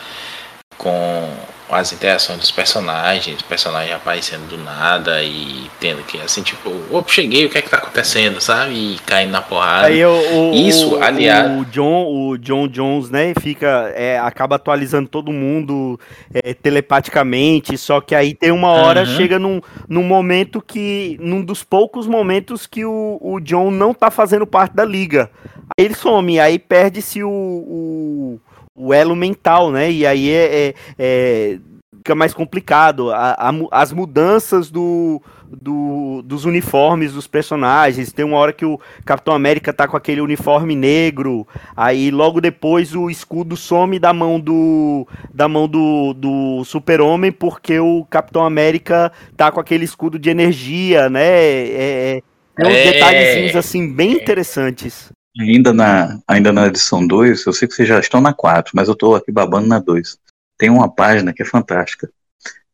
[0.77, 1.29] com
[1.69, 7.45] as interações dos personagens, personagens aparecendo do nada e tendo que, assim, tipo, opa, cheguei,
[7.45, 8.73] o que é que tá acontecendo, sabe?
[8.73, 9.87] E caindo na porrada.
[9.87, 10.09] Aí o,
[10.51, 15.31] o, Isso, o, aliado- o John, o John Jones, né, fica, é, acaba atualizando todo
[15.31, 15.99] mundo
[16.33, 19.05] é, telepaticamente, só que aí tem uma hora, Uhum.
[19.17, 24.09] chega num, num momento que, num dos poucos momentos que o, o John não tá
[24.11, 25.29] fazendo parte da liga.
[25.77, 28.39] Aí ele some, aí perde-se o, o,
[28.79, 31.59] o elo mental, né, e aí é, é- é-
[31.97, 33.11] fica mais complicado.
[33.11, 38.13] A- a as mudanças do, do- dos uniformes dos personagens.
[38.13, 41.45] Tem uma hora que o Capitão América tá com aquele uniforme negro.
[41.75, 47.79] Aí logo depois o escudo some da mão do da mão do, do Super-Homem porque
[47.79, 51.21] o Capitão América tá com aquele escudo de energia, né?
[51.27, 52.21] É, é-
[52.55, 52.91] tem uns É.
[52.93, 55.11] detalhezinhos assim bem interessantes.
[55.39, 58.89] Ainda na, ainda na edição 2, eu sei que vocês já estão na 4, mas
[58.89, 60.19] eu estou aqui babando na 2.
[60.57, 62.11] Tem uma página que é fantástica.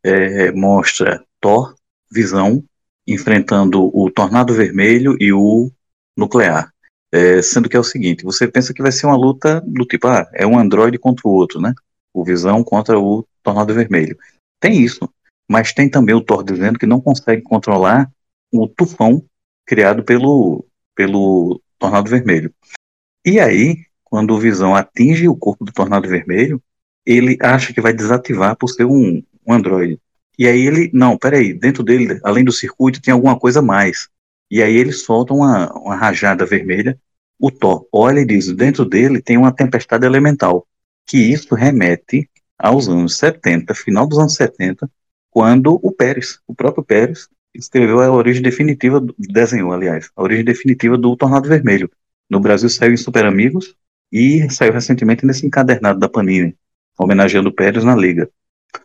[0.03, 1.75] É, mostra Thor,
[2.11, 2.63] Visão,
[3.05, 5.71] enfrentando o Tornado Vermelho e o
[6.17, 6.73] Nuclear.
[7.11, 10.07] É, sendo que é o seguinte, você pensa que vai ser uma luta do tipo,
[10.07, 11.71] ah, é um androide contra o outro, né?
[12.11, 14.17] O Visão contra o Tornado Vermelho.
[14.59, 15.07] Tem isso,
[15.47, 18.11] mas tem também o Thor dizendo que não consegue controlar
[18.51, 19.23] o tufão
[19.67, 20.65] criado pelo,
[20.95, 22.53] pelo Tornado Vermelho.
[23.25, 26.61] E aí, quando o Visão atinge o corpo do Tornado Vermelho,
[27.05, 29.99] ele acha que vai desativar por ser um, um androide.
[30.37, 34.09] E aí ele, não, peraí, dentro dele, além do circuito, tem alguma coisa mais.
[34.49, 36.99] E aí ele solta uma, uma rajada vermelha.
[37.39, 40.67] O Thor olha e diz, dentro dele tem uma tempestade elemental.
[41.05, 44.89] Que isso remete aos anos 70, final dos anos 70,
[45.29, 47.27] quando o Pérez, o próprio Pérez,
[47.57, 51.89] escreveu a origem definitiva, do- desenhou, aliás, a origem definitiva do Tornado Vermelho.
[52.29, 53.75] No Brasil saiu em Super Amigos
[54.11, 56.55] e saiu recentemente nesse encadernado da Panini,
[56.97, 58.29] homenageando Pérez na Liga,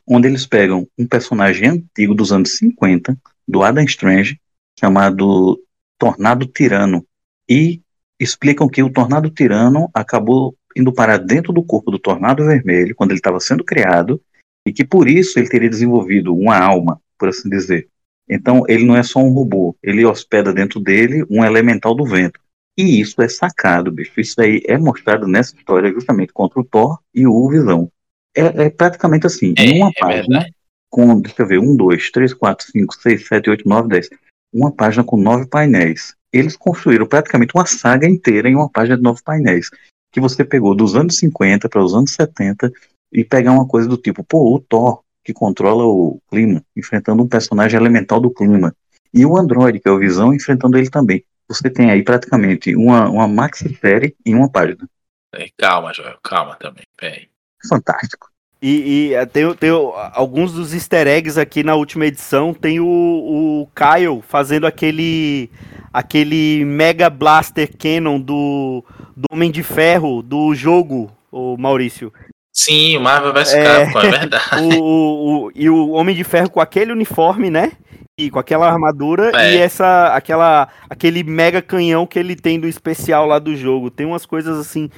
[0.07, 3.17] onde eles pegam um personagem antigo dos anos 50,
[3.47, 4.41] do Adam Strange,
[4.79, 5.61] chamado
[5.99, 7.05] Tornado Tirano,
[7.49, 7.81] e
[8.19, 13.11] explicam que o Tornado Tirano acabou indo parar dentro do corpo do Tornado Vermelho, quando
[13.11, 14.21] ele estava sendo criado,
[14.65, 17.89] e que por isso ele teria desenvolvido uma alma, por assim dizer.
[18.31, 22.41] Então ele não é só um robô, ele hospeda dentro dele um elemental do vento.
[22.79, 24.19] E isso é sacado, bicho.
[24.19, 27.91] Isso aí é mostrado nessa história justamente contra o Thor e o Visão.
[28.35, 30.55] É, é praticamente assim, É, uma é página, verdade.
[30.89, 34.09] com, deixa eu ver, um, dois, três, quatro, cinco, seis, sete, oito, nove, dez.
[34.55, 36.15] Uma página com nove painéis.
[36.33, 39.69] Eles construíram praticamente uma saga inteira em uma página de nove painéis.
[40.13, 42.73] Que você pegou dos anos 50 para os anos 70
[43.13, 47.29] e pegar uma coisa do tipo, pô, o Thor, que controla o clima, enfrentando um
[47.29, 48.75] personagem elemental do clima.
[49.13, 51.25] E o Android, que é o Visão, enfrentando ele também.
[51.49, 54.89] Você tem aí praticamente uma, uma maxi-série em uma página.
[55.35, 56.85] É, Calma, Joel, calma também.
[56.97, 57.29] Peraí.
[57.69, 58.29] Fantástico.
[58.63, 59.71] E, e, eh, tem, tem
[60.13, 62.53] alguns dos easter eggs aqui na última edição.
[62.53, 65.51] Tem o, o Kyle fazendo aquele
[65.93, 68.85] aquele Mega Blaster Cannon do,
[69.17, 72.13] do Homem de Ferro do jogo, o Maurício.
[72.63, 73.65] Sim, o Marvel vs É.
[73.65, 74.63] Capcom, é verdade.
[74.63, 77.73] O, o- e o Homem de Ferro com aquele uniforme, né?
[78.19, 79.55] E com aquela armadura É.
[79.55, 83.91] e essa aquela aquele mega canhão que ele tem do especial lá do jogo.
[83.91, 84.91] Tem umas coisas assim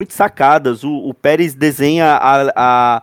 [0.00, 0.82] muito sacadas.
[0.82, 3.02] O, o Pérez desenha a, a,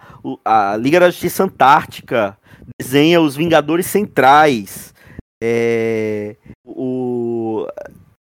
[0.74, 2.36] a Liga da Justiça Antártica,
[2.82, 4.96] desenha os Vingadores Centrais.
[5.44, 6.36] É,
[6.66, 7.68] o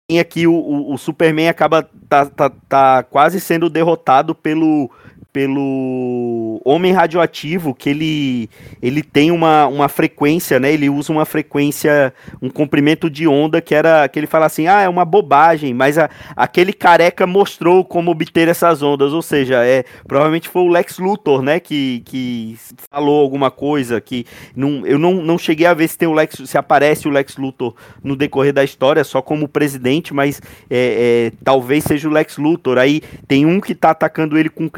[0.09, 4.89] tem aqui o, o, o Superman acaba tá, tá, tá quase sendo derrotado pelo
[5.33, 8.49] pelo homem radioativo que ele
[8.81, 10.73] ele tem uma, uma frequência, né?
[10.73, 14.81] Ele usa uma frequência, um comprimento de onda que era que ele fala assim: "Ah,
[14.81, 19.83] é uma bobagem", mas a, aquele careca mostrou como obter essas ondas, ou seja, é
[20.07, 22.57] provavelmente foi o Lex Luthor, né, que, que
[22.91, 24.25] falou alguma coisa que
[24.55, 27.37] não, eu não, não cheguei a ver se tem o Lex se aparece o Lex
[27.37, 32.37] Luthor no decorrer da história só como presidente, mas é, é, talvez seja o Lex
[32.37, 32.77] Luthor.
[32.77, 34.69] Aí tem um que tá atacando ele com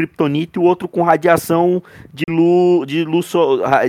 [0.43, 1.81] e o outro com radiação
[2.13, 3.31] de luz de luz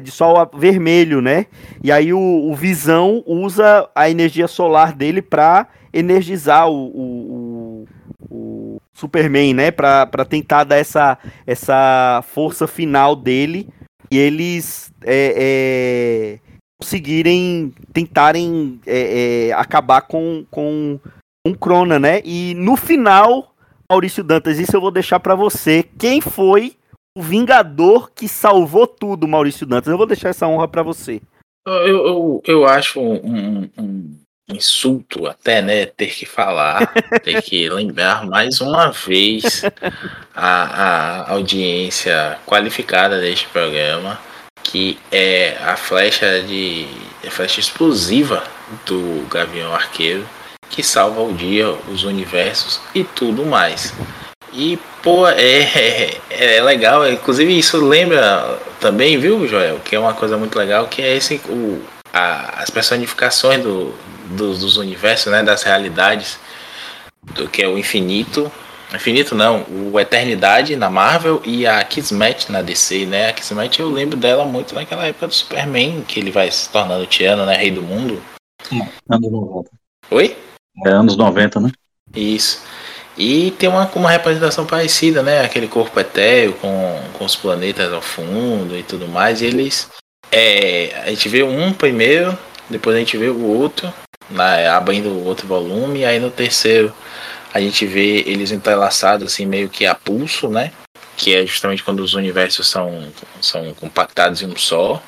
[0.02, 1.46] de sol vermelho, né?
[1.82, 7.84] E aí o, o Visão usa a energia solar dele para energizar o, o,
[8.30, 9.70] o, o Superman, né?
[9.70, 13.68] Para tentar dar essa, essa força final dele
[14.10, 16.38] e eles é, é,
[16.80, 20.98] conseguirem tentarem é, é, acabar com, com
[21.46, 22.20] um Crona, né?
[22.24, 23.53] E no final,
[23.94, 25.84] Maurício Dantas, isso eu vou deixar pra você.
[25.96, 26.74] Quem foi
[27.16, 29.88] o Vingador que salvou tudo, Maurício Dantas?
[29.88, 31.22] Eu vou deixar essa honra pra você.
[31.64, 34.18] Eu, eu, eu acho um, um
[34.50, 36.92] insulto até, né, ter que falar,
[37.22, 39.62] ter que lembrar mais uma vez
[40.34, 44.18] a, a audiência qualificada deste programa
[44.64, 46.86] que é a flecha de
[47.24, 48.42] a flecha explosiva
[48.86, 50.26] do Gavião Arqueiro
[50.70, 53.92] que salva o dia, os universos e tudo mais.
[54.52, 56.20] E pô, é, é,
[56.56, 61.02] é legal, inclusive isso lembra também, viu, Joel, que é uma coisa muito legal, que
[61.02, 61.82] é esse o,
[62.12, 63.94] a, as personificações do,
[64.30, 66.38] do, dos universos, né, das realidades,
[67.22, 68.50] do que é o infinito
[68.94, 73.28] Infinito não, o Eternidade na Marvel e a Kismet na DC, né?
[73.28, 77.06] A Kismet eu lembro dela muito naquela época do Superman, que ele vai se tornando
[77.06, 77.56] Tiano, né?
[77.56, 78.22] Rei do mundo.
[79.10, 79.70] Anos 90.
[80.10, 80.36] Oi?
[80.84, 81.70] É anos 90, né?
[82.14, 82.62] Isso.
[83.16, 85.44] E tem uma, uma representação parecida, né?
[85.44, 89.40] Aquele corpo etéreo com, com os planetas ao fundo e tudo mais.
[89.40, 89.88] E eles.
[90.32, 92.36] É, a gente vê um primeiro,
[92.68, 93.92] depois a gente vê o outro,
[94.72, 96.92] abrindo o outro volume, e aí no terceiro
[97.52, 100.72] a gente vê eles entrelaçados assim meio que a pulso, né?
[101.16, 105.00] Que é justamente quando os universos são, são compactados em um só.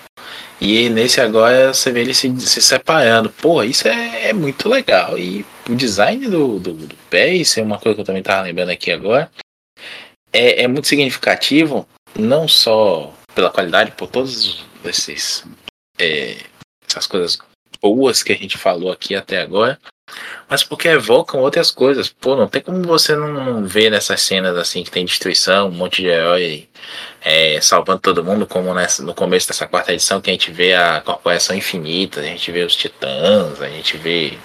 [0.60, 3.30] E nesse agora você vê eles se, se separando.
[3.30, 5.18] Pô, isso é, é, muito legal.
[5.18, 8.42] E o design do, do, do pé, isso é uma coisa que eu também estava
[8.42, 9.30] lembrando aqui agora,
[10.32, 11.88] é, é muito significativo,
[12.18, 15.44] não só pela qualidade, por todos esses
[15.98, 16.36] é,
[16.88, 17.38] essas coisas
[17.80, 19.78] boas que a gente falou aqui até agora,
[20.48, 22.08] mas porque evocam outras coisas.
[22.08, 26.02] Pô, não tem como você não ver nessas cenas assim que tem destruição, um monte
[26.02, 26.68] de herói
[27.20, 30.74] é, salvando todo mundo, como nessa, no começo dessa quarta edição, que a gente vê
[30.74, 34.38] a Corporação Infinita, a gente vê os Titãs, a gente vê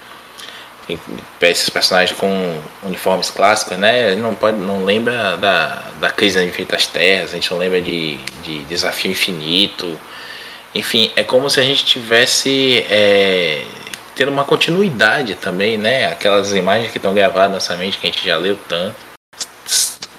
[1.41, 4.16] esses personagens com uniformes clássicos, né?
[4.16, 8.18] Não pode, não lembra da, da crise das infinitas terras, a gente não lembra de,
[8.44, 9.99] de desafio infinito.
[10.74, 13.64] Enfim, é como se a gente tivesse é,
[14.16, 16.08] ter uma continuidade também, né?
[16.08, 18.95] Aquelas imagens que estão gravadas na nossa mente, que a gente já leu tanto,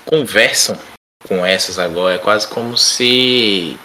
[0.04, 0.78] conversam
[1.26, 2.16] com essas agora.
[2.16, 3.78] É quase como se.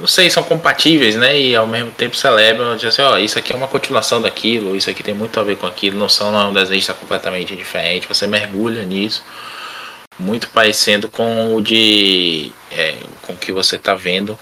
[0.00, 1.38] Não sei, são compatíveis, né?
[1.38, 4.76] E ao mesmo tempo celebram, dizem assim, ó, oh, isso aqui é uma continuação daquilo,
[4.76, 7.56] isso aqui tem muito a ver com aquilo, não são não, um desenho está completamente
[7.56, 9.24] diferente, você mergulha nisso,
[10.18, 12.52] muito parecendo com o de.
[12.70, 14.38] É, com o que você está vendo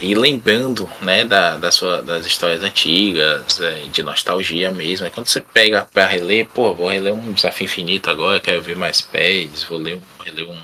[0.00, 5.06] e lembrando né, da, da sua, das histórias antigas, é, de nostalgia mesmo.
[5.06, 8.76] É quando você pega para reler, pô, vou reler um Desafio Infinito agora, quero ver
[8.76, 10.58] mais pés, vou ler, reler um,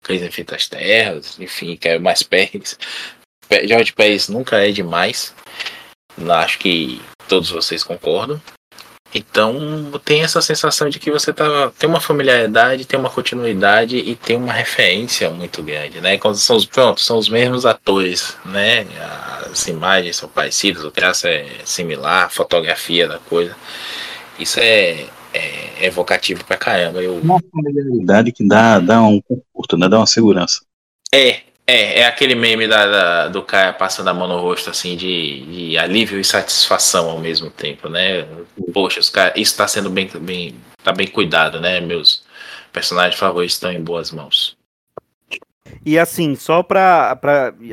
[0.00, 2.78] uma Crise Infinitas Terras, enfim, quero mais pés.
[3.64, 5.34] George Pérez nunca é demais,
[6.28, 8.40] acho que todos vocês concordam.
[9.12, 14.14] Então tem essa sensação de que você tá, tem uma familiaridade, tem uma continuidade e
[14.14, 16.16] tem uma referência muito grande, né?
[16.16, 18.86] Quando são os, pronto, são os mesmos atores, né?
[19.50, 23.56] As imagens são parecidas, o traço é similar, a fotografia da coisa.
[24.38, 27.02] Isso é, é evocativo pra caramba.
[27.02, 27.16] Eu...
[27.18, 29.88] Uma familiaridade que dá, dá um conforto, né?
[29.88, 30.62] Dá uma segurança.
[31.12, 34.96] É, é, é aquele meme da, da, do cara passando a mão no rosto, assim,
[34.96, 38.26] de, de alívio e satisfação ao mesmo tempo, né?
[38.72, 41.80] Poxa, os cara, isso está sendo bem, bem, tá bem cuidado, né?
[41.80, 42.24] Meus
[42.72, 44.56] personagens favoritos estão em boas mãos.
[45.86, 47.18] E assim, só para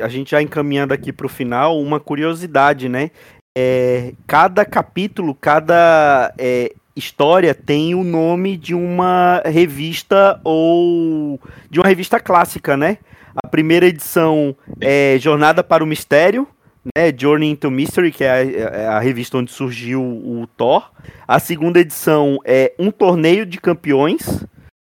[0.02, 3.10] a gente já encaminhando aqui para o final, uma curiosidade, né?
[3.56, 11.88] É, cada capítulo, cada é, história tem o nome de uma revista ou de uma
[11.88, 12.98] revista clássica, né?
[13.42, 16.46] A primeira edição é Jornada para o Mistério,
[16.96, 20.90] né, Journey into Mystery, que é a, é a, revista onde surgiu o Thor.
[21.26, 24.44] A segunda edição é Um Torneio de Campeões,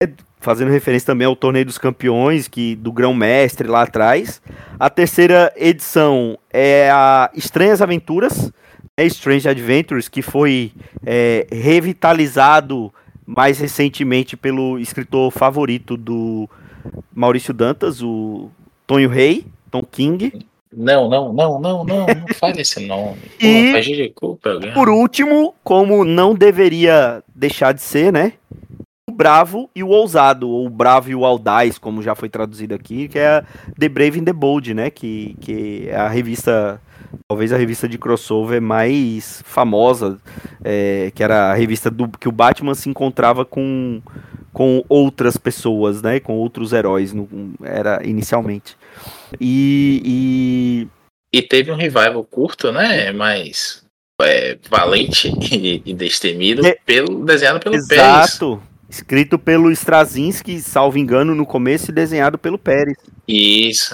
[0.01, 4.41] né, fazendo referência também ao Torneio dos Campeões, que do Grão-Mestre lá atrás.
[4.79, 8.51] A terceira edição é a Estranhas Aventuras,
[8.97, 10.71] né, Strange Adventures, que foi
[11.05, 12.93] é, revitalizado
[13.25, 16.47] mais recentemente pelo escritor favorito do
[17.13, 18.49] Maurício Dantas, o
[18.85, 20.45] Tonho Rei, Tom King.
[20.75, 23.17] Não, não, não, não, não, não fale esse nome.
[23.39, 28.33] e, por último, como não deveria deixar de ser, né?
[29.09, 32.75] O Bravo e o Ousado, ou o Bravo e o Audaz, como já foi traduzido
[32.75, 33.43] aqui, que é
[33.79, 34.89] The Brave and the Bold, né?
[34.89, 36.81] Que, que é a revista,
[37.27, 40.19] talvez a revista de crossover mais famosa,
[40.63, 44.01] é, que era a revista do que o Batman se encontrava com
[44.55, 46.21] com outras pessoas, né?
[46.21, 47.27] Com outros heróis, no,
[47.61, 48.77] era inicialmente.
[49.37, 50.01] E,
[51.33, 51.41] e, e.
[51.41, 53.11] teve um revival curto, né?
[53.11, 53.83] Mas
[54.21, 57.89] é, valente e, e destemido, é, pelo, desenhado pelo Exato.
[57.89, 58.29] Pérez.
[58.29, 58.63] Exato.
[58.89, 62.97] Escrito pelo Straczynski, salvo engano, no começo e desenhado pelo Pérez.
[63.27, 63.93] Isso.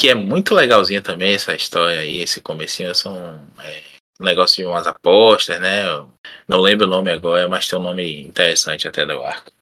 [0.00, 3.82] Que é muito legalzinha também essa história aí, esse comecinho são é,
[4.18, 5.86] um negócio de umas apostas, né?
[5.86, 6.08] Eu
[6.48, 9.52] não lembro o nome agora, mas tem um nome interessante até do arco.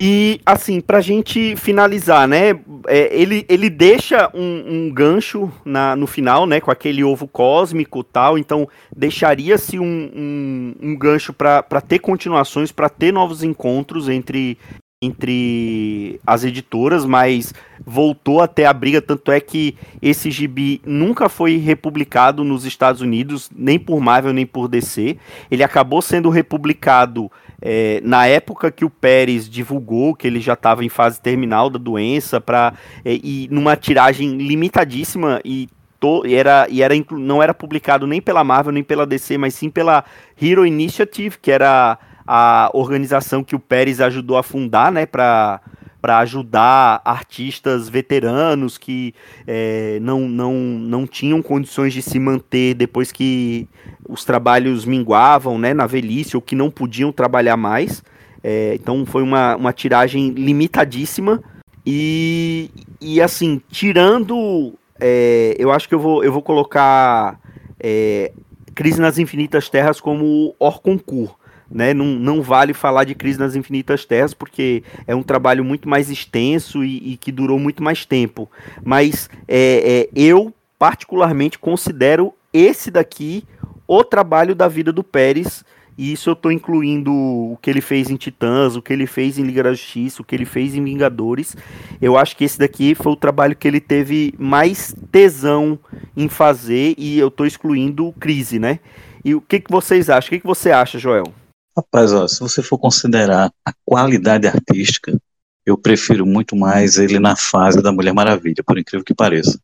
[0.00, 2.58] E, assim, pra gente finalizar, né?
[2.88, 6.60] É, ele, ele deixa um, um gancho na, no final, né?
[6.60, 8.36] Com aquele ovo cósmico tal.
[8.36, 14.58] Então, deixaria-se um, um, um gancho para ter continuações, para ter novos encontros entre,
[15.02, 17.52] entre as editoras, mas
[17.84, 19.02] voltou até a briga.
[19.02, 24.46] Tanto é que esse gibi nunca foi republicado nos Estados Unidos, nem por Marvel, nem
[24.46, 25.16] por DC.
[25.50, 27.30] Ele acabou sendo republicado
[27.60, 31.78] é, na época que o Pérez divulgou que ele já estava em fase terminal da
[31.78, 35.68] doença, para é, e numa tiragem limitadíssima e
[36.00, 39.70] to, era, e era não era publicado nem pela Marvel nem pela DC, mas sim
[39.70, 40.04] pela
[40.40, 45.60] Hero Initiative, que era a organização que o Pérez ajudou a fundar, né, para
[46.04, 49.14] para ajudar artistas veteranos que
[49.46, 53.66] é, não, não, não tinham condições de se manter depois que
[54.06, 58.04] os trabalhos minguavam né, na velhice ou que não podiam trabalhar mais.
[58.42, 61.42] É, então foi uma, uma tiragem limitadíssima.
[61.86, 62.70] E,
[63.00, 64.74] e assim, tirando.
[65.00, 67.40] É, eu acho que eu vou, eu vou colocar
[67.80, 68.30] é,
[68.74, 71.32] Crise nas Infinitas Terras como Orconcourt
[71.74, 71.92] né?
[71.92, 76.08] Não, não vale falar de Crise nas Infinitas Terras, porque é um trabalho muito mais
[76.08, 78.48] extenso e, e que durou muito mais tempo.
[78.82, 83.42] Mas é, é, eu, particularmente, considero esse daqui
[83.86, 85.64] o trabalho da vida do Pérez.
[85.96, 89.38] E isso eu estou incluindo o que ele fez em Titãs, o que ele fez
[89.38, 91.56] em Liga da Justiça, o que ele fez em Vingadores.
[92.02, 95.78] Eu acho que esse daqui foi o trabalho que ele teve mais tesão
[96.16, 98.80] em fazer e eu estou excluindo Crise, né?
[99.24, 100.26] E o que, que vocês acham?
[100.26, 101.32] O que, que você acha, Joel?
[101.76, 105.18] Rapaz, ó, se você for considerar a qualidade artística,
[105.66, 109.58] eu prefiro muito mais ele na fase da Mulher Maravilha, por incrível que pareça.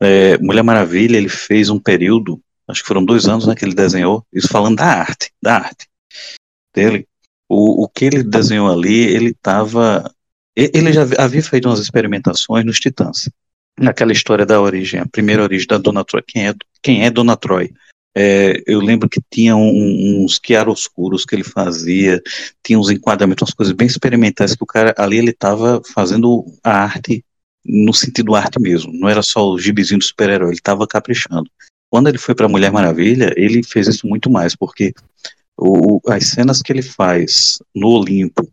[0.00, 3.74] É, Mulher Maravilha, ele fez um período, acho que foram dois anos né, que ele
[3.74, 5.88] desenhou, isso falando da arte, da arte
[6.74, 7.06] dele.
[7.48, 10.10] O, o que ele desenhou ali, ele estava.
[10.56, 13.28] Ele já havia feito umas experimentações nos Titãs.
[13.78, 16.22] Naquela história da origem, a primeira origem da Dona Troy.
[16.26, 17.72] Quem é, quem é Dona Troy?
[18.14, 22.20] É, eu lembro que tinha um, uns chiaroscuros que ele fazia,
[22.62, 26.82] tinha uns enquadramentos, umas coisas bem experimentais que o cara ali ele estava fazendo a
[26.84, 27.24] arte
[27.64, 31.48] no sentido arte mesmo, não era só o gibizinho do super-herói, ele estava caprichando.
[31.88, 34.92] Quando ele foi para Mulher Maravilha, ele fez isso muito mais, porque
[35.56, 38.50] o, as cenas que ele faz no Olimpo,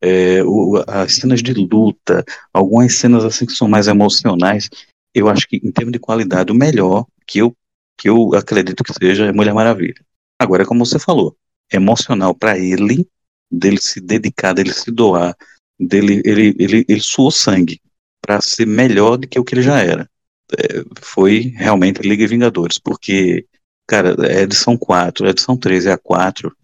[0.00, 4.70] é, o, as cenas de luta, algumas cenas assim que são mais emocionais,
[5.14, 7.54] eu acho que em termos de qualidade, o melhor que eu
[7.96, 10.04] que eu acredito que seja Mulher Maravilha.
[10.38, 11.36] Agora, como você falou,
[11.72, 13.08] emocional para ele,
[13.50, 15.36] dele se dedicar, dele se doar,
[15.78, 17.80] dele ele, ele, ele suou sangue
[18.20, 20.08] para ser melhor do que o que ele já era.
[20.52, 23.46] É, foi realmente Liga Vingadores, porque,
[23.86, 26.54] cara, é edição 4, edição 3 é a 4.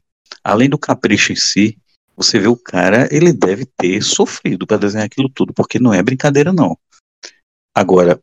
[0.44, 1.78] Além do capricho em si,
[2.16, 6.02] você vê o cara, ele deve ter sofrido para desenhar aquilo tudo, porque não é
[6.02, 6.76] brincadeira, não.
[7.74, 8.20] Agora,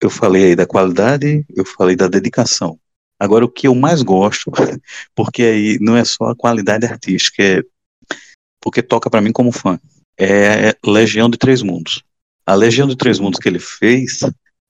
[0.00, 2.78] eu falei aí da qualidade, eu falei da dedicação.
[3.18, 4.50] Agora, o que eu mais gosto,
[5.14, 7.62] porque aí não é só a qualidade artística, é
[8.60, 9.78] porque toca para mim como fã,
[10.18, 12.02] é Legião de Três Mundos.
[12.46, 14.20] A Legião de Três Mundos que ele fez,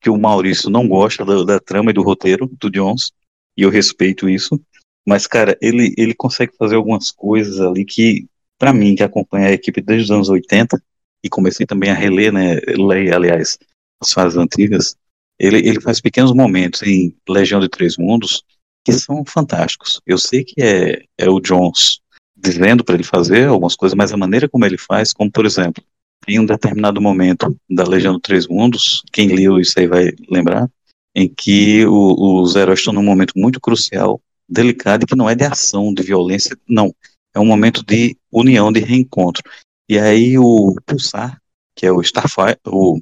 [0.01, 3.13] que o Maurício não gosta da, da trama e do roteiro do Jones,
[3.57, 4.61] e eu respeito isso,
[5.07, 8.27] mas, cara, ele, ele consegue fazer algumas coisas ali que,
[8.59, 10.81] para mim, que acompanha a equipe desde os anos 80,
[11.25, 13.59] e comecei também a reler, né, leio, aliás,
[14.01, 14.97] as fases antigas,
[15.39, 18.43] ele, ele faz pequenos momentos em Legião de Três Mundos
[18.85, 20.01] que são fantásticos.
[20.07, 22.01] Eu sei que é, é o Jones
[22.37, 25.83] dizendo para ele fazer algumas coisas, mas a maneira como ele faz, como por exemplo,
[26.27, 30.69] em um determinado momento da Legião de Três Mundos, quem leu isso aí vai lembrar,
[31.15, 35.35] em que o, os heróis estão num momento muito crucial, delicado, e que não é
[35.35, 36.95] de ação, de violência, não.
[37.35, 39.43] É um momento de união, de reencontro.
[39.89, 41.41] E aí o Pulsar,
[41.75, 43.01] que é o Starfire, o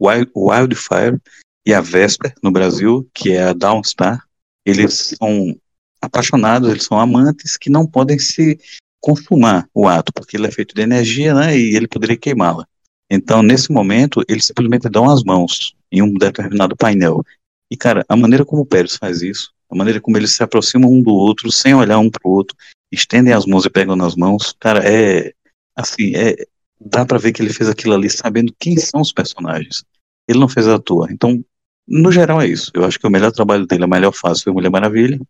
[0.00, 1.20] Wild, Wildfire,
[1.66, 4.22] e a Vesper no Brasil, que é a Dawnstar,
[4.64, 5.58] eles são
[6.00, 8.56] apaixonados, eles são amantes que não podem se
[9.00, 12.66] consumar o ato, porque ele é feito de energia, né, e ele poderia queimá-la.
[13.10, 17.22] Então, nesse momento, eles simplesmente dão as mãos em um determinado painel.
[17.70, 20.90] E, cara, a maneira como o Pérez faz isso, a maneira como eles se aproximam
[20.90, 22.56] um do outro, sem olhar um pro outro,
[22.92, 25.32] estendem as mãos e pegam nas mãos, cara, é,
[25.74, 26.36] assim, é,
[26.80, 29.84] dá para ver que ele fez aquilo ali sabendo quem são os personagens.
[30.28, 31.08] Ele não fez à toa.
[31.10, 31.44] Então,
[31.86, 32.70] no geral é isso.
[32.74, 35.20] Eu acho que o melhor trabalho dele, a melhor fase foi Mulher Maravilha.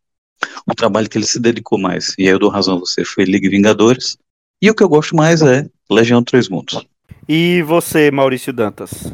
[0.66, 3.24] O trabalho que ele se dedicou mais, e aí eu dou razão a você, foi
[3.24, 4.18] Liga Vingadores.
[4.60, 6.84] E o que eu gosto mais é Legião dos Três Mundos.
[7.28, 9.12] E você, Maurício Dantas?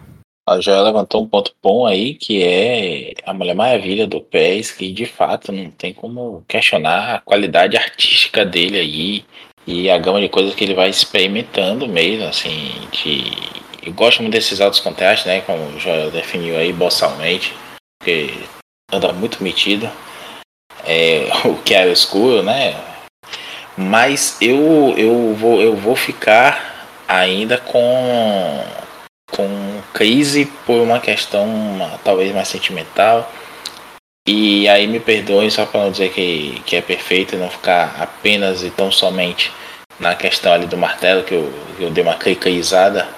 [0.49, 4.93] A Joia levantou um ponto bom aí, que é a Mulher Maravilha do PES, que
[4.93, 9.25] de fato não tem como questionar a qualidade artística dele aí.
[9.65, 13.62] E a gama de coisas que ele vai experimentando mesmo, assim, de.
[13.83, 15.41] Eu gosto muito desses altos contrastes, né?
[15.41, 17.53] Como já definiu aí bossalmente,
[17.99, 18.33] porque
[18.93, 19.91] anda muito metido.
[20.85, 22.77] É, o que é escuro, né?
[23.77, 28.65] Mas eu, eu, vou, eu vou ficar ainda com,
[29.31, 33.31] com crise por uma questão uma, talvez mais sentimental.
[34.29, 37.97] E aí me perdoem só para não dizer que, que é perfeito e não ficar
[38.01, 39.51] apenas e tão somente
[39.99, 43.09] na questão ali do martelo, que eu, eu dei uma clicaizada.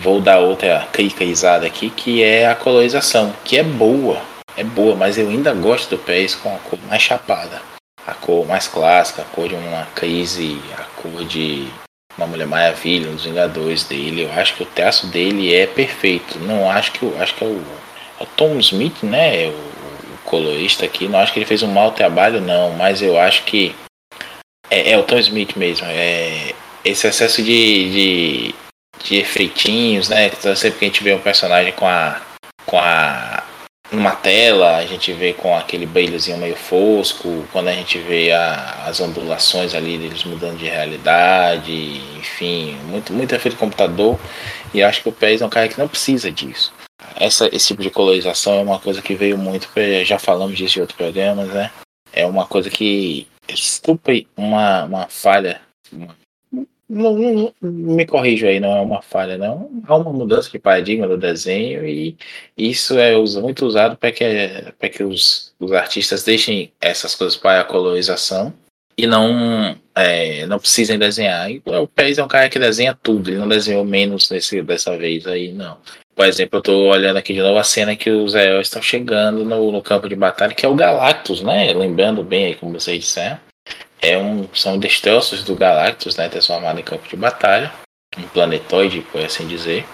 [0.00, 4.20] Vou dar outra clicaizada aqui, que é a colorização, que é boa,
[4.56, 7.60] é boa, mas eu ainda gosto do pés com a cor mais chapada
[8.08, 11.68] a cor mais clássica, a cor de uma crise, a cor de
[12.16, 14.22] uma Mulher Maravilha, um dos Vingadores dele.
[14.22, 16.38] Eu acho que o traço dele é perfeito.
[16.38, 17.62] Não acho que acho que é o,
[18.18, 19.48] é o Tom Smith, né?
[19.48, 21.06] O, o, colorista aqui.
[21.06, 22.70] Não acho que ele fez um mau trabalho, não.
[22.72, 23.74] Mas eu acho que
[24.70, 25.86] é, é o Tom Smith mesmo.
[25.86, 28.54] É esse excesso de, de,
[29.02, 30.30] de efeitinhos, né?
[30.56, 32.20] Sempre que a gente vê um personagem com a
[32.66, 33.42] com a
[33.90, 38.84] numa tela, a gente vê com aquele brilhozinho meio fosco, quando a gente vê a,
[38.86, 44.18] as ondulações ali deles mudando de realidade, enfim, muito, muito efeito computador,
[44.74, 46.72] e acho que o PES é um cara que não precisa disso.
[47.16, 49.68] Essa, esse tipo de colorização é uma coisa que veio muito,
[50.04, 51.70] já falamos disso em outros programas, né?
[52.12, 55.60] É uma coisa que super uma, uma falha,
[55.90, 56.14] uma
[56.88, 59.70] não, não, me corrijo aí, não é uma falha, não.
[59.86, 62.16] Há uma mudança de paradigma do desenho e
[62.56, 64.24] isso é muito usado para que,
[64.78, 68.54] para que os, os artistas deixem essas coisas para a colorização
[68.96, 71.48] e não, é, não precisem desenhar.
[71.66, 75.26] O Pérez é um cara que desenha tudo, ele não desenhou menos nesse, dessa vez
[75.26, 75.76] aí, não.
[76.16, 79.44] Por exemplo, eu estou olhando aqui de novo a cena que os heróis estão chegando
[79.44, 81.72] no, no campo de batalha, que é o Galactus, né?
[81.72, 83.38] Lembrando bem aí, como vocês disseram
[84.00, 87.72] é um, são destroços do Galactus, né, transformado em campo de batalha,
[88.16, 89.84] um planetoide, por assim dizer.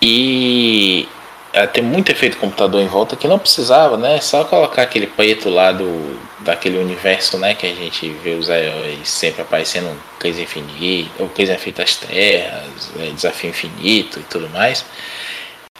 [0.00, 1.08] E
[1.52, 4.20] ela tem muito efeito computador em volta que não precisava, né?
[4.20, 7.54] Só colocar aquele preto lá do, daquele universo, né?
[7.54, 13.10] Que a gente vê os heróis sempre aparecendo Crise Infinito, ou Crise Infinitas Terras, é,
[13.10, 14.84] Desafio Infinito e tudo mais.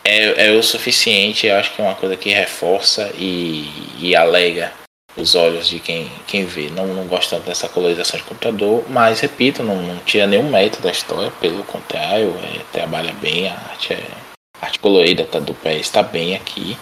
[0.05, 4.73] É, é o suficiente, eu acho que é uma coisa que reforça e, e alega
[5.17, 6.71] os olhos de quem, quem vê.
[6.71, 10.81] Não, não gosto tanto dessa colorização de computador, mas repito, não, não tira nenhum mérito
[10.81, 14.03] da história, pelo contrário, é, trabalha bem, a arte, é,
[14.61, 16.77] a arte colorida tá, do pé está bem aqui.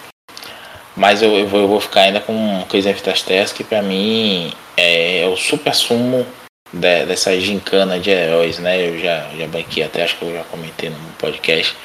[0.96, 4.52] Mas eu, eu, vou, eu vou ficar ainda com Crise Fitas Terras, que para mim
[4.76, 6.26] é, é, o super sumo
[6.72, 8.88] de, dessa gincana de heróis, né?
[8.88, 11.76] Eu já, já banquei até, acho que eu já comentei no podcast.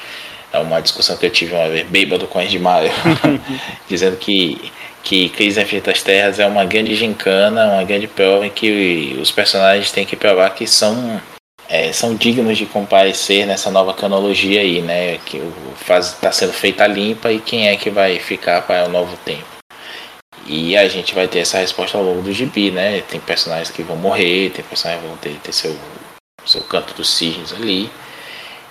[0.52, 2.90] É uma discussão que eu tive uma vez, bêbado com a Maio,
[3.88, 4.72] dizendo que
[5.06, 9.92] que Crise Infinitas Terras é uma grande gincana, uma grande prova em que os personagens
[9.92, 11.22] têm que provar que são
[11.68, 15.18] é, são dignos de comparecer nessa nova canologia aí, né?
[15.18, 15.40] Que
[15.88, 19.44] está sendo feita limpa e quem é que vai ficar para o novo tempo.
[20.44, 23.00] E a gente vai ter essa resposta ao longo do gibi, né?
[23.02, 25.76] Tem personagens que vão morrer, tem personagens que vão ter, ter seu,
[26.44, 27.88] seu canto dos cisnes ali.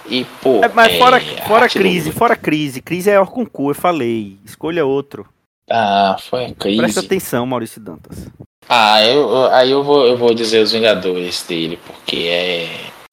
[0.06, 0.62] E, pô.
[0.62, 2.16] É, mas fora, é, fora crise, do...
[2.18, 2.82] fora crise.
[2.82, 4.38] Crise é Orconcu, eu falei.
[4.46, 5.26] Escolha outro.
[5.70, 6.78] Ah, foi crise.
[6.78, 8.28] Presta atenção, Maurício Dantas.
[8.68, 12.66] Ah, eu, aí eu vou, eu vou dizer os Vingadores dele, porque é,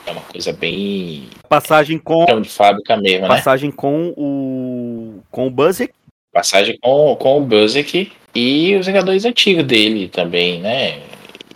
[0.07, 1.29] é uma coisa bem.
[1.49, 2.25] Passagem com.
[2.41, 3.77] de fábrica mesmo, passagem né?
[3.77, 5.21] com o.
[5.31, 5.93] com o Buzzek.
[6.33, 11.03] Passagem com, com o Buzzek e os Vingadores antigos dele também, né?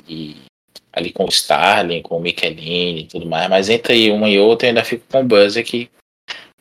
[0.06, 0.36] E
[0.92, 3.48] ali com o Starling, com o Michelin e tudo mais.
[3.48, 5.90] Mas entre uma e outra eu ainda fico com o Buzzek,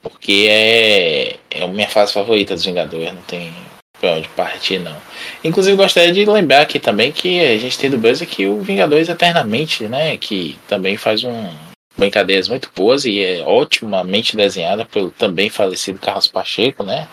[0.01, 3.53] porque é, é a minha fase favorita dos Vingadores, não tem
[4.06, 4.95] pra onde partir, não.
[5.44, 9.10] Inclusive, gostaria de lembrar aqui também que a gente tem do Buzz aqui o Vingadores
[9.10, 10.15] Eternamente, né?
[10.18, 11.49] Que também faz um
[11.98, 17.07] brincadeiras muito boas e é otimamente desenhada pelo também falecido Carlos Pacheco, né?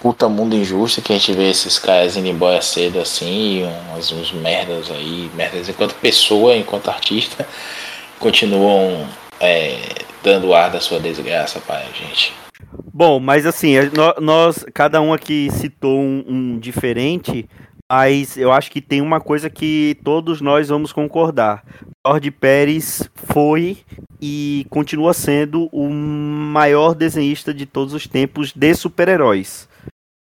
[0.00, 3.64] Puta mundo injusto que a gente vê esses caras indo embora cedo assim,
[3.94, 7.46] uns, uns merdas aí, merdas enquanto pessoa, enquanto artista,
[8.18, 9.06] continuam
[9.38, 9.80] é,
[10.22, 12.45] dando ar da sua desgraça para a gente.
[12.92, 13.74] Bom, mas assim,
[14.20, 17.48] nós, cada um aqui citou um, um, diferente,
[17.90, 21.64] mas eu acho que tem uma coisa que todos nós vamos concordar.
[22.06, 23.78] George Pérez foi
[24.20, 29.68] e continua sendo o maior desenhista de todos os tempos de super-heróis.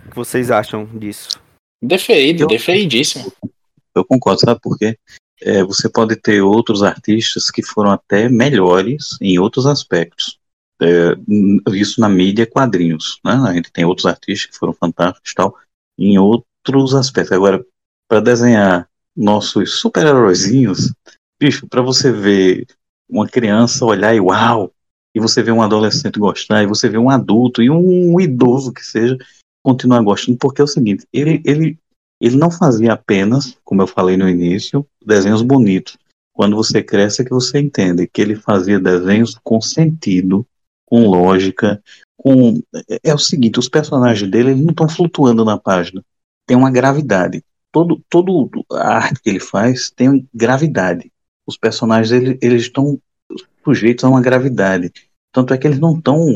[0.06, 1.40] O que vocês acham disso?
[1.82, 3.32] Deferido, eu, deferidíssimo.
[3.96, 4.98] Eu concordo, sabe por quê?
[5.42, 10.40] É, você pode ter outros artistas que foram até melhores em outros aspectos
[10.82, 11.16] é,
[11.74, 13.34] isso na mídia quadrinhos, né?
[13.34, 15.56] A gente tem outros artistas que foram fantásticos tal,
[15.98, 17.32] em outros aspectos.
[17.32, 17.66] Agora,
[18.08, 20.94] para desenhar nossos super-heróizinhos,
[21.40, 22.68] bicho, para você ver
[23.10, 24.72] uma criança olhar e uau,
[25.16, 28.86] e você vê um adolescente gostar, e você vê um adulto e um idoso que
[28.86, 29.18] seja
[29.64, 31.80] continuar gostando, porque é o seguinte, ele, ele,
[32.22, 35.98] ele não fazia apenas, como eu falei no início, desenhos bonitos.
[36.34, 40.46] Quando você cresce é que você entende que ele fazia desenhos com sentido,
[40.86, 41.82] com lógica,
[42.16, 46.04] com é, é o seguinte, os personagens dele eles não estão flutuando na página.
[46.48, 47.44] Tem uma gravidade.
[47.72, 51.12] Todo, todo a arte que ele faz tem gravidade.
[51.46, 53.00] Os personagens eles, eles estão
[53.64, 54.92] sujeitos a uma gravidade.
[55.32, 56.28] Tanto é que eles não estão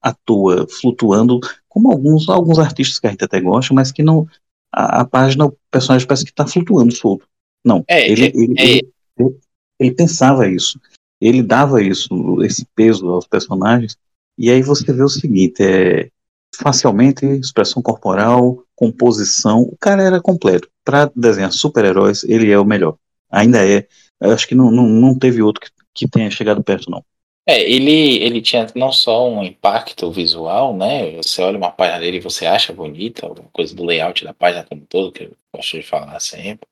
[0.00, 1.38] à toa flutuando
[1.68, 4.26] como alguns alguns artistas que a gente até gosta, mas que não
[4.70, 7.26] a, a página o personagem parece que está flutuando solto.
[7.64, 7.84] Não.
[7.88, 9.36] É, ele, é, ele, é, ele, ele,
[9.78, 10.80] ele pensava isso.
[11.22, 13.96] Ele dava isso, esse peso aos personagens
[14.36, 16.08] e aí você vê o seguinte, é
[16.54, 20.68] facialmente, expressão corporal, composição, o cara era completo.
[20.84, 22.96] Para desenhar super-heróis, ele é o melhor.
[23.30, 23.86] Ainda é.
[24.20, 27.04] Eu acho que não, não, não teve outro que, que tenha chegado perto, não.
[27.46, 31.16] É, ele, ele tinha não só um impacto visual, né?
[31.16, 34.64] Você olha uma página dele e você acha bonita, alguma coisa do layout da página
[34.64, 36.68] como todo, que eu gosto de falar sempre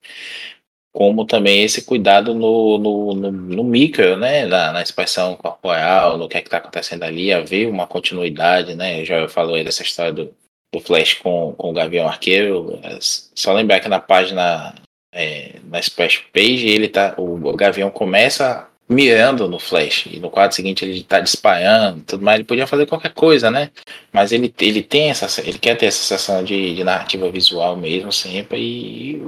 [0.93, 6.29] como também esse cuidado no, no, no, no micro, né, na, na, expressão corporal, no
[6.29, 10.13] que é que está acontecendo ali, haver uma continuidade, né, já falou aí dessa história
[10.13, 10.35] do,
[10.75, 14.75] do Flash com, com o Gavião Arqueiro, só lembrar que na página,
[15.15, 20.29] é, na splash page, ele tá, o, o Gavião começa mirando no Flash, e no
[20.29, 23.71] quadro seguinte ele está disparando, tudo mais, ele podia fazer qualquer coisa, né,
[24.13, 28.13] mas ele, ele tem essa, ele quer ter essa sensação de, de narrativa visual mesmo
[28.13, 29.23] sempre, e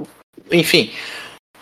[0.51, 0.91] enfim,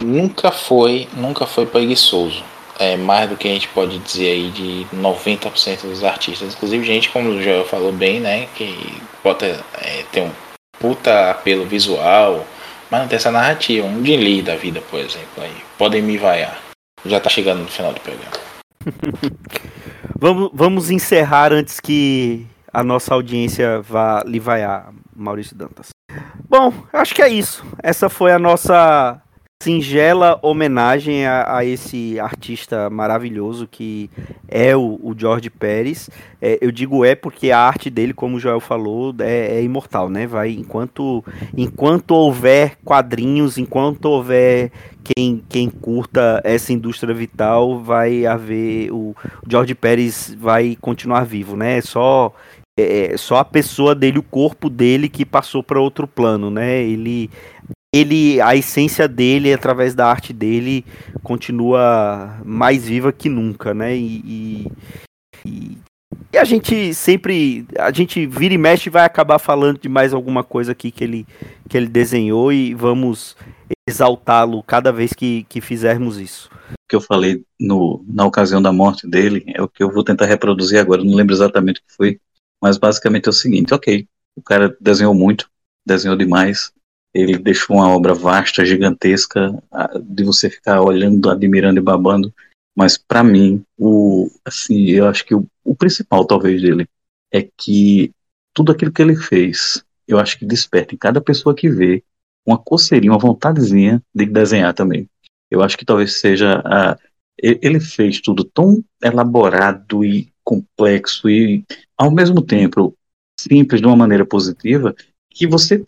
[0.01, 2.43] nunca foi, nunca foi preguiçoso.
[2.79, 6.53] É mais do que a gente pode dizer aí de 90% dos artistas.
[6.53, 8.47] Inclusive gente, como o Joel falou bem, né?
[8.55, 9.45] Que bota,
[9.79, 10.31] é, tem um
[10.79, 12.45] puta apelo visual,
[12.89, 13.85] mas não tem essa narrativa.
[13.85, 15.43] Um Jim Lee da vida, por exemplo.
[15.43, 15.55] Aí.
[15.77, 16.59] Podem me vaiar.
[17.05, 18.31] Já tá chegando no final do programa.
[20.17, 25.89] vamos, vamos encerrar antes que a nossa audiência vá lhe vaiar, Maurício Dantas.
[26.49, 27.63] Bom, acho que é isso.
[27.83, 29.21] Essa foi a nossa
[29.61, 34.09] singela homenagem a, a, esse artista maravilhoso que
[34.47, 36.09] é o, o George Pérez.
[36.41, 40.09] É, eu digo é porque a arte dele, como o Joel falou, é, é, imortal,
[40.09, 40.25] né?
[40.25, 41.23] Vai enquanto
[41.55, 44.71] enquanto houver quadrinhos, enquanto houver
[45.03, 49.15] quem, quem curta essa indústria vital, vai haver o,
[49.45, 51.77] o George Pérez vai continuar vivo, né?
[51.77, 52.33] É só
[52.79, 56.81] é, só a pessoa dele, o corpo dele que passou para outro plano, né?
[56.81, 57.29] Ele
[57.93, 60.85] ele, a essência dele, através da arte dele,
[61.23, 63.95] continua mais viva que nunca, né?
[63.95, 64.71] E,
[65.45, 65.77] e,
[66.33, 70.43] e, a gente sempre, a gente vira e mexe vai acabar falando de mais alguma
[70.43, 71.27] coisa aqui que ele,
[71.67, 73.35] que ele desenhou e vamos
[73.87, 76.49] exaltá-lo cada vez que, que fizermos isso.
[76.71, 80.03] O que eu falei no, na ocasião da morte dele é o que eu vou
[80.03, 82.19] tentar reproduzir agora, não lembro exatamente o que foi,
[82.61, 85.49] mas basicamente é o seguinte, ok, o cara desenhou muito,
[85.85, 86.71] desenhou demais,
[87.13, 89.61] ele deixou uma obra vasta, gigantesca,
[90.01, 92.33] de você ficar olhando, admirando e babando.
[92.75, 96.87] Mas para mim, o assim, eu acho que o, o, principal talvez dele
[97.31, 98.11] é que
[98.53, 102.01] tudo aquilo que ele fez, eu acho que desperta em cada pessoa que vê
[102.45, 105.07] uma coceirinha, uma vontadezinha de desenhar também.
[105.49, 106.97] Eu acho que talvez seja a,
[107.37, 111.63] ele fez tudo tão elaborado e complexo e
[111.97, 112.95] ao mesmo tempo
[113.39, 114.95] simples de uma maneira positiva
[115.29, 115.83] que você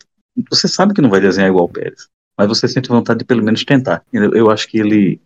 [0.50, 3.42] você sabe que não vai desenhar igual o Pérez, mas você sente vontade de pelo
[3.42, 4.04] menos tentar.
[4.12, 5.20] Eu, eu acho que ele,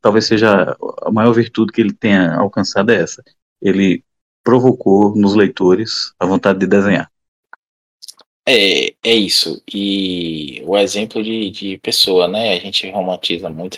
[0.00, 3.22] talvez seja a maior virtude que ele tenha alcançado é essa.
[3.60, 4.04] Ele
[4.44, 7.10] provocou nos leitores a vontade de desenhar.
[8.46, 9.62] É, é isso.
[9.72, 12.54] E o exemplo de, de pessoa, né?
[12.54, 13.76] A gente romantiza muito,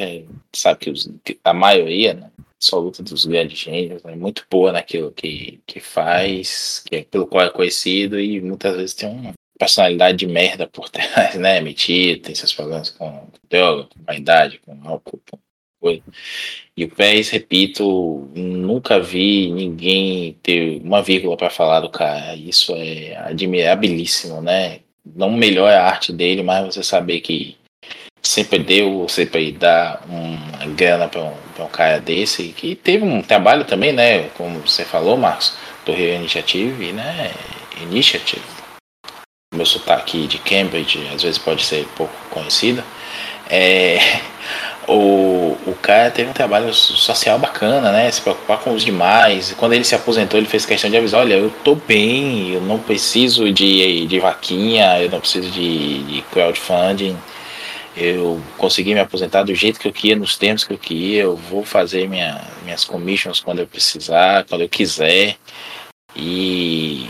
[0.54, 1.10] sabe que, os,
[1.44, 2.30] a maioria, né?
[2.64, 7.44] absoluta dos grandes gênios, é muito boa naquilo que, que faz, que é pelo qual
[7.44, 9.32] é conhecido, e muitas vezes tem um,
[9.64, 11.60] personalidade de merda por trás, né?
[11.60, 15.38] Metido, tem seus problemas com droga, com vaidade, com álcool, com
[15.80, 16.02] coisa.
[16.76, 22.34] E o Pérez, repito, nunca vi ninguém ter uma vírgula para falar do cara.
[22.36, 24.80] Isso é admirabilíssimo, né?
[25.04, 27.56] Não melhora a arte dele, mas você saber que
[28.22, 31.34] sempre deu, sempre dá uma grana para um,
[31.64, 34.28] um cara desse, que teve um trabalho também, né?
[34.30, 35.54] Como você falou, Marcos,
[35.86, 37.30] do Rio Initiative, né?
[37.82, 38.53] Initiative
[39.54, 42.82] meu sotaque de Cambridge às vezes pode ser pouco conhecido,
[43.48, 43.98] é,
[44.88, 48.10] o, o cara teve um trabalho social bacana, né?
[48.10, 49.52] Se preocupar com os demais.
[49.56, 52.78] Quando ele se aposentou, ele fez questão de avisar: olha, eu tô bem, eu não
[52.78, 57.16] preciso de, de vaquinha, eu não preciso de, de crowdfunding.
[57.96, 61.22] eu consegui me aposentar do jeito que eu queria, nos termos que eu queria.
[61.22, 65.36] Eu vou fazer minha, minhas commissions quando eu precisar, quando eu quiser.
[66.16, 67.08] E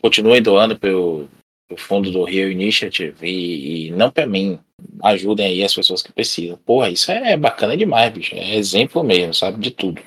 [0.00, 1.28] continuem doando pelo,
[1.68, 4.58] pelo fundo do Rio Initiative e, e não para mim.
[5.02, 6.58] Ajudem aí as pessoas que precisam.
[6.64, 8.34] Porra, isso é bacana demais, bicho.
[8.34, 9.60] É exemplo mesmo, sabe?
[9.60, 10.00] De tudo.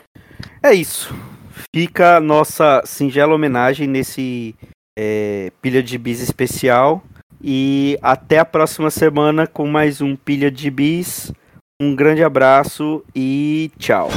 [0.62, 1.14] É isso.
[1.76, 4.56] Fica a nossa singela homenagem nesse
[4.98, 7.04] é, Pilha de Bis especial.
[7.44, 11.32] E até a próxima semana com mais um Pilha de Bis.
[11.82, 14.10] Um grande abraço e tchau.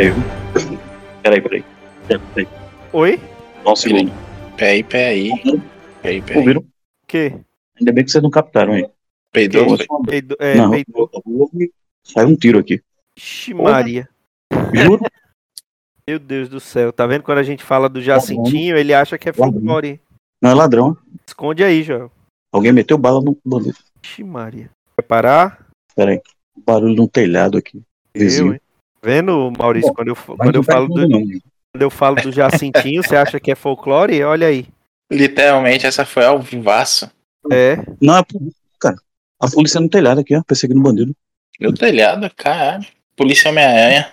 [0.00, 0.14] Peraí.
[1.22, 1.64] Peraí, peraí.
[2.34, 2.48] peraí.
[2.92, 3.20] Oi?
[3.62, 4.12] Só um segundo.
[4.56, 5.30] Peraí, peraí.
[6.00, 6.38] Peraí, peraí.
[6.38, 6.60] Ouviram?
[6.62, 7.34] O quê?
[7.78, 8.88] Ainda bem que vocês não captaram aí.
[9.30, 10.02] Peidou, Que foi?
[10.06, 11.10] Peido- é, não, peidou.
[12.02, 12.80] saiu um tiro aqui.
[13.16, 14.08] Ixi, Maria.
[14.74, 15.00] Juro.
[16.08, 16.92] Meu Deus do céu.
[16.92, 20.00] Tá vendo quando a gente fala do Jacintinho, ele acha que é folclore.
[20.42, 20.96] Não é ladrão.
[21.26, 22.10] Esconde aí, Joel.
[22.50, 23.76] Alguém meteu bala no bandido.
[24.02, 24.70] Ixi, Maria.
[24.96, 25.66] Vai parar?
[25.94, 26.20] Peraí.
[26.66, 27.82] Barulho no telhado aqui.
[28.14, 28.54] Eu, Vizinho.
[28.54, 28.60] hein?
[29.02, 31.20] Vendo, Maurício, quando eu, quando eu falo do, não.
[31.72, 34.22] quando eu falo do Jacintinho, você acha que é folclore?
[34.22, 34.66] Olha aí.
[35.10, 37.10] Literalmente, essa foi ao vivaço.
[37.50, 37.76] É.
[38.00, 38.96] Não, é polícia, cara.
[39.40, 41.16] A polícia no telhado aqui, ó, perseguindo bandido.
[41.58, 42.86] No telhado, caralho.
[43.16, 44.12] Polícia Homem-Aranha.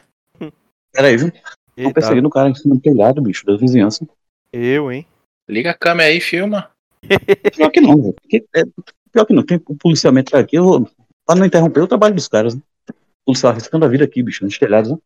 [0.91, 1.31] Peraí, viu?
[1.77, 4.07] Estão perseguindo o cara em cima do telhado, bicho, da vizinhança.
[4.51, 5.05] eu, hein?
[5.47, 6.69] Liga a câmera aí, filma.
[7.55, 8.15] Pior que não, velho.
[8.55, 8.63] É-
[9.11, 10.89] Pior que não, tem o policiamento aqui, eu vou...
[11.25, 12.61] pra não interromper o trabalho dos caras, né?
[13.27, 14.97] O policial arriscando a vida aqui, bicho, nos telhados, né?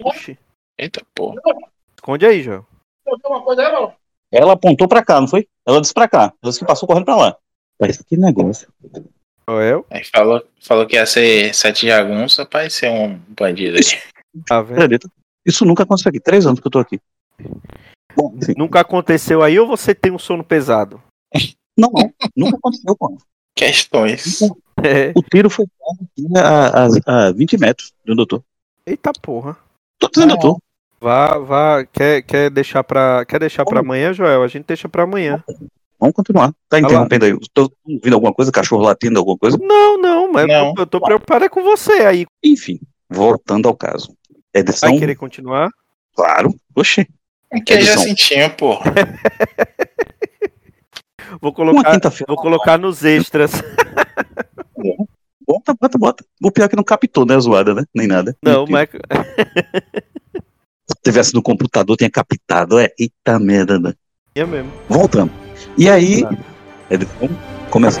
[0.00, 0.38] Oxi.
[0.78, 1.34] Eita porra.
[1.96, 2.64] Esconde aí, Joel.
[4.30, 5.48] Ela apontou pra cá, não foi?
[5.66, 6.32] Ela disse pra cá.
[6.40, 7.36] Ela disse que passou correndo pra lá.
[7.80, 8.72] Mas que negócio.
[9.48, 14.42] Joel, Aí falou, falou que ia ser sete jagunças pra ser um bandido aí.
[14.46, 15.10] tá vendo?
[15.44, 16.20] Isso nunca aconteceu aqui.
[16.20, 17.00] Três anos que eu tô aqui.
[18.14, 18.38] Bom.
[18.56, 21.02] Nunca aconteceu aí ou você tem um sono pesado?
[21.76, 22.12] Não, não.
[22.36, 23.18] Nunca aconteceu, pô.
[23.58, 24.40] Questões.
[24.84, 25.12] É.
[25.16, 25.66] O tiro foi
[26.00, 28.44] aqui a, a, a 20 metros do doutor.
[28.86, 29.56] Eita porra.
[29.98, 30.58] Tô dizendo, doutor.
[31.00, 31.84] Vá, vá.
[31.84, 33.24] Quer, quer deixar pra.
[33.24, 34.44] Quer deixar pra amanhã, Joel?
[34.44, 35.42] A gente deixa pra amanhã.
[35.98, 36.54] Vamos continuar.
[36.68, 37.36] Tá interrompendo aí.
[37.52, 38.52] Tô ouvindo alguma coisa?
[38.52, 39.58] Cachorro latindo, alguma coisa?
[39.60, 40.72] Não, não, mas Não.
[40.78, 42.24] Eu, tô, preocupado é com você aí.
[42.44, 42.78] Enfim,
[43.10, 44.16] voltando ao caso.
[44.54, 45.68] Edição, Vai querer continuar?
[46.14, 46.54] claro.
[46.76, 47.04] Oxê.
[47.66, 47.94] Que é Edição.
[47.96, 48.92] Jacintinho, porra.
[51.40, 53.52] Vou colocar, vou colocar nos extras.
[55.46, 56.24] Bota, bota, bota.
[56.42, 57.84] O pior é que não captou, né, a zoada, né?
[57.94, 58.36] Nem nada.
[58.42, 58.88] Não, mas.
[60.90, 62.78] Se tivesse no computador, tinha captado.
[62.78, 63.94] É, eita merda, né?
[64.34, 64.72] É mesmo.
[64.88, 65.32] Voltando.
[65.76, 66.24] E aí,
[66.90, 67.28] edição,
[67.70, 68.00] começa.